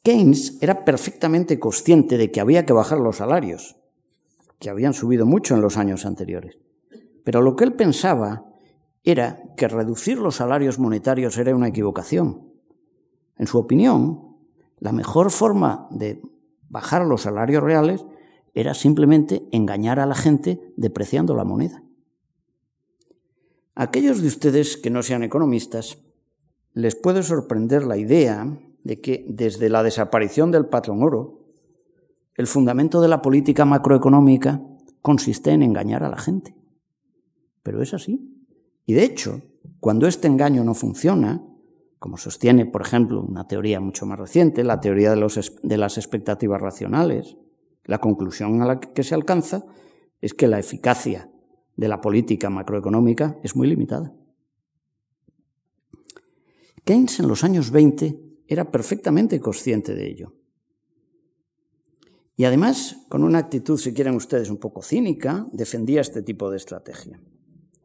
Keynes 0.04 0.58
era 0.62 0.84
perfectamente 0.84 1.60
consciente 1.60 2.18
de 2.18 2.32
que 2.32 2.42
había 2.42 2.66
que 2.66 2.74
bajar 2.74 3.00
los 3.00 3.18
salarios, 3.18 3.76
que 4.58 4.70
habían 4.70 4.94
subido 4.94 5.26
mucho 5.26 5.54
en 5.54 5.62
los 5.62 5.78
años 5.78 6.06
anteriores. 6.06 6.58
Pero 7.24 7.42
lo 7.42 7.56
que 7.56 7.66
él 7.66 7.74
pensaba 7.74 8.46
era 9.04 9.44
que 9.58 9.68
reducir 9.68 10.18
los 10.18 10.38
salarios 10.38 10.80
monetarios 10.80 11.38
era 11.38 11.56
una 11.56 11.68
equivocación. 11.68 12.52
En 13.38 13.46
su 13.46 13.60
opinión, 13.60 14.38
la 14.80 14.92
mejor 14.92 15.30
forma 15.30 15.88
de 15.92 16.22
bajar 16.70 17.06
los 17.06 17.22
salarios 17.22 17.62
reales 17.62 18.06
era 18.54 18.74
simplemente 18.74 19.48
engañar 19.52 20.00
a 20.00 20.06
la 20.06 20.16
gente 20.16 20.74
depreciando 20.78 21.36
la 21.36 21.44
moneda. 21.44 21.84
aquellos 23.74 24.22
de 24.22 24.28
ustedes 24.28 24.78
que 24.78 24.90
no 24.90 25.02
sean 25.02 25.24
economistas, 25.24 25.98
les 26.74 26.96
puede 26.96 27.24
sorprender 27.24 27.84
la 27.84 27.98
idea 27.98 28.60
de 28.84 29.00
que 29.00 29.26
desde 29.28 29.70
la 29.70 29.84
desaparición 29.84 30.52
del 30.52 30.66
patrón 30.66 31.04
oro, 31.04 31.42
el 32.36 32.48
fundamento 32.48 33.02
de 33.02 33.08
la 33.08 33.22
política 33.22 33.66
macroeconómica 33.66 34.62
consiste 35.02 35.52
en 35.52 35.64
engañar 35.64 36.04
a 36.04 36.10
la 36.10 36.18
gente. 36.18 36.56
Pero 37.64 37.82
es 37.82 37.94
así. 37.94 38.46
Y 38.86 38.94
de 38.94 39.04
hecho, 39.04 39.42
cuando 39.80 40.08
este 40.08 40.28
engaño 40.28 40.64
no 40.64 40.74
funciona, 40.74 41.44
como 42.00 42.18
sostiene, 42.18 42.66
por 42.66 42.82
ejemplo, 42.82 43.22
una 43.22 43.48
teoría 43.48 43.80
mucho 43.80 44.06
más 44.06 44.20
reciente, 44.20 44.64
la 44.64 44.80
teoría 44.80 45.14
de, 45.14 45.52
de 45.64 45.78
las 45.78 45.98
expectativas 45.98 46.62
racionales, 46.62 47.38
la 47.86 48.00
conclusión 48.00 48.62
a 48.62 48.66
la 48.66 48.80
que 48.80 49.04
se 49.04 49.16
alcanza 49.16 49.66
es 50.20 50.34
que 50.34 50.48
la 50.48 50.60
eficacia 50.60 51.30
de 51.76 51.88
la 51.88 52.02
política 52.02 52.50
macroeconómica 52.50 53.38
es 53.44 53.56
muy 53.56 53.68
limitada. 53.68 54.14
Keynes 56.84 57.20
en 57.20 57.28
los 57.28 57.44
años 57.44 57.70
20 57.72 58.31
era 58.52 58.70
perfectamente 58.70 59.40
consciente 59.40 59.96
de 59.96 60.10
ello. 60.10 60.34
Y 62.36 62.44
además, 62.44 63.06
con 63.08 63.24
una 63.24 63.38
actitud, 63.38 63.78
si 63.78 63.94
quieren 63.94 64.16
ustedes, 64.16 64.50
un 64.50 64.58
poco 64.58 64.82
cínica, 64.82 65.48
defendía 65.54 66.02
este 66.02 66.22
tipo 66.22 66.52
de 66.52 66.58
estrategia. 66.58 67.22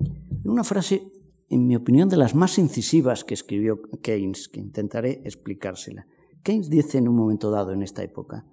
En 0.01 0.51
una 0.51 0.65
frase, 0.65 1.13
en 1.51 1.69
mi 1.69 1.77
opinión, 1.77 2.09
de 2.09 2.17
las 2.17 2.35
más 2.35 2.59
incisivas 2.59 3.23
que 3.23 3.35
escribió 3.35 3.81
Keynes, 4.03 4.49
que 4.49 4.59
intentaré 4.59 5.21
explicársela. 5.25 6.09
Keynes 6.43 6.69
dice 6.69 6.99
en 6.99 7.07
un 7.07 7.15
momento 7.15 7.53
dado, 7.53 7.73
en 7.73 7.83
esta 7.83 8.03
época, 8.03 8.45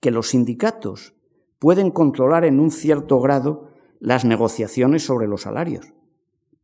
que 0.00 0.10
los 0.10 0.28
sindicatos 0.28 1.14
pueden 1.58 1.90
controlar 1.90 2.46
en 2.46 2.60
un 2.60 2.70
cierto 2.70 3.20
grado 3.20 3.68
las 4.00 4.24
negociaciones 4.24 5.04
sobre 5.04 5.28
los 5.28 5.42
salarios, 5.42 5.92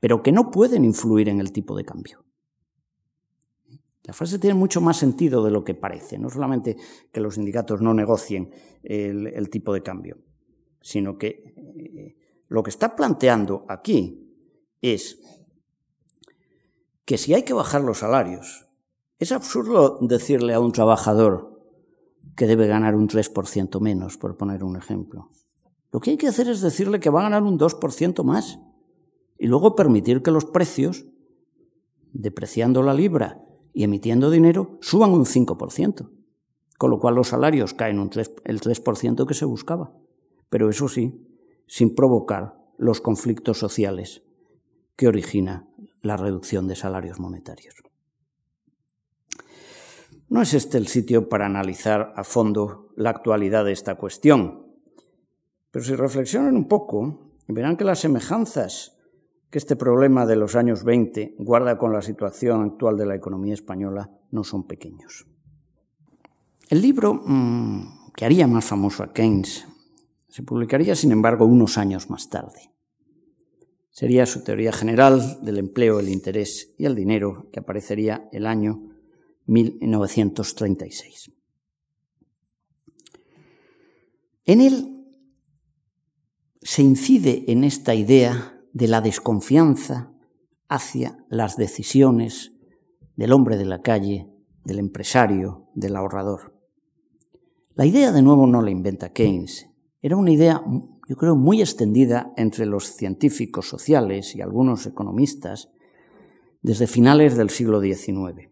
pero 0.00 0.22
que 0.22 0.32
no 0.32 0.50
pueden 0.50 0.82
influir 0.84 1.28
en 1.28 1.40
el 1.40 1.52
tipo 1.52 1.76
de 1.76 1.84
cambio. 1.84 2.24
La 4.04 4.12
frase 4.12 4.38
tiene 4.38 4.54
mucho 4.54 4.82
más 4.82 4.98
sentido 4.98 5.42
de 5.42 5.50
lo 5.50 5.64
que 5.64 5.74
parece. 5.74 6.18
No 6.18 6.28
solamente 6.28 6.76
que 7.10 7.20
los 7.20 7.34
sindicatos 7.34 7.80
no 7.80 7.94
negocien 7.94 8.50
el, 8.82 9.48
tipo 9.48 9.72
de 9.72 9.82
cambio, 9.82 10.18
sino 10.80 11.16
que 11.16 11.54
eh, 11.56 12.16
lo 12.48 12.62
que 12.62 12.70
está 12.70 12.94
planteando 12.96 13.64
aquí 13.68 14.30
es 14.82 15.20
que 17.06 17.16
si 17.16 17.32
hay 17.32 17.44
que 17.44 17.54
bajar 17.54 17.80
los 17.80 17.98
salarios, 17.98 18.68
es 19.18 19.32
absurdo 19.32 19.98
decirle 20.02 20.52
a 20.52 20.60
un 20.60 20.72
trabajador 20.72 21.62
que 22.36 22.46
debe 22.46 22.66
ganar 22.66 22.96
un 22.96 23.08
3% 23.08 23.80
menos, 23.80 24.18
por 24.18 24.36
poner 24.36 24.64
un 24.64 24.76
ejemplo. 24.76 25.30
Lo 25.92 26.00
que 26.00 26.10
hay 26.10 26.16
que 26.18 26.28
hacer 26.28 26.48
es 26.48 26.60
decirle 26.60 27.00
que 27.00 27.10
va 27.10 27.20
a 27.20 27.24
ganar 27.30 27.42
un 27.42 27.58
2% 27.58 28.22
más 28.22 28.58
y 29.38 29.46
luego 29.46 29.74
permitir 29.74 30.22
que 30.22 30.30
los 30.30 30.44
precios, 30.44 31.06
depreciando 32.12 32.82
la 32.82 32.92
libra 32.92 33.40
y 33.74 33.82
emitiendo 33.82 34.30
dinero, 34.30 34.78
suban 34.80 35.10
un 35.10 35.26
5%, 35.26 36.08
con 36.78 36.90
lo 36.90 37.00
cual 37.00 37.16
los 37.16 37.28
salarios 37.28 37.74
caen 37.74 37.98
un 37.98 38.08
3, 38.08 38.34
el 38.44 38.60
3% 38.60 39.26
que 39.26 39.34
se 39.34 39.44
buscaba. 39.44 39.92
Pero 40.48 40.70
eso 40.70 40.88
sí, 40.88 41.26
sin 41.66 41.94
provocar 41.94 42.56
los 42.78 43.00
conflictos 43.00 43.58
sociales 43.58 44.22
que 44.96 45.08
origina 45.08 45.68
la 46.00 46.16
reducción 46.16 46.68
de 46.68 46.76
salarios 46.76 47.18
monetarios. 47.18 47.74
No 50.28 50.40
es 50.40 50.54
este 50.54 50.78
el 50.78 50.86
sitio 50.86 51.28
para 51.28 51.46
analizar 51.46 52.12
a 52.16 52.24
fondo 52.24 52.88
la 52.96 53.10
actualidad 53.10 53.64
de 53.64 53.72
esta 53.72 53.96
cuestión, 53.96 54.66
pero 55.70 55.84
si 55.84 55.96
reflexionan 55.96 56.56
un 56.56 56.68
poco, 56.68 57.32
verán 57.48 57.76
que 57.76 57.84
las 57.84 57.98
semejanzas 57.98 58.93
que 59.54 59.58
este 59.58 59.76
problema 59.76 60.26
de 60.26 60.34
los 60.34 60.56
años 60.56 60.82
20 60.82 61.36
guarda 61.38 61.78
con 61.78 61.92
la 61.92 62.02
situación 62.02 62.64
actual 62.64 62.96
de 62.96 63.06
la 63.06 63.14
economía 63.14 63.54
española 63.54 64.10
no 64.32 64.42
son 64.42 64.66
pequeños. 64.66 65.28
El 66.68 66.82
libro 66.82 67.22
mmm, 67.24 68.10
que 68.16 68.24
haría 68.24 68.48
más 68.48 68.64
famoso 68.64 69.04
a 69.04 69.12
Keynes 69.12 69.64
se 70.28 70.42
publicaría, 70.42 70.96
sin 70.96 71.12
embargo, 71.12 71.46
unos 71.46 71.78
años 71.78 72.10
más 72.10 72.28
tarde. 72.28 72.72
Sería 73.90 74.26
su 74.26 74.42
teoría 74.42 74.72
general 74.72 75.38
del 75.42 75.58
empleo, 75.58 76.00
el 76.00 76.08
interés 76.08 76.74
y 76.76 76.86
el 76.86 76.96
dinero, 76.96 77.48
que 77.52 77.60
aparecería 77.60 78.28
el 78.32 78.46
año 78.46 78.90
1936. 79.46 81.30
En 84.46 84.60
él 84.60 85.06
se 86.60 86.82
incide 86.82 87.44
en 87.46 87.62
esta 87.62 87.94
idea 87.94 88.53
de 88.74 88.88
la 88.88 89.00
desconfianza 89.00 90.12
hacia 90.68 91.24
las 91.28 91.56
decisiones 91.56 92.52
del 93.14 93.32
hombre 93.32 93.56
de 93.56 93.64
la 93.64 93.82
calle, 93.82 94.28
del 94.64 94.80
empresario, 94.80 95.68
del 95.74 95.94
ahorrador. 95.94 96.58
La 97.76 97.86
idea 97.86 98.10
de 98.10 98.20
nuevo 98.20 98.48
no 98.48 98.60
la 98.62 98.70
inventa 98.70 99.12
Keynes, 99.12 99.70
era 100.02 100.16
una 100.16 100.32
idea, 100.32 100.60
yo 101.08 101.16
creo, 101.16 101.36
muy 101.36 101.60
extendida 101.60 102.32
entre 102.36 102.66
los 102.66 102.96
científicos 102.96 103.68
sociales 103.68 104.34
y 104.34 104.40
algunos 104.40 104.86
economistas 104.86 105.70
desde 106.60 106.88
finales 106.88 107.36
del 107.36 107.50
siglo 107.50 107.80
XIX. 107.80 108.50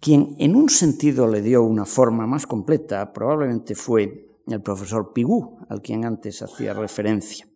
Quien 0.00 0.34
en 0.38 0.56
un 0.56 0.70
sentido 0.70 1.26
le 1.26 1.42
dio 1.42 1.62
una 1.62 1.84
forma 1.84 2.26
más 2.26 2.46
completa 2.46 3.12
probablemente 3.12 3.74
fue 3.74 4.30
el 4.46 4.62
profesor 4.62 5.12
Pigou, 5.12 5.58
al 5.68 5.82
quien 5.82 6.06
antes 6.06 6.40
hacía 6.40 6.72
referencia. 6.72 7.49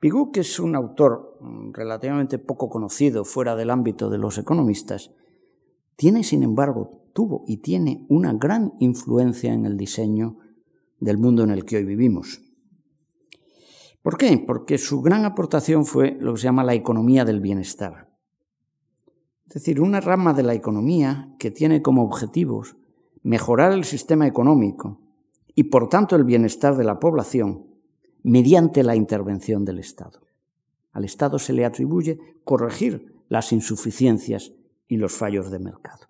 Pigou, 0.00 0.32
que 0.32 0.40
es 0.40 0.58
un 0.58 0.74
autor 0.74 1.38
relativamente 1.72 2.38
poco 2.38 2.70
conocido 2.70 3.26
fuera 3.26 3.54
del 3.54 3.68
ámbito 3.68 4.08
de 4.08 4.16
los 4.16 4.38
economistas, 4.38 5.12
tiene, 5.96 6.24
sin 6.24 6.42
embargo, 6.42 7.02
tuvo 7.12 7.44
y 7.46 7.58
tiene 7.58 8.06
una 8.08 8.32
gran 8.32 8.72
influencia 8.80 9.52
en 9.52 9.66
el 9.66 9.76
diseño 9.76 10.38
del 10.98 11.18
mundo 11.18 11.44
en 11.44 11.50
el 11.50 11.66
que 11.66 11.76
hoy 11.76 11.84
vivimos. 11.84 12.40
¿Por 14.02 14.16
qué? 14.16 14.38
Porque 14.38 14.78
su 14.78 15.02
gran 15.02 15.26
aportación 15.26 15.84
fue 15.84 16.16
lo 16.18 16.32
que 16.32 16.40
se 16.40 16.44
llama 16.44 16.64
la 16.64 16.72
economía 16.72 17.26
del 17.26 17.40
bienestar. 17.40 18.08
Es 19.46 19.54
decir, 19.54 19.82
una 19.82 20.00
rama 20.00 20.32
de 20.32 20.44
la 20.44 20.54
economía 20.54 21.34
que 21.38 21.50
tiene 21.50 21.82
como 21.82 22.04
objetivos 22.04 22.76
mejorar 23.22 23.72
el 23.72 23.84
sistema 23.84 24.26
económico 24.26 24.98
y 25.54 25.64
por 25.64 25.90
tanto 25.90 26.16
el 26.16 26.24
bienestar 26.24 26.76
de 26.76 26.84
la 26.84 26.98
población 26.98 27.66
mediante 28.22 28.82
la 28.82 28.96
intervención 28.96 29.64
del 29.64 29.78
Estado. 29.78 30.20
Al 30.92 31.04
Estado 31.04 31.38
se 31.38 31.52
le 31.52 31.64
atribuye 31.64 32.18
corregir 32.44 33.14
las 33.28 33.52
insuficiencias 33.52 34.52
y 34.88 34.96
los 34.96 35.12
fallos 35.12 35.50
de 35.50 35.58
mercado. 35.58 36.06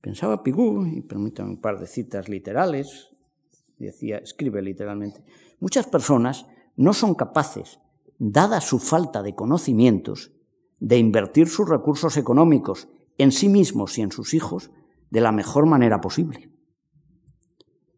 Pensaba 0.00 0.42
Pigou, 0.42 0.86
y 0.86 1.00
permítanme 1.00 1.50
un 1.50 1.60
par 1.60 1.80
de 1.80 1.86
citas 1.86 2.28
literales, 2.28 3.08
decía, 3.78 4.18
escribe 4.18 4.62
literalmente, 4.62 5.24
muchas 5.58 5.86
personas 5.86 6.46
no 6.76 6.92
son 6.92 7.14
capaces, 7.14 7.80
dada 8.18 8.60
su 8.60 8.78
falta 8.78 9.22
de 9.22 9.34
conocimientos, 9.34 10.32
de 10.78 10.98
invertir 10.98 11.48
sus 11.48 11.68
recursos 11.68 12.16
económicos 12.16 12.88
en 13.18 13.32
sí 13.32 13.48
mismos 13.48 13.98
y 13.98 14.02
en 14.02 14.12
sus 14.12 14.34
hijos 14.34 14.70
de 15.10 15.20
la 15.20 15.32
mejor 15.32 15.66
manera 15.66 16.00
posible. 16.00 16.50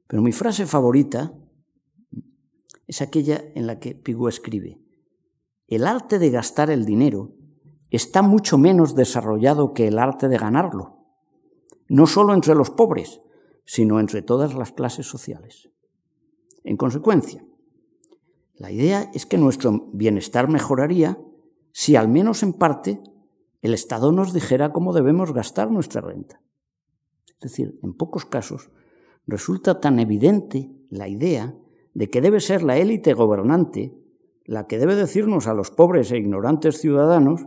Pero 0.06 0.22
mi 0.22 0.32
frase 0.32 0.64
favorita 0.64 1.34
es 2.88 3.00
aquella 3.00 3.44
en 3.54 3.68
la 3.68 3.78
que 3.78 3.94
Pigou 3.94 4.26
escribe, 4.26 4.80
el 5.68 5.86
arte 5.86 6.18
de 6.18 6.30
gastar 6.30 6.70
el 6.70 6.84
dinero 6.84 7.36
está 7.90 8.22
mucho 8.22 8.58
menos 8.58 8.96
desarrollado 8.96 9.72
que 9.72 9.86
el 9.86 9.98
arte 9.98 10.28
de 10.28 10.38
ganarlo 10.38 10.98
no 11.88 12.06
solo 12.06 12.34
entre 12.34 12.54
los 12.54 12.70
pobres, 12.70 13.20
sino 13.64 13.98
entre 13.98 14.22
todas 14.22 14.54
las 14.54 14.72
clases 14.72 15.06
sociales. 15.06 15.70
En 16.64 16.76
consecuencia, 16.76 17.44
la 18.54 18.70
idea 18.70 19.10
es 19.14 19.26
que 19.26 19.38
nuestro 19.38 19.88
bienestar 19.92 20.48
mejoraría 20.48 21.18
si 21.72 21.96
al 21.96 22.08
menos 22.08 22.42
en 22.42 22.52
parte 22.52 23.00
el 23.62 23.74
Estado 23.74 24.12
nos 24.12 24.32
dijera 24.32 24.72
cómo 24.72 24.92
debemos 24.92 25.32
gastar 25.32 25.70
nuestra 25.70 26.00
renta. 26.00 26.40
Es 27.40 27.50
decir, 27.50 27.78
en 27.82 27.94
pocos 27.94 28.24
casos 28.24 28.70
resulta 29.26 29.80
tan 29.80 29.98
evidente 29.98 30.70
la 30.90 31.08
idea 31.08 31.54
de 31.94 32.10
que 32.10 32.20
debe 32.20 32.40
ser 32.40 32.62
la 32.62 32.76
élite 32.76 33.14
gobernante 33.14 33.92
la 34.48 34.66
que 34.66 34.78
debe 34.78 34.96
decirnos 34.96 35.46
a 35.46 35.52
los 35.52 35.70
pobres 35.70 36.10
e 36.10 36.16
ignorantes 36.16 36.80
ciudadanos 36.80 37.46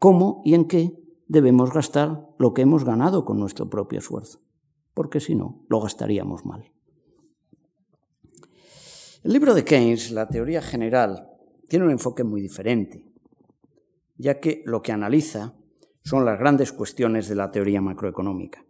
cómo 0.00 0.42
y 0.44 0.54
en 0.54 0.66
qué 0.66 0.98
debemos 1.28 1.72
gastar 1.72 2.26
lo 2.36 2.52
que 2.52 2.62
hemos 2.62 2.84
ganado 2.84 3.24
con 3.24 3.38
nuestro 3.38 3.70
propio 3.70 4.00
esfuerzo, 4.00 4.40
porque 4.92 5.20
si 5.20 5.36
no, 5.36 5.64
lo 5.68 5.80
gastaríamos 5.80 6.44
mal. 6.44 6.72
El 9.22 9.32
libro 9.32 9.54
de 9.54 9.64
Keynes, 9.64 10.10
la 10.10 10.28
teoría 10.28 10.62
general, 10.62 11.30
tiene 11.68 11.84
un 11.84 11.92
enfoque 11.92 12.24
muy 12.24 12.40
diferente, 12.40 13.06
ya 14.16 14.40
que 14.40 14.62
lo 14.66 14.82
que 14.82 14.90
analiza 14.90 15.54
son 16.02 16.24
las 16.24 16.40
grandes 16.40 16.72
cuestiones 16.72 17.28
de 17.28 17.36
la 17.36 17.52
teoría 17.52 17.80
macroeconómica. 17.80 18.64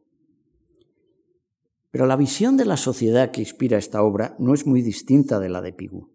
Pero 1.97 2.05
la 2.05 2.17
visión 2.17 2.59
de 2.59 2.67
la 2.67 2.77
sociedad 2.77 3.31
que 3.31 3.41
inspira 3.41 3.79
esta 3.79 4.03
obra 4.03 4.37
no 4.39 4.53
es 4.53 4.67
muy 4.67 4.83
distinta 4.83 5.41
de 5.41 5.49
la 5.49 5.63
de 5.63 5.73
Pigou. 5.73 6.11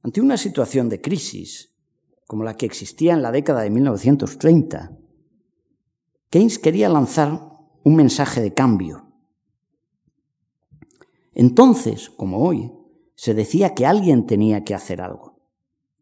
Ante 0.00 0.20
una 0.20 0.36
situación 0.36 0.88
de 0.88 1.00
crisis, 1.00 1.74
como 2.28 2.44
la 2.44 2.56
que 2.56 2.66
existía 2.66 3.12
en 3.12 3.20
la 3.20 3.32
década 3.32 3.62
de 3.62 3.70
1930, 3.70 4.96
Keynes 6.30 6.60
quería 6.60 6.88
lanzar 6.88 7.48
un 7.82 7.96
mensaje 7.96 8.40
de 8.40 8.54
cambio. 8.54 9.12
Entonces, 11.32 12.08
como 12.08 12.38
hoy, 12.38 12.70
se 13.16 13.34
decía 13.34 13.74
que 13.74 13.86
alguien 13.86 14.24
tenía 14.24 14.62
que 14.62 14.76
hacer 14.76 15.00
algo. 15.00 15.40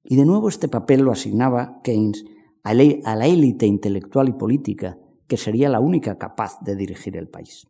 Y 0.05 0.17
de 0.17 0.27
nuevo 0.27 0.51
este 0.51 0.69
papel 0.69 1.01
lo 1.01 1.13
asignaba 1.13 1.81
Keynes 1.83 2.23
a 2.65 2.75
la 2.75 3.27
élite 3.27 3.65
intelectual 3.65 4.29
y 4.29 4.33
política 4.33 4.99
que 5.27 5.39
sería 5.39 5.71
la 5.71 5.81
única 5.81 6.19
capaz 6.19 6.61
de 6.61 6.77
dirigir 6.77 7.17
el 7.17 7.29
país. 7.29 7.67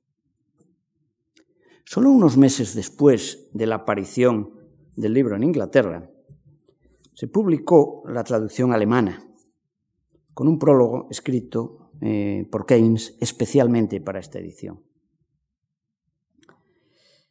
Solo 1.91 2.11
unos 2.11 2.37
meses 2.37 2.75
después 2.75 3.49
de 3.55 3.65
la 3.65 3.77
aparición 3.77 4.51
del 4.95 5.15
libro 5.15 5.37
en 5.37 5.43
Inglaterra, 5.43 6.11
se 7.15 7.29
publicó 7.29 8.03
la 8.05 8.25
traducción 8.25 8.75
alemana, 8.75 9.27
con 10.35 10.49
un 10.49 10.59
prólogo 10.59 11.09
escrito 11.11 11.91
eh, 12.03 12.47
por 12.53 12.67
Keynes 12.67 13.17
especialmente 13.21 14.03
para 14.03 14.21
esta 14.21 14.39
edición. 14.39 14.83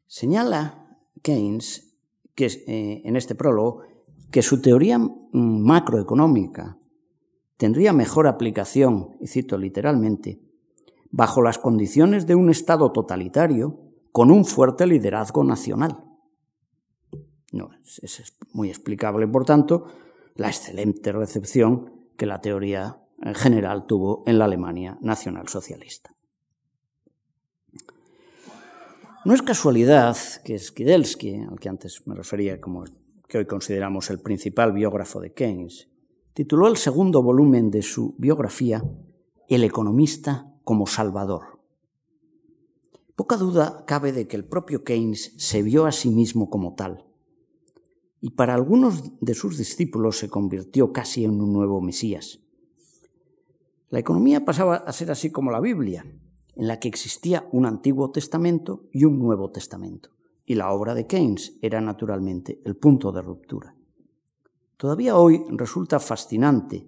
Señala 0.07 0.97
Keynes 1.21 1.95
que, 2.33 2.47
eh, 2.47 3.03
en 3.05 3.15
este 3.15 3.35
prólogo 3.35 3.83
que 4.31 4.41
su 4.41 4.59
teoría 4.59 4.99
macroeconómica 5.33 6.79
tendría 7.57 7.93
mejor 7.93 8.25
aplicación, 8.25 9.17
y 9.21 9.27
cito 9.27 9.55
literalmente, 9.59 10.41
bajo 11.11 11.43
las 11.43 11.59
condiciones 11.59 12.25
de 12.25 12.33
un 12.33 12.49
Estado 12.49 12.91
totalitario 12.91 13.86
con 14.17 14.31
un 14.31 14.45
fuerte 14.45 14.87
liderazgo 14.87 15.43
nacional. 15.43 16.03
No, 17.51 17.69
es 18.01 18.35
muy 18.51 18.69
explicable, 18.69 19.27
por 19.27 19.45
tanto, 19.45 19.85
la 20.33 20.47
excelente 20.47 21.11
recepción 21.11 22.07
que 22.17 22.25
la 22.25 22.41
teoría 22.41 22.99
en 23.21 23.35
general 23.35 23.85
tuvo 23.85 24.23
en 24.25 24.39
la 24.39 24.45
Alemania 24.45 24.97
nacionalsocialista. 25.01 26.15
No 29.23 29.35
es 29.35 29.43
casualidad 29.43 30.17
que 30.43 30.57
Skidelsky, 30.57 31.35
al 31.35 31.59
que 31.59 31.69
antes 31.69 32.01
me 32.07 32.15
refería 32.15 32.59
como 32.59 32.85
que 33.27 33.37
hoy 33.37 33.45
consideramos 33.45 34.09
el 34.09 34.19
principal 34.19 34.73
biógrafo 34.73 35.19
de 35.19 35.31
Keynes, 35.33 35.89
tituló 36.33 36.67
el 36.69 36.77
segundo 36.77 37.21
volumen 37.21 37.69
de 37.69 37.83
su 37.83 38.15
biografía 38.17 38.83
El 39.47 39.63
economista 39.63 40.51
como 40.63 40.87
Salvador. 40.87 41.56
Poca 43.17 43.35
duda 43.35 43.83
cabe 43.87 44.11
de 44.11 44.27
que 44.27 44.35
el 44.35 44.45
propio 44.45 44.83
Keynes 44.83 45.33
se 45.37 45.63
vio 45.63 45.87
a 45.87 45.91
sí 45.91 46.11
mismo 46.11 46.51
como 46.51 46.75
tal, 46.75 47.03
y 48.21 48.29
para 48.29 48.53
algunos 48.53 49.19
de 49.21 49.33
sus 49.33 49.57
discípulos 49.57 50.19
se 50.19 50.29
convirtió 50.29 50.93
casi 50.93 51.25
en 51.25 51.41
un 51.41 51.51
nuevo 51.51 51.81
Mesías. 51.81 52.41
La 53.89 53.97
economía 53.97 54.45
pasaba 54.45 54.75
a 54.75 54.93
ser 54.93 55.09
así 55.09 55.31
como 55.31 55.49
la 55.49 55.59
Biblia, 55.59 56.05
en 56.55 56.67
la 56.67 56.79
que 56.79 56.89
existía 56.89 57.49
un 57.51 57.65
Antiguo 57.65 58.11
Testamento 58.11 58.83
y 58.91 59.05
un 59.05 59.17
Nuevo 59.17 59.49
Testamento, 59.49 60.11
y 60.45 60.53
la 60.53 60.71
obra 60.71 60.93
de 60.93 61.07
Keynes 61.07 61.57
era 61.63 61.81
naturalmente 61.81 62.61
el 62.65 62.75
punto 62.75 63.11
de 63.11 63.23
ruptura. 63.23 63.75
Todavía 64.77 65.17
hoy 65.17 65.43
resulta 65.49 65.99
fascinante 65.99 66.87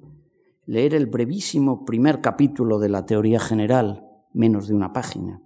leer 0.67 0.93
el 0.93 1.07
brevísimo 1.07 1.85
primer 1.85 2.21
capítulo 2.21 2.77
de 2.77 2.89
la 2.89 3.07
teoría 3.07 3.39
general, 3.39 4.07
menos 4.31 4.67
de 4.67 4.75
una 4.75 4.93
página, 4.93 5.41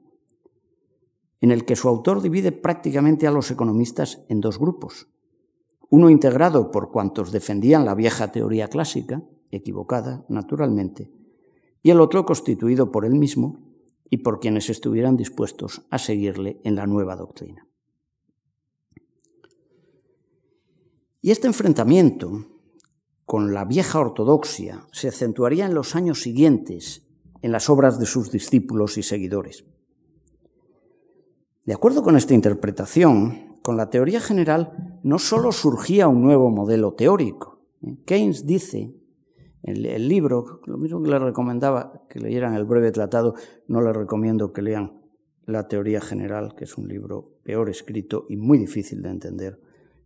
en 1.43 1.51
el 1.51 1.65
que 1.65 1.75
su 1.75 1.89
autor 1.89 2.21
divide 2.21 2.53
prácticamente 2.53 3.27
a 3.27 3.31
los 3.31 3.51
economistas 3.51 4.23
en 4.29 4.39
dos 4.39 4.57
grupos. 4.57 5.09
Uno 5.89 6.09
integrado 6.09 6.71
por 6.71 6.89
cuantos 6.89 7.33
defendían 7.33 7.83
la 7.83 7.95
vieja 7.95 8.31
teoría 8.31 8.69
clásica, 8.69 9.21
equivocada, 9.51 10.23
naturalmente, 10.29 11.11
y 11.81 11.89
el 11.89 11.99
otro 11.99 12.25
constituido 12.25 12.93
por 12.93 13.03
él 13.03 13.15
mismo 13.15 13.59
y 14.09 14.19
por 14.19 14.39
quienes 14.39 14.69
estuvieran 14.69 15.17
dispuestos 15.17 15.85
a 15.89 15.97
seguirle 15.97 16.61
en 16.63 16.77
la 16.77 16.87
nueva 16.87 17.17
doctrina. 17.17 17.67
Y 21.19 21.31
este 21.31 21.47
enfrentamiento 21.47 22.45
con 23.25 23.53
la 23.53 23.65
vieja 23.65 23.99
ortodoxia 23.99 24.87
se 24.93 25.09
acentuaría 25.09 25.65
en 25.65 25.73
los 25.73 25.93
años 25.97 26.21
siguientes 26.21 27.05
en 27.41 27.51
las 27.51 27.69
obras 27.69 27.99
de 27.99 28.05
sus 28.05 28.31
discípulos 28.31 28.97
y 28.97 29.03
seguidores. 29.03 29.65
De 31.65 31.73
acuerdo 31.73 32.03
con 32.03 32.17
esta 32.17 32.33
interpretación, 32.33 33.57
con 33.61 33.77
la 33.77 33.89
teoría 33.89 34.19
general 34.19 34.99
no 35.03 35.19
solo 35.19 35.51
surgía 35.51 36.07
un 36.07 36.21
nuevo 36.21 36.49
modelo 36.49 36.93
teórico. 36.93 37.61
Keynes 38.05 38.45
dice, 38.45 38.93
en 39.63 39.85
el 39.85 40.07
libro, 40.07 40.61
lo 40.65 40.77
mismo 40.77 41.01
que 41.01 41.09
le 41.09 41.19
recomendaba 41.19 42.03
que 42.09 42.19
leyeran 42.19 42.53
el 42.53 42.65
breve 42.65 42.91
tratado, 42.91 43.35
no 43.67 43.81
les 43.81 43.95
recomiendo 43.95 44.51
que 44.51 44.61
lean 44.61 45.01
la 45.45 45.67
teoría 45.67 46.01
general, 46.01 46.55
que 46.55 46.65
es 46.65 46.77
un 46.77 46.87
libro 46.87 47.37
peor 47.43 47.69
escrito 47.69 48.25
y 48.29 48.35
muy 48.35 48.57
difícil 48.57 49.01
de 49.01 49.09
entender 49.09 49.59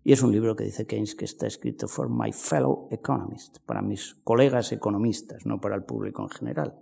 y 0.08 0.14
es 0.14 0.24
un 0.24 0.32
libro 0.32 0.56
que 0.56 0.64
dice 0.64 0.88
Keynes 0.88 1.16
que 1.16 1.26
está 1.26 1.48
escrito 1.48 1.86
for 1.90 2.10
my 2.10 2.32
fellow 2.32 2.88
economists, 2.92 3.60
para 3.60 3.82
mis 3.82 4.14
colegas 4.24 4.72
economistas, 4.72 5.46
no 5.46 5.60
para 5.60 5.76
el 5.76 5.84
público 5.84 6.24
en 6.24 6.30
general. 6.30 6.76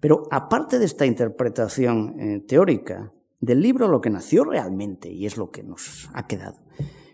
Pero 0.00 0.22
aparte 0.30 0.78
de 0.78 0.86
esta 0.86 1.04
interpretación 1.04 2.18
eh, 2.18 2.40
teórica 2.48 3.12
del 3.44 3.60
libro, 3.60 3.88
lo 3.88 4.00
que 4.00 4.10
nació 4.10 4.44
realmente, 4.44 5.10
y 5.10 5.26
es 5.26 5.36
lo 5.36 5.50
que 5.50 5.62
nos 5.62 6.08
ha 6.12 6.26
quedado, 6.26 6.58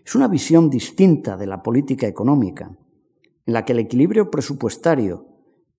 es 0.05 0.15
una 0.15 0.27
visión 0.27 0.69
distinta 0.69 1.37
de 1.37 1.47
la 1.47 1.61
política 1.63 2.07
económica, 2.07 2.77
en 3.45 3.53
la 3.53 3.65
que 3.65 3.73
el 3.73 3.79
equilibrio 3.79 4.29
presupuestario 4.29 5.27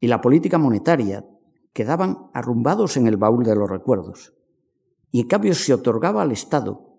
y 0.00 0.08
la 0.08 0.20
política 0.20 0.58
monetaria 0.58 1.26
quedaban 1.72 2.30
arrumbados 2.34 2.96
en 2.96 3.06
el 3.06 3.16
baúl 3.16 3.44
de 3.44 3.56
los 3.56 3.70
recuerdos, 3.70 4.34
y 5.10 5.20
en 5.20 5.28
cambio 5.28 5.54
se 5.54 5.74
otorgaba 5.74 6.22
al 6.22 6.32
Estado 6.32 6.92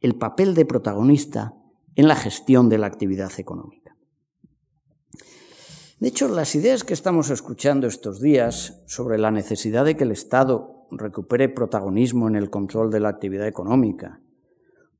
el 0.00 0.16
papel 0.16 0.54
de 0.54 0.66
protagonista 0.66 1.54
en 1.94 2.08
la 2.08 2.16
gestión 2.16 2.68
de 2.68 2.78
la 2.78 2.86
actividad 2.86 3.32
económica. 3.38 3.96
De 5.98 6.08
hecho, 6.08 6.28
las 6.28 6.54
ideas 6.54 6.84
que 6.84 6.92
estamos 6.92 7.30
escuchando 7.30 7.86
estos 7.86 8.20
días 8.20 8.82
sobre 8.86 9.16
la 9.16 9.30
necesidad 9.30 9.86
de 9.86 9.96
que 9.96 10.04
el 10.04 10.12
Estado 10.12 10.75
recupere 10.90 11.48
protagonismo 11.48 12.28
en 12.28 12.36
el 12.36 12.50
control 12.50 12.90
de 12.90 13.00
la 13.00 13.08
actividad 13.08 13.46
económica 13.46 14.20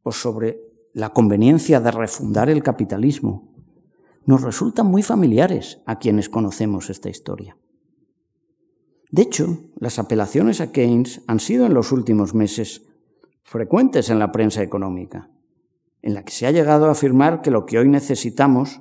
o 0.02 0.12
sobre 0.12 0.60
la 0.92 1.10
conveniencia 1.10 1.80
de 1.80 1.90
refundar 1.90 2.48
el 2.48 2.62
capitalismo 2.62 3.52
nos 4.24 4.42
resultan 4.42 4.86
muy 4.86 5.02
familiares 5.02 5.82
a 5.86 5.98
quienes 5.98 6.28
conocemos 6.28 6.90
esta 6.90 7.08
historia. 7.08 7.56
De 9.10 9.22
hecho, 9.22 9.58
las 9.76 9.98
apelaciones 9.98 10.60
a 10.60 10.72
Keynes 10.72 11.22
han 11.26 11.38
sido 11.38 11.66
en 11.66 11.74
los 11.74 11.92
últimos 11.92 12.34
meses 12.34 12.82
frecuentes 13.44 14.10
en 14.10 14.18
la 14.18 14.32
prensa 14.32 14.62
económica 14.62 15.30
en 16.06 16.14
la 16.14 16.24
que 16.24 16.32
se 16.32 16.46
ha 16.46 16.52
llegado 16.52 16.86
a 16.86 16.92
afirmar 16.92 17.42
que 17.42 17.50
lo 17.50 17.66
que 17.66 17.80
hoy 17.80 17.88
necesitamos 17.88 18.80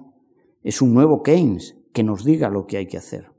es 0.62 0.84
un 0.84 0.94
nuevo 0.94 1.24
Keynes 1.24 1.76
que 1.92 2.04
nos 2.04 2.24
diga 2.24 2.50
lo 2.50 2.68
que 2.68 2.78
hay 2.78 2.88
que 2.88 3.00
hacer. 3.00 3.32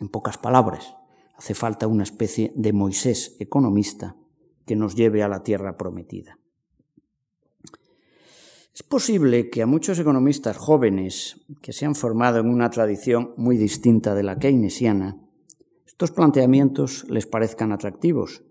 En 0.00 0.08
pocas 0.08 0.38
palabras, 0.38 0.96
hace 1.36 1.54
falta 1.54 1.86
una 1.86 2.02
especie 2.02 2.52
de 2.54 2.72
Moisés 2.72 3.36
economista 3.38 4.16
que 4.66 4.76
nos 4.76 4.94
lleve 4.94 5.22
a 5.22 5.28
la 5.28 5.42
tierra 5.42 5.76
prometida. 5.76 6.38
Es 8.74 8.82
posible 8.82 9.50
que 9.50 9.62
a 9.62 9.66
muchos 9.66 9.98
economistas 9.98 10.56
jóvenes 10.56 11.40
que 11.62 11.72
se 11.72 11.86
han 11.86 11.94
formado 11.94 12.40
en 12.40 12.48
una 12.48 12.70
tradición 12.70 13.32
muy 13.36 13.56
distinta 13.56 14.14
de 14.14 14.24
la 14.24 14.38
keynesiana, 14.38 15.20
estos 15.86 16.10
planteamientos 16.10 17.06
les 17.08 17.26
parezcan 17.26 17.70
atractivos 17.70 18.42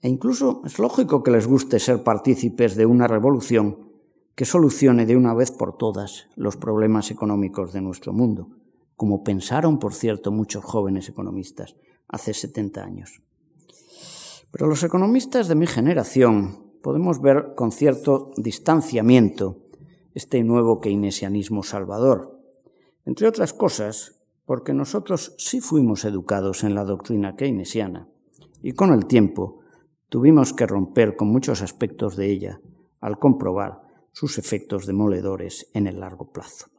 e 0.00 0.08
incluso 0.08 0.60
es 0.64 0.78
lógico 0.78 1.22
que 1.22 1.30
les 1.30 1.46
guste 1.46 1.80
ser 1.80 2.02
partícipes 2.02 2.76
de 2.76 2.84
una 2.84 3.08
revolución 3.08 3.88
que 4.34 4.44
solucione 4.44 5.06
de 5.06 5.16
una 5.16 5.32
vez 5.32 5.50
por 5.50 5.78
todas 5.78 6.28
los 6.36 6.56
problemas 6.56 7.10
económicos 7.10 7.72
de 7.72 7.80
nuestro 7.80 8.12
mundo, 8.12 8.48
como 8.96 9.22
pensaron, 9.22 9.78
por 9.78 9.94
cierto, 9.94 10.30
muchos 10.30 10.64
jóvenes 10.64 11.08
economistas 11.08 11.76
hace 12.08 12.34
70 12.34 12.82
años. 12.82 13.22
Pero 14.50 14.68
los 14.68 14.82
economistas 14.84 15.48
de 15.48 15.54
mi 15.54 15.66
generación 15.66 16.72
podemos 16.82 17.20
ver 17.20 17.54
con 17.56 17.72
cierto 17.72 18.32
distanciamiento 18.36 19.58
este 20.14 20.44
nuevo 20.44 20.80
keynesianismo 20.80 21.62
salvador, 21.62 22.40
entre 23.04 23.26
otras 23.26 23.52
cosas 23.52 24.24
porque 24.46 24.74
nosotros 24.74 25.34
sí 25.38 25.60
fuimos 25.60 26.04
educados 26.04 26.64
en 26.64 26.74
la 26.74 26.84
doctrina 26.84 27.34
keynesiana 27.34 28.08
y 28.62 28.72
con 28.72 28.92
el 28.92 29.06
tiempo 29.06 29.60
tuvimos 30.08 30.52
que 30.52 30.66
romper 30.66 31.16
con 31.16 31.28
muchos 31.28 31.62
aspectos 31.62 32.16
de 32.16 32.30
ella 32.30 32.60
al 33.00 33.18
comprobar 33.18 33.82
sus 34.12 34.38
efectos 34.38 34.86
demoledores 34.86 35.68
en 35.74 35.86
el 35.86 36.00
largo 36.00 36.30
plazo. 36.30 36.73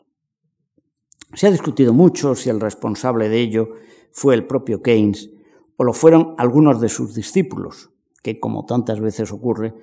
Se 1.34 1.47
ha 1.47 1.51
discutido 1.51 1.93
mucho 1.93 2.36
si 2.36 2.49
el 2.49 2.61
responsable 2.61 3.30
de 3.30 3.41
ello 3.41 3.69
fue 4.11 4.36
el 4.36 4.45
propio 4.45 4.82
Keynes 4.82 5.32
o 5.78 5.84
lo 5.84 5.93
fueron 5.93 6.36
algunos 6.38 6.80
de 6.80 6.89
sus 6.89 7.13
discípulos, 7.13 7.89
que, 8.23 8.39
como 8.39 8.65
tantas 8.65 8.99
veces 9.01 9.32
ocurre, 9.32 9.73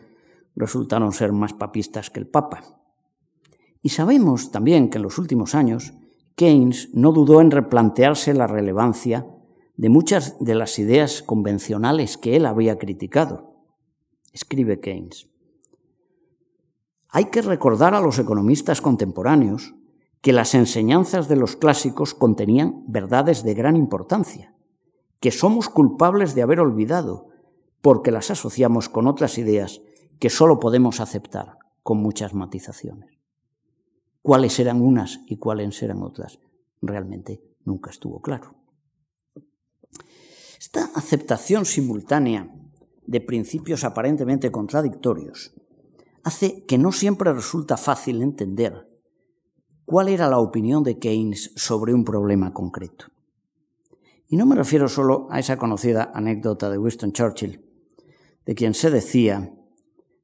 resultaron 0.57 1.12
ser 1.12 1.32
más 1.32 1.53
papistas 1.53 2.11
que 2.11 2.20
el 2.20 2.26
Papa. 2.26 2.62
Y 3.82 3.90
sabemos 3.90 4.51
también 4.51 4.88
que 4.88 4.99
en 4.99 5.03
los 5.03 5.18
últimos 5.18 5.55
años 5.55 5.93
Keynes 6.34 6.90
no 6.95 7.12
dudó 7.12 7.40
en 7.40 7.51
replantearse 7.51 8.32
la 8.32 8.47
relevancia 8.47 9.26
de 9.76 9.88
muchas 9.88 10.38
de 10.38 10.55
las 10.55 10.78
ideas 10.78 11.22
convencionales 11.22 12.16
que 12.16 12.36
él 12.36 12.47
había 12.47 12.78
criticado. 12.78 13.57
Escribe 14.32 14.80
Keynes. 14.80 15.28
Hay 17.09 17.26
que 17.26 17.43
recordar 17.43 17.95
a 17.95 18.01
los 18.01 18.18
economistas 18.18 18.80
contemporáneos 18.80 19.74
que 20.23 20.33
las 20.33 20.55
enseñanzas 20.55 21.29
de 21.29 21.35
los 21.37 21.57
clásicos 21.57 22.14
contenían 22.14 22.85
verdades 22.87 23.43
de 23.43 23.55
gran 23.55 23.77
importancia, 23.77 24.55
que 25.18 25.33
somos 25.33 25.68
culpables 25.68 26.37
de 26.37 26.43
haber 26.43 26.61
olvidado, 26.61 27.29
porque 27.81 28.12
las 28.12 28.31
asociamos 28.31 28.89
con 28.89 29.09
otras 29.09 29.37
ideas 29.37 29.83
que 30.20 30.31
sólo 30.31 30.61
podemos 30.61 31.01
aceptar 31.01 31.59
con 31.83 31.99
muchas 31.99 32.35
matizaciones. 32.35 33.18
Cuáles 34.23 34.61
eran 34.61 34.81
unas 34.81 35.20
y 35.27 35.39
cuáles 35.39 35.83
eran 35.83 36.05
otras, 36.05 36.39
realmente 36.81 37.43
nunca 37.64 37.91
estuvo 37.91 38.23
claro. 38.23 38.55
Esta 40.61 40.85
aceptación 40.95 41.64
simultánea 41.64 42.49
de 43.05 43.20
principios 43.20 43.83
aparentemente 43.83 44.53
contradictorios 44.53 45.53
hace 46.23 46.64
que 46.66 46.79
no 46.79 46.93
siempre 46.93 47.33
resulta 47.33 47.77
fácil 47.77 48.23
entender 48.23 48.91
cuál 49.85 50.09
era 50.09 50.28
la 50.28 50.39
opinión 50.39 50.83
de 50.83 50.99
Keynes 50.99 51.53
sobre 51.57 51.95
un 51.95 52.05
problema 52.05 52.53
concreto. 52.53 53.07
Y 54.28 54.37
no 54.37 54.47
me 54.47 54.57
refiero 54.57 54.89
solo 54.89 55.26
a 55.30 55.39
esa 55.39 55.57
conocida 55.57 56.11
anécdota 56.14 56.70
de 56.70 56.78
Winston 56.78 57.12
Churchill, 57.12 57.61
de 58.47 58.55
quien 58.55 58.74
se 58.74 58.91
decía 58.91 59.53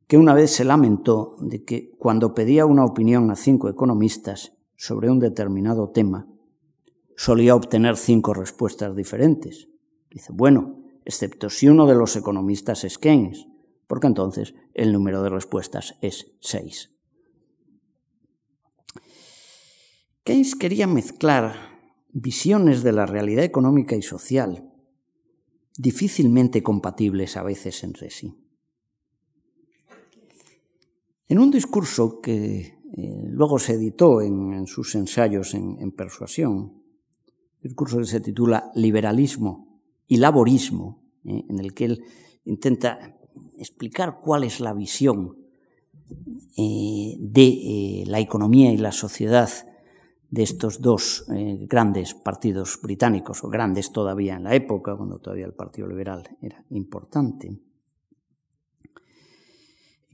que 0.07 0.17
una 0.17 0.33
vez 0.33 0.51
se 0.51 0.65
lamentó 0.65 1.37
de 1.41 1.65
que 1.65 1.91
cuando 1.99 2.35
pedía 2.35 2.65
una 2.65 2.85
opinión 2.85 3.31
a 3.31 3.37
cinco 3.37 3.69
economistas 3.69 4.57
sobre 4.77 5.11
un 5.11 5.19
determinado 5.19 5.91
tema, 5.91 6.27
solía 7.17 7.55
obtener 7.55 7.97
cinco 7.97 8.33
respuestas 8.33 8.97
diferentes. 8.97 9.69
Dice, 10.11 10.33
bueno, 10.33 10.83
excepto 11.05 11.51
si 11.51 11.69
uno 11.69 11.87
de 11.87 11.95
los 11.95 12.17
economistas 12.17 12.85
es 12.85 12.97
Keynes, 12.97 13.47
porque 13.87 14.07
entonces 14.07 14.55
el 14.73 14.93
número 14.93 15.23
de 15.23 15.31
respuestas 15.31 15.97
es 16.01 16.33
seis. 16.41 16.95
Keynes 20.29 20.57
quería 20.57 20.87
mezclar 20.87 21.55
visiones 22.13 22.83
de 22.83 22.93
la 22.93 23.07
realidad 23.07 23.45
económica 23.45 23.97
y 23.97 24.03
social 24.03 24.71
difícilmente 25.79 26.63
compatibles 26.63 27.39
a 27.39 27.43
veces 27.43 27.83
entre 27.83 28.11
sí. 28.11 28.35
En 31.29 31.39
un 31.39 31.51
discurso 31.51 32.21
que 32.21 32.79
eh, 32.95 33.25
luego 33.31 33.59
se 33.59 33.73
editó 33.73 34.21
en, 34.21 34.67
sus 34.67 34.95
ensayos 34.97 35.55
en, 35.55 35.93
persuasión, 35.93 36.75
discurso 37.63 37.97
que 37.97 38.05
se 38.05 38.21
titula 38.21 38.71
Liberalismo 38.75 39.81
y 40.07 40.19
Laborismo, 40.19 41.05
eh, 41.25 41.47
en 41.49 41.59
el 41.59 41.73
que 41.73 41.87
él 41.87 42.05
intenta 42.45 43.17
explicar 43.57 44.21
cuál 44.23 44.45
es 44.45 44.61
la 44.61 44.75
visión 44.75 45.39
eh, 46.59 47.17
de 47.19 48.05
la 48.07 48.21
economía 48.21 48.71
y 48.71 48.77
la 48.77 48.93
sociedad 48.93 49.49
de 50.31 50.43
estos 50.43 50.81
dos 50.81 51.27
grandes 51.69 52.15
partidos 52.15 52.79
británicos, 52.83 53.43
o 53.45 53.49
grandes 53.49 53.93
todavía 53.93 54.37
en 54.37 54.45
la 54.45 54.55
época, 54.55 54.97
cuando 54.97 55.19
todavía 55.19 55.47
el 55.47 55.55
Partido 55.55 55.89
Liberal 55.89 56.37
era 56.43 56.65
importante 56.71 57.59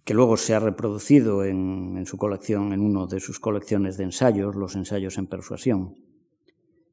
que 0.04 0.14
luego 0.14 0.36
se 0.36 0.54
ha 0.54 0.60
reproducido 0.60 1.44
en, 1.44 2.04
su 2.06 2.18
colección, 2.18 2.72
en 2.72 2.80
una 2.80 3.06
de 3.06 3.20
sus 3.20 3.40
colecciones 3.40 3.96
de 3.96 4.04
ensayos, 4.04 4.54
los 4.54 4.76
ensayos 4.76 5.16
en 5.16 5.26
persuasión, 5.26 5.96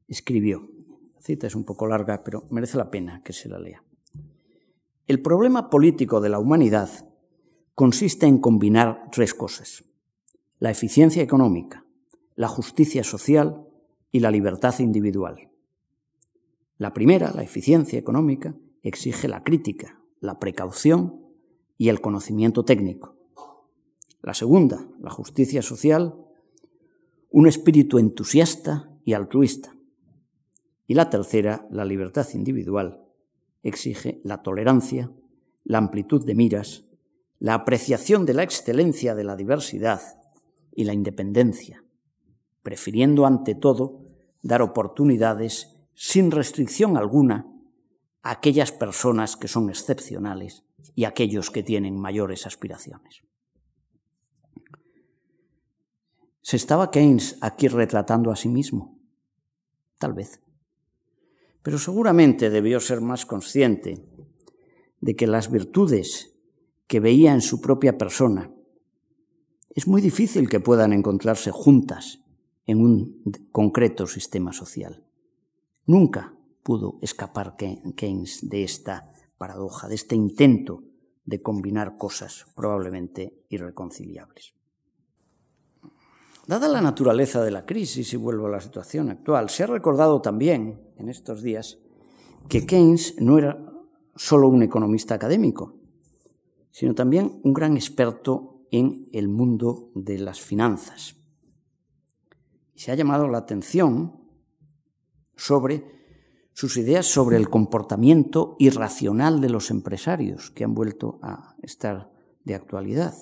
escribió, 0.08 0.70
la 1.14 1.20
cita 1.20 1.46
es 1.46 1.54
un 1.54 1.64
poco 1.64 1.86
larga, 1.86 2.22
pero 2.24 2.46
merece 2.50 2.78
la 2.78 2.90
pena 2.90 3.22
que 3.22 3.34
se 3.34 3.50
la 3.50 3.58
lea. 3.58 3.84
El 5.06 5.20
problema 5.20 5.68
político 5.68 6.22
de 6.22 6.30
la 6.30 6.38
humanidad 6.38 6.88
consiste 7.74 8.26
en 8.26 8.38
combinar 8.38 9.02
tres 9.12 9.34
cosas, 9.34 9.84
la 10.58 10.70
eficiencia 10.70 11.22
económica, 11.22 11.81
la 12.34 12.48
justicia 12.48 13.04
social 13.04 13.66
y 14.10 14.20
la 14.20 14.30
libertad 14.30 14.78
individual. 14.78 15.50
La 16.78 16.92
primera, 16.92 17.32
la 17.32 17.42
eficiencia 17.42 17.98
económica, 17.98 18.54
exige 18.82 19.28
la 19.28 19.44
crítica, 19.44 20.00
la 20.20 20.38
precaución 20.38 21.20
y 21.78 21.88
el 21.88 22.00
conocimiento 22.00 22.64
técnico. 22.64 23.16
La 24.22 24.34
segunda, 24.34 24.86
la 25.00 25.10
justicia 25.10 25.62
social, 25.62 26.14
un 27.30 27.46
espíritu 27.46 27.98
entusiasta 27.98 28.90
y 29.04 29.14
altruista. 29.14 29.74
Y 30.86 30.94
la 30.94 31.10
tercera, 31.10 31.66
la 31.70 31.84
libertad 31.84 32.26
individual, 32.34 33.04
exige 33.62 34.20
la 34.24 34.42
tolerancia, 34.42 35.10
la 35.64 35.78
amplitud 35.78 36.24
de 36.24 36.34
miras, 36.34 36.84
la 37.38 37.54
apreciación 37.54 38.26
de 38.26 38.34
la 38.34 38.42
excelencia 38.42 39.14
de 39.14 39.24
la 39.24 39.36
diversidad 39.36 40.00
y 40.74 40.84
la 40.84 40.94
independencia, 40.94 41.81
prefiriendo 42.62 43.26
ante 43.26 43.54
todo 43.54 44.02
dar 44.42 44.62
oportunidades 44.62 45.76
sin 45.94 46.30
restricción 46.30 46.96
alguna 46.96 47.46
a 48.22 48.30
aquellas 48.30 48.72
personas 48.72 49.36
que 49.36 49.48
son 49.48 49.68
excepcionales 49.68 50.64
y 50.94 51.04
aquellos 51.04 51.50
que 51.50 51.62
tienen 51.62 51.98
mayores 51.98 52.46
aspiraciones. 52.46 53.22
¿Se 56.40 56.56
estaba 56.56 56.90
Keynes 56.90 57.38
aquí 57.40 57.68
retratando 57.68 58.30
a 58.30 58.36
sí 58.36 58.48
mismo? 58.48 58.98
Tal 59.98 60.12
vez. 60.12 60.40
Pero 61.62 61.78
seguramente 61.78 62.50
debió 62.50 62.80
ser 62.80 63.00
más 63.00 63.24
consciente 63.24 64.04
de 65.00 65.14
que 65.14 65.28
las 65.28 65.50
virtudes 65.50 66.34
que 66.88 66.98
veía 66.98 67.32
en 67.32 67.40
su 67.40 67.60
propia 67.60 67.96
persona 67.96 68.50
es 69.70 69.86
muy 69.86 70.02
difícil 70.02 70.48
que 70.48 70.60
puedan 70.60 70.92
encontrarse 70.92 71.50
juntas 71.50 72.21
en 72.66 72.80
un 72.80 73.22
concreto 73.50 74.06
sistema 74.06 74.52
social. 74.52 75.04
Nunca 75.86 76.34
pudo 76.62 76.98
escapar 77.02 77.56
Keynes 77.56 78.48
de 78.48 78.62
esta 78.62 79.12
paradoja, 79.36 79.88
de 79.88 79.96
este 79.96 80.14
intento 80.14 80.84
de 81.24 81.42
combinar 81.42 81.96
cosas 81.96 82.46
probablemente 82.54 83.44
irreconciliables. 83.48 84.54
Dada 86.46 86.68
la 86.68 86.80
naturaleza 86.80 87.42
de 87.44 87.52
la 87.52 87.64
crisis, 87.64 88.12
y 88.12 88.16
vuelvo 88.16 88.46
a 88.46 88.50
la 88.50 88.60
situación 88.60 89.10
actual, 89.10 89.48
se 89.48 89.62
ha 89.62 89.66
recordado 89.68 90.20
también 90.20 90.80
en 90.96 91.08
estos 91.08 91.42
días 91.42 91.78
que 92.48 92.66
Keynes 92.66 93.14
no 93.20 93.38
era 93.38 93.64
solo 94.16 94.48
un 94.48 94.62
economista 94.62 95.14
académico, 95.14 95.76
sino 96.70 96.94
también 96.94 97.40
un 97.44 97.52
gran 97.52 97.76
experto 97.76 98.64
en 98.70 99.06
el 99.12 99.28
mundo 99.28 99.90
de 99.94 100.18
las 100.18 100.40
finanzas. 100.40 101.21
Se 102.82 102.90
ha 102.90 102.96
llamado 102.96 103.28
la 103.28 103.38
atención 103.38 104.16
sobre 105.36 105.84
sus 106.52 106.76
ideas 106.76 107.06
sobre 107.06 107.36
el 107.36 107.48
comportamiento 107.48 108.56
irracional 108.58 109.40
de 109.40 109.50
los 109.50 109.70
empresarios, 109.70 110.50
que 110.50 110.64
han 110.64 110.74
vuelto 110.74 111.20
a 111.22 111.54
estar 111.62 112.10
de 112.42 112.56
actualidad. 112.56 113.14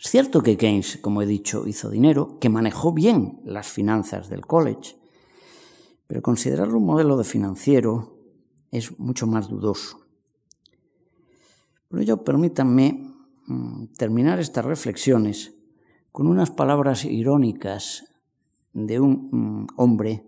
Es 0.00 0.10
cierto 0.10 0.42
que 0.42 0.56
Keynes, 0.56 0.96
como 1.02 1.20
he 1.20 1.26
dicho, 1.26 1.66
hizo 1.66 1.90
dinero, 1.90 2.38
que 2.40 2.48
manejó 2.48 2.94
bien 2.94 3.42
las 3.44 3.68
finanzas 3.68 4.30
del 4.30 4.46
college, 4.46 4.96
pero 6.06 6.22
considerarlo 6.22 6.78
un 6.78 6.86
modelo 6.86 7.18
de 7.18 7.24
financiero 7.24 8.16
es 8.70 8.98
mucho 8.98 9.26
más 9.26 9.46
dudoso. 9.50 10.06
Por 11.88 12.00
ello, 12.00 12.24
permítanme 12.24 13.12
mm, 13.46 13.88
terminar 13.88 14.40
estas 14.40 14.64
reflexiones 14.64 15.57
con 16.12 16.26
unas 16.26 16.50
palabras 16.50 17.04
irónicas 17.04 18.04
de 18.72 19.00
un 19.00 19.28
mm, 19.30 19.66
hombre 19.76 20.24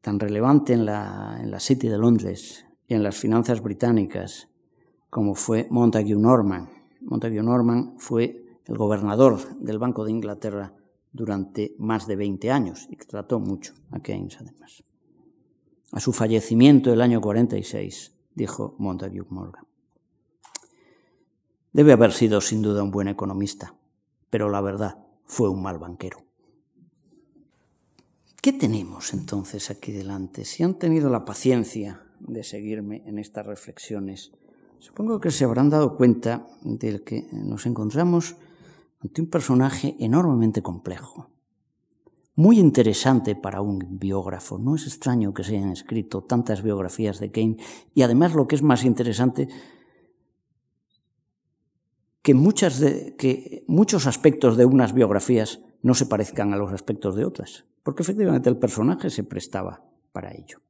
tan 0.00 0.18
relevante 0.18 0.72
en 0.72 0.84
la, 0.84 1.38
en 1.40 1.50
la 1.50 1.60
City 1.60 1.88
de 1.88 1.98
Londres 1.98 2.66
y 2.86 2.94
en 2.94 3.02
las 3.02 3.16
finanzas 3.16 3.62
británicas 3.62 4.48
como 5.12 5.34
fue 5.34 5.66
Montague 5.70 6.16
Norman. 6.16 6.70
Montague 7.02 7.42
Norman 7.42 7.94
fue 7.98 8.42
el 8.64 8.78
gobernador 8.78 9.56
del 9.58 9.78
Banco 9.78 10.04
de 10.04 10.12
Inglaterra 10.12 10.74
durante 11.12 11.74
más 11.78 12.06
de 12.06 12.16
20 12.16 12.50
años 12.50 12.88
y 12.90 12.96
trató 12.96 13.38
mucho 13.38 13.74
a 13.90 14.00
Keynes 14.00 14.38
además. 14.40 14.82
A 15.92 16.00
su 16.00 16.12
fallecimiento 16.12 16.92
el 16.92 17.02
año 17.02 17.20
46, 17.20 18.14
dijo 18.34 18.74
Montague 18.78 19.22
Morgan. 19.28 19.66
Debe 21.72 21.92
haber 21.92 22.12
sido 22.12 22.40
sin 22.40 22.62
duda 22.62 22.82
un 22.82 22.90
buen 22.90 23.08
economista, 23.08 23.74
pero 24.32 24.48
la 24.48 24.62
verdad 24.62 24.96
fue 25.26 25.50
un 25.50 25.60
mal 25.60 25.78
banquero. 25.78 26.24
¿Qué 28.40 28.54
tenemos 28.54 29.12
entonces 29.12 29.70
aquí 29.70 29.92
delante? 29.92 30.46
Si 30.46 30.62
han 30.62 30.78
tenido 30.78 31.10
la 31.10 31.26
paciencia 31.26 32.00
de 32.18 32.42
seguirme 32.42 33.02
en 33.04 33.18
estas 33.18 33.44
reflexiones, 33.44 34.32
supongo 34.78 35.20
que 35.20 35.30
se 35.30 35.44
habrán 35.44 35.68
dado 35.68 35.98
cuenta 35.98 36.46
de 36.62 37.04
que 37.04 37.28
nos 37.30 37.66
encontramos 37.66 38.36
ante 39.00 39.20
un 39.20 39.28
personaje 39.28 39.96
enormemente 39.98 40.62
complejo, 40.62 41.28
muy 42.34 42.58
interesante 42.58 43.36
para 43.36 43.60
un 43.60 43.98
biógrafo. 43.98 44.58
No 44.58 44.76
es 44.76 44.86
extraño 44.86 45.34
que 45.34 45.44
se 45.44 45.58
hayan 45.58 45.72
escrito 45.72 46.22
tantas 46.22 46.62
biografías 46.62 47.20
de 47.20 47.30
Keynes 47.30 47.62
y 47.94 48.00
además 48.00 48.34
lo 48.34 48.48
que 48.48 48.54
es 48.54 48.62
más 48.62 48.84
interesante, 48.84 49.48
que, 52.22 52.34
muchos 53.66 54.06
aspectos 54.06 54.56
de 54.56 54.64
unas 54.64 54.94
biografías 54.94 55.60
no 55.82 55.94
se 55.94 56.06
parezcan 56.06 56.52
a 56.52 56.56
los 56.56 56.72
aspectos 56.72 57.16
de 57.16 57.24
otras 57.24 57.64
porque 57.82 58.02
efectivamente 58.02 58.48
el 58.48 58.56
personaje 58.56 59.10
se 59.10 59.24
prestaba 59.24 59.84
para 60.12 60.32
ello. 60.32 60.60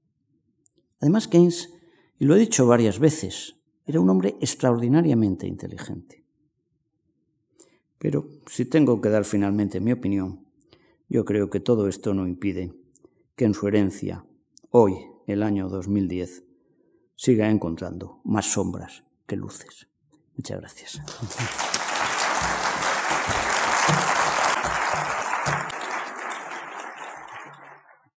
Además, 1.00 1.28
Keynes, 1.28 1.72
y 2.18 2.24
lo 2.24 2.36
he 2.36 2.40
dicho 2.40 2.66
varias 2.66 2.98
veces, 2.98 3.56
era 3.84 4.00
un 4.00 4.08
hombre 4.08 4.36
extraordinariamente 4.40 5.46
inteligente. 5.46 6.24
Pero 7.98 8.28
si 8.46 8.64
tengo 8.64 9.00
que 9.00 9.10
dar 9.10 9.24
finalmente 9.24 9.80
mi 9.80 9.92
opinión, 9.92 10.46
yo 11.08 11.24
creo 11.24 11.50
que 11.50 11.60
todo 11.60 11.88
esto 11.88 12.14
no 12.14 12.26
impide 12.26 12.72
que 13.36 13.44
en 13.44 13.54
su 13.54 13.68
herencia, 13.68 14.24
hoy, 14.70 14.94
el 15.26 15.42
año 15.42 15.68
2010, 15.68 16.44
siga 17.14 17.50
encontrando 17.50 18.20
más 18.24 18.52
sombras 18.52 19.04
que 19.26 19.36
luces. 19.36 19.88
Muchas 20.42 20.58
gracias. 20.58 21.00